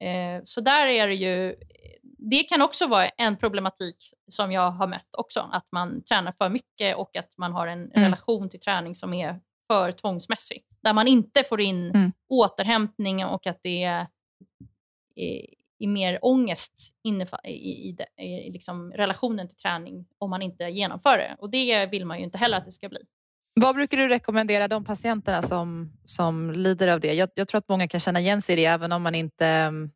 Eh, 0.00 0.40
så 0.44 0.60
där 0.60 0.86
är 0.86 1.08
det 1.08 1.14
ju, 1.14 1.56
det 2.02 2.42
kan 2.42 2.62
också 2.62 2.86
vara 2.86 3.08
en 3.08 3.36
problematik 3.36 3.96
som 4.30 4.52
jag 4.52 4.70
har 4.70 4.86
mött 4.86 5.08
också, 5.18 5.48
att 5.52 5.66
man 5.72 6.02
tränar 6.04 6.32
för 6.32 6.48
mycket 6.48 6.96
och 6.96 7.16
att 7.16 7.38
man 7.38 7.52
har 7.52 7.66
en 7.66 7.78
Mm. 7.92 8.02
relation 8.02 8.48
till 8.48 8.60
träning 8.60 8.94
som 8.94 9.14
är 9.14 9.40
för 9.66 9.92
tvångsmässig. 9.92 10.64
Där 10.82 10.92
man 10.92 11.08
inte 11.08 11.44
får 11.44 11.60
in 11.60 11.90
Mm. 11.90 12.12
återhämtning 12.28 13.24
och 13.24 13.46
att 13.46 13.60
det 13.62 13.82
är, 13.82 14.06
är, 15.14 15.46
är 15.78 15.88
mer 15.88 16.18
ångest 16.22 16.94
i, 17.02 17.08
i, 17.52 17.96
i 18.18 18.50
liksom 18.50 18.92
relationen 18.92 19.48
till 19.48 19.56
träning 19.56 20.06
om 20.18 20.30
man 20.30 20.42
inte 20.42 20.64
genomför 20.64 21.18
det. 21.18 21.36
Och 21.38 21.50
det 21.50 21.86
vill 21.86 22.06
man 22.06 22.18
ju 22.18 22.24
inte 22.24 22.38
heller 22.38 22.58
att 22.58 22.64
det 22.64 22.72
ska 22.72 22.88
bli. 22.88 23.00
Vad 23.60 23.74
brukar 23.74 23.96
du 23.96 24.08
rekommendera 24.08 24.68
de 24.68 24.84
patienterna 24.84 25.42
som, 25.42 25.92
som 26.04 26.50
lider 26.50 26.88
av 26.88 27.00
det? 27.00 27.14
Jag, 27.14 27.28
jag 27.34 27.48
tror 27.48 27.58
att 27.58 27.68
många 27.68 27.88
kan 27.88 28.00
känna 28.00 28.20
igen 28.20 28.42
sig 28.42 28.52
i 28.52 28.56
det 28.56 28.64
även 28.64 28.92
om 28.92 29.02
man 29.02 29.14
inte 29.14 29.46
mm, 29.46 29.90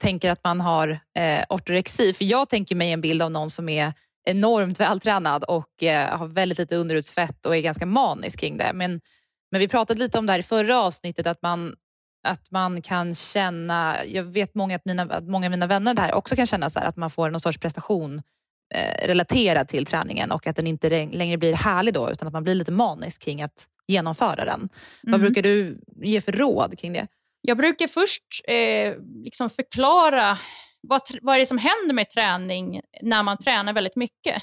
tänker 0.00 0.30
att 0.30 0.44
man 0.44 0.60
har 0.60 0.88
eh, 1.18 1.44
ortorexi. 1.48 2.12
För 2.12 2.24
jag 2.24 2.48
tänker 2.48 2.76
mig 2.76 2.92
en 2.92 3.00
bild 3.00 3.22
av 3.22 3.30
någon 3.30 3.50
som 3.50 3.68
är 3.68 3.92
enormt 4.24 4.80
vältränad 4.80 5.44
och 5.44 5.82
eh, 5.82 6.18
har 6.18 6.26
väldigt 6.26 6.58
lite 6.58 6.76
underutsfett 6.76 7.46
och 7.46 7.56
är 7.56 7.60
ganska 7.60 7.86
manisk 7.86 8.40
kring 8.40 8.56
det. 8.56 8.70
Men, 8.74 9.00
men 9.50 9.58
vi 9.58 9.68
pratade 9.68 10.00
lite 10.00 10.18
om 10.18 10.26
det 10.26 10.32
här 10.32 10.40
i 10.40 10.42
förra 10.42 10.78
avsnittet 10.78 11.26
att 11.26 11.42
man, 11.42 11.74
att 12.26 12.50
man 12.50 12.82
kan 12.82 13.14
känna, 13.14 13.96
jag 14.06 14.24
vet 14.24 14.54
många, 14.54 14.76
att 14.76 14.84
mina, 14.84 15.02
att 15.02 15.24
många 15.24 15.46
av 15.46 15.50
mina 15.50 15.66
vänner 15.66 15.94
där 15.94 16.14
också 16.14 16.36
kan 16.36 16.46
känna 16.46 16.70
så 16.70 16.80
här, 16.80 16.86
att 16.86 16.96
man 16.96 17.10
får 17.10 17.30
någon 17.30 17.40
sorts 17.40 17.58
prestation 17.58 18.22
eh, 18.74 19.06
relaterad 19.06 19.68
till 19.68 19.86
träningen 19.86 20.30
och 20.32 20.46
att 20.46 20.56
den 20.56 20.66
inte 20.66 20.88
läng- 20.90 21.12
längre 21.16 21.36
blir 21.38 21.54
härlig 21.54 21.94
då 21.94 22.10
utan 22.10 22.28
att 22.28 22.32
man 22.34 22.44
blir 22.44 22.54
lite 22.54 22.72
manisk 22.72 23.22
kring 23.22 23.42
att 23.42 23.66
genomföra 23.86 24.44
den. 24.44 24.68
Vad 25.02 25.14
Mm. 25.14 25.20
brukar 25.20 25.42
du 25.42 25.80
ge 26.02 26.20
för 26.20 26.32
råd 26.32 26.78
kring 26.78 26.92
det? 26.92 27.06
Jag 27.40 27.56
brukar 27.56 27.86
först 27.86 28.22
eh, 28.48 28.94
liksom 29.24 29.50
förklara 29.50 30.38
vad, 30.80 31.00
vad 31.22 31.34
är 31.34 31.38
det 31.38 31.46
som 31.46 31.58
händer 31.58 31.94
med 31.94 32.10
träning 32.10 32.80
när 33.02 33.22
man 33.22 33.38
tränar 33.38 33.72
väldigt 33.72 33.96
mycket. 33.96 34.42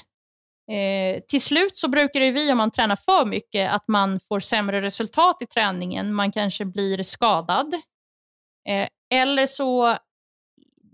Eh, 0.72 1.20
till 1.28 1.40
slut 1.40 1.76
så 1.78 1.88
brukar 1.88 2.20
det 2.20 2.30
vi, 2.30 2.52
om 2.52 2.58
man 2.58 2.70
tränar 2.70 2.96
för 2.96 3.24
mycket, 3.24 3.70
att 3.72 3.88
man 3.88 4.20
får 4.28 4.40
sämre 4.40 4.82
resultat 4.82 5.36
i 5.40 5.46
träningen. 5.46 6.12
Man 6.14 6.32
kanske 6.32 6.64
blir 6.64 7.02
skadad. 7.02 7.74
Eh, 8.68 8.88
eller 9.14 9.46
så 9.46 9.96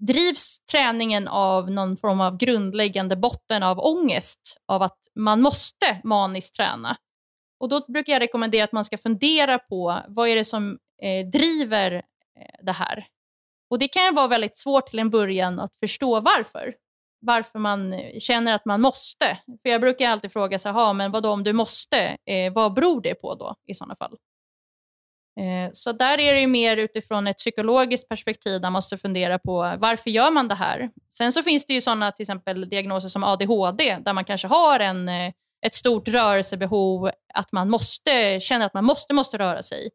drivs 0.06 0.58
träningen 0.72 1.28
av 1.28 1.70
någon 1.70 1.96
form 1.96 2.20
av 2.20 2.36
grundläggande 2.36 3.16
botten 3.16 3.62
av 3.62 3.78
ångest, 3.78 4.56
av 4.68 4.82
att 4.82 4.98
man 5.14 5.42
måste 5.42 6.00
maniskt 6.04 6.56
träna. 6.56 6.96
Och 7.60 7.68
Då 7.68 7.84
brukar 7.88 8.12
jag 8.12 8.20
rekommendera 8.20 8.64
att 8.64 8.72
man 8.72 8.84
ska 8.84 8.98
fundera 8.98 9.58
på 9.58 10.00
vad 10.08 10.28
är 10.28 10.36
det 10.36 10.44
som 10.44 10.78
eh, 11.02 11.26
driver 11.26 11.92
eh, 11.92 12.64
det 12.64 12.72
här. 12.72 13.06
Och 13.70 13.78
Det 13.78 13.88
kan 13.88 14.04
ju 14.04 14.12
vara 14.12 14.28
väldigt 14.28 14.58
svårt 14.58 14.90
till 14.90 14.98
en 14.98 15.10
början 15.10 15.60
att 15.60 15.72
förstå 15.80 16.20
varför. 16.20 16.74
Varför 17.20 17.58
man 17.58 17.92
eh, 17.92 18.18
känner 18.18 18.54
att 18.54 18.64
man 18.64 18.80
måste. 18.80 19.38
För 19.62 19.68
Jag 19.68 19.80
brukar 19.80 20.08
alltid 20.08 20.32
fråga 20.32 20.58
så 20.58 20.68
här, 20.68 20.94
men 20.94 21.12
vadå 21.12 21.30
om 21.30 21.44
du 21.44 21.52
måste, 21.52 22.16
eh, 22.26 22.52
vad 22.52 22.74
beror 22.74 23.02
det 23.02 23.14
på 23.14 23.34
då 23.34 23.54
i 23.66 23.74
sådana 23.74 23.96
fall? 23.96 24.16
Eh, 25.40 25.70
Så 25.72 25.92
där 25.92 26.20
är 26.20 26.34
det 26.34 26.46
mer 26.46 26.76
utifrån 26.76 27.26
ett 27.26 27.38
psykologiskt 27.38 28.08
perspektiv 28.08 28.52
där 28.60 28.60
man 28.62 28.72
måste 28.72 28.98
fundera 28.98 29.38
på 29.38 29.74
varför 29.78 30.10
gör 30.10 30.30
man 30.30 30.48
det 30.48 30.54
här? 30.54 30.90
Sen 31.14 31.32
så 31.32 31.42
finns 31.42 31.66
det 31.66 31.72
ju 31.74 31.80
sådana 31.80 32.12
till 32.12 32.22
exempel 32.24 32.68
diagnoser 32.68 33.08
som 33.08 33.24
ADHD 33.24 33.96
där 34.04 34.12
man 34.12 34.24
kanske 34.24 34.48
har 34.48 34.80
en, 34.80 35.08
eh, 35.08 35.32
ett 35.66 35.74
stort 35.74 36.08
rörelsebehov, 36.08 37.10
att 37.34 37.52
man 37.52 37.70
måste, 37.70 38.40
känner 38.40 38.66
att 38.66 38.74
man 38.74 38.84
måste, 38.84 39.14
måste 39.14 39.38
röra 39.38 39.62
sig. 39.62 39.90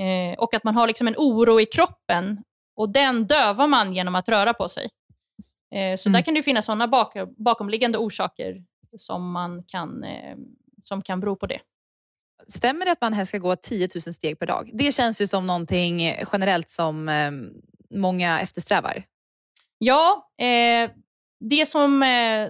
Eh, 0.00 0.38
och 0.38 0.54
att 0.54 0.64
man 0.64 0.74
har 0.76 0.86
liksom 0.86 1.08
en 1.08 1.14
oro 1.18 1.60
i 1.60 1.66
kroppen 1.66 2.44
och 2.76 2.88
den 2.90 3.26
dövar 3.26 3.66
man 3.66 3.94
genom 3.94 4.14
att 4.14 4.28
röra 4.28 4.54
på 4.54 4.68
sig. 4.68 4.88
Så 5.98 6.08
Mm. 6.08 6.12
där 6.12 6.22
kan 6.22 6.34
det 6.34 6.42
finnas 6.42 6.64
sådana 6.66 6.88
bak, 6.88 7.12
bakomliggande 7.36 7.98
orsaker 7.98 8.64
som, 8.98 9.32
man 9.32 9.62
kan, 9.64 10.04
som 10.82 11.02
kan 11.02 11.20
bero 11.20 11.36
på 11.36 11.46
det. 11.46 11.60
Stämmer 12.48 12.84
det 12.84 12.92
att 12.92 13.00
man 13.00 13.12
helst 13.12 13.28
ska 13.28 13.38
gå 13.38 13.56
10 13.56 13.88
000 14.06 14.14
steg 14.14 14.38
per 14.38 14.46
dag? 14.46 14.70
Det 14.72 14.92
känns 14.92 15.20
ju 15.20 15.26
som 15.26 15.46
någonting 15.46 16.14
generellt 16.32 16.70
som 16.70 17.08
eh, 17.08 17.30
många 17.90 18.40
eftersträvar. 18.40 19.02
Ja, 19.78 20.30
eh, 20.38 20.90
det 21.40 21.66
som 21.66 22.02
eh, 22.02 22.48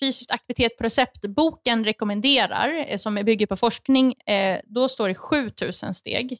fysisk 0.00 0.30
aktivitet 0.30 0.78
på 0.78 0.84
recept-boken 0.84 1.84
rekommenderar, 1.84 2.84
eh, 2.88 2.98
som 2.98 3.14
bygger 3.14 3.46
på 3.46 3.56
forskning, 3.56 4.14
eh, 4.26 4.60
då 4.64 4.88
står 4.88 5.08
det 5.08 5.14
7000 5.14 5.94
steg. 5.94 6.38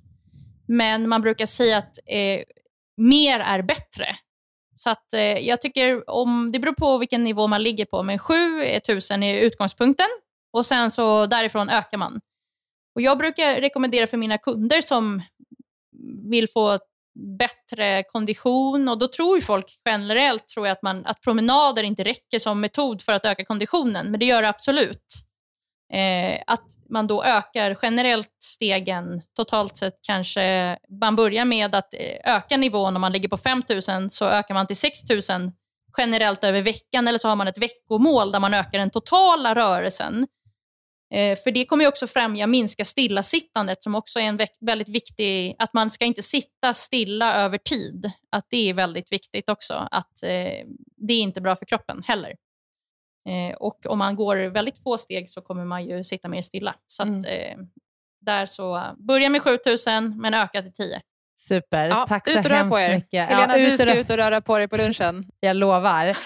Men 0.69 1.09
man 1.09 1.23
brukar 1.23 1.47
säga 1.47 1.79
att 1.79 1.99
eh, 2.07 2.43
mer 2.97 3.41
är 3.41 3.63
bättre. 3.63 4.17
Så 4.75 4.91
att, 4.91 5.13
eh, 5.13 5.21
jag 5.21 5.63
tycker, 5.63 6.11
om, 6.11 6.53
det 6.53 6.59
beror 6.59 6.75
på 6.75 6.99
vilken 6.99 7.25
nivå 7.25 7.47
man 7.47 7.63
ligger 7.63 7.85
på, 7.85 8.03
men 8.03 8.19
7000 8.19 9.23
är 9.23 9.41
utgångspunkten 9.41 10.09
och 10.53 10.67
sen 10.67 10.91
så 10.91 11.27
därifrån 11.27 11.69
ökar 11.69 11.99
man. 11.99 12.21
Och 12.95 13.03
Jag 13.03 13.19
brukar 13.19 13.61
rekommendera 13.61 14.07
för 14.07 14.17
mina 14.17 14.39
kunder 14.39 14.81
som 14.81 15.23
vill 16.31 16.49
få 16.49 16.79
bättre 17.39 18.03
kondition 18.03 18.89
och 18.89 18.99
då 18.99 19.09
tror 19.09 19.41
folk 19.41 19.67
generellt 19.85 20.49
tror 20.49 20.67
jag 20.67 20.73
att, 20.73 20.83
man, 20.83 21.07
att 21.07 21.21
promenader 21.21 21.83
inte 21.83 22.05
räcker 22.05 22.39
som 22.39 22.61
metod 22.61 23.03
för 23.03 23.13
att 23.13 23.27
öka 23.27 23.45
konditionen, 23.45 24.11
men 24.11 24.21
det 24.21 24.27
gör 24.27 24.43
det 24.43 24.49
absolut. 24.49 25.05
Eh, 25.93 26.43
att 26.47 26.67
man 26.91 27.07
då 27.07 27.25
ökar 27.25 27.79
generellt 27.83 28.37
stegen 28.45 29.23
totalt 29.37 29.77
sett 29.77 29.99
kanske, 30.03 30.79
man 31.01 31.17
börjar 31.17 31.45
med 31.45 31.75
att 31.75 31.95
eh, 31.95 32.35
öka 32.37 32.57
nivån 32.57 32.97
om 32.97 33.01
man 33.01 33.13
ligger 33.13 33.29
på 33.29 33.39
5000 33.39 34.11
så 34.11 34.25
ökar 34.25 34.55
man 34.55 34.67
till 34.67 34.77
6000 34.77 35.53
generellt 35.99 36.45
över 36.45 36.63
veckan 36.63 37.09
eller 37.09 37.19
så 37.19 37.29
har 37.29 37.37
man 37.37 37.49
ett 37.49 37.59
veckomål 37.59 38.33
där 38.33 38.41
man 38.41 38.55
ökar 38.55 38.79
den 38.79 38.91
totala 38.91 39.55
rörelsen. 39.55 40.27
Eh, 41.13 41.39
för 41.39 41.51
det 41.51 41.67
kommer 41.67 41.89
också 41.89 42.07
främja 42.07 42.47
minska 42.47 42.85
stillasittandet 42.85 43.83
som 43.83 43.95
också 43.95 44.19
är 44.19 44.25
en 44.25 44.41
väldigt 44.61 44.89
viktig, 44.89 45.57
att 45.59 45.73
man 45.73 45.91
ska 45.91 46.05
inte 46.05 46.23
sitta 46.23 46.75
stilla 46.75 47.35
över 47.35 47.59
tid. 47.59 48.11
Att 48.31 48.47
det 48.51 48.71
är 48.71 48.75
väldigt 48.75 49.13
viktigt 49.13 49.49
också, 49.49 49.89
att 49.91 50.23
eh, 50.23 50.67
det 50.97 51.13
är 51.13 51.21
inte 51.21 51.41
bra 51.41 51.57
för 51.57 51.67
kroppen 51.67 52.03
heller. 52.07 52.35
Eh, 53.29 53.57
och 53.57 53.87
om 53.87 53.99
man 53.99 54.17
går 54.17 54.37
väldigt 54.37 54.83
få 54.83 54.99
steg 54.99 55.31
så 55.31 55.41
kommer 55.41 55.65
man 55.65 55.85
ju 55.85 56.05
sitta 56.05 56.29
mer 56.29 56.43
stilla. 56.43 56.75
Så 56.87 57.03
mm. 57.03 57.19
att, 57.19 57.27
eh, 57.27 57.57
där 58.21 58.47
så, 58.47 58.83
börja 58.99 59.29
med 59.29 59.43
7000 59.43 60.21
men 60.21 60.35
öka 60.35 60.63
till 60.63 60.73
10. 60.73 61.01
Super, 61.49 61.89
ja, 61.89 62.07
tack 62.09 62.29
så 62.29 62.39
hemskt 62.39 62.79
mycket. 62.91 63.29
Helena, 63.29 63.59
ja, 63.59 63.71
du 63.71 63.79
ska 63.79 63.95
ut 63.95 64.11
och 64.11 64.17
röra 64.17 64.41
på 64.41 64.59
dig 64.59 64.69
på 64.69 64.77
lunchen. 64.77 65.25
Jag 65.41 65.57
lovar. 65.57 66.17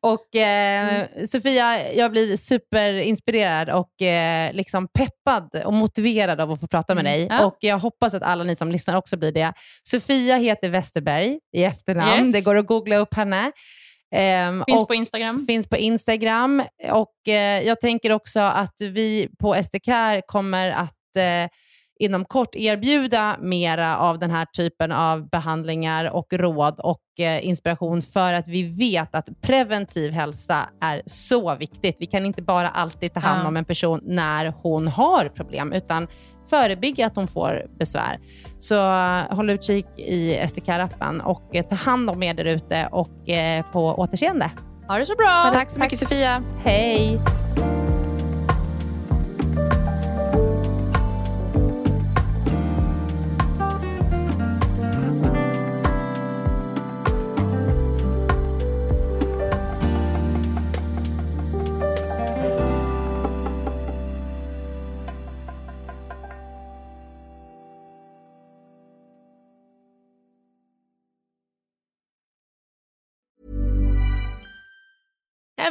Och 0.00 0.36
eh, 0.36 0.94
mm. 0.94 1.26
Sofia, 1.26 1.92
jag 1.92 2.10
blir 2.10 2.36
superinspirerad 2.36 3.70
och 3.70 4.02
eh, 4.02 4.52
liksom 4.52 4.88
peppad 4.88 5.62
och 5.64 5.72
motiverad 5.72 6.40
av 6.40 6.50
att 6.50 6.60
få 6.60 6.66
prata 6.66 6.94
med 6.94 7.06
mm. 7.06 7.12
dig. 7.12 7.26
Ja. 7.30 7.46
Och 7.46 7.56
Jag 7.60 7.78
hoppas 7.78 8.14
att 8.14 8.22
alla 8.22 8.44
ni 8.44 8.56
som 8.56 8.72
lyssnar 8.72 8.96
också 8.96 9.16
blir 9.16 9.32
det. 9.32 9.52
Sofia 9.82 10.36
heter 10.36 10.68
Westerberg 10.68 11.38
i 11.56 11.64
efternamn. 11.64 12.24
Yes. 12.24 12.32
Det 12.32 12.40
går 12.40 12.56
att 12.56 12.66
googla 12.66 12.96
upp 12.96 13.14
henne. 13.14 13.52
Um, 14.48 14.64
finns 14.66 14.86
på 14.86 14.94
Instagram. 14.94 15.46
Finns 15.46 15.68
på 15.68 15.76
Instagram. 15.76 16.62
Och 16.90 17.14
uh, 17.28 17.34
Jag 17.34 17.80
tänker 17.80 18.12
också 18.12 18.40
att 18.40 18.80
vi 18.80 19.28
på 19.38 19.62
SDK 19.62 19.90
kommer 20.26 20.70
att 20.70 20.92
uh, 21.16 21.48
inom 21.98 22.24
kort 22.24 22.54
erbjuda 22.54 23.36
mera 23.40 23.98
av 23.98 24.18
den 24.18 24.30
här 24.30 24.44
typen 24.44 24.92
av 24.92 25.28
behandlingar 25.28 26.04
och 26.04 26.32
råd 26.32 26.80
och 26.80 27.00
uh, 27.20 27.46
inspiration 27.46 28.02
för 28.02 28.32
att 28.32 28.48
vi 28.48 28.62
vet 28.62 29.14
att 29.14 29.28
preventiv 29.40 30.12
hälsa 30.12 30.68
är 30.80 31.02
så 31.06 31.54
viktigt. 31.54 31.96
Vi 32.00 32.06
kan 32.06 32.26
inte 32.26 32.42
bara 32.42 32.68
alltid 32.68 33.14
ta 33.14 33.20
hand 33.20 33.48
om 33.48 33.56
en 33.56 33.64
person 33.64 34.00
när 34.04 34.54
hon 34.62 34.88
har 34.88 35.28
problem, 35.28 35.72
utan 35.72 36.06
förebygga 36.50 37.06
att 37.06 37.16
hon 37.16 37.28
får 37.28 37.66
besvär. 37.78 38.18
Så 38.60 38.76
håll 39.34 39.50
utkik 39.50 39.86
i 39.96 40.38
SDK-appen 40.48 41.20
och 41.20 41.56
eh, 41.56 41.66
ta 41.66 41.74
hand 41.74 42.10
om 42.10 42.22
er 42.22 42.34
där 42.34 42.44
ute 42.44 42.88
och 42.92 43.28
eh, 43.28 43.64
på 43.72 43.94
återseende. 43.94 44.50
Ha 44.88 44.98
det 44.98 45.06
så 45.06 45.14
bra. 45.14 45.50
Tack 45.52 45.70
så 45.70 45.80
mycket 45.80 45.98
Sofia. 45.98 46.42
Hej. 46.64 47.20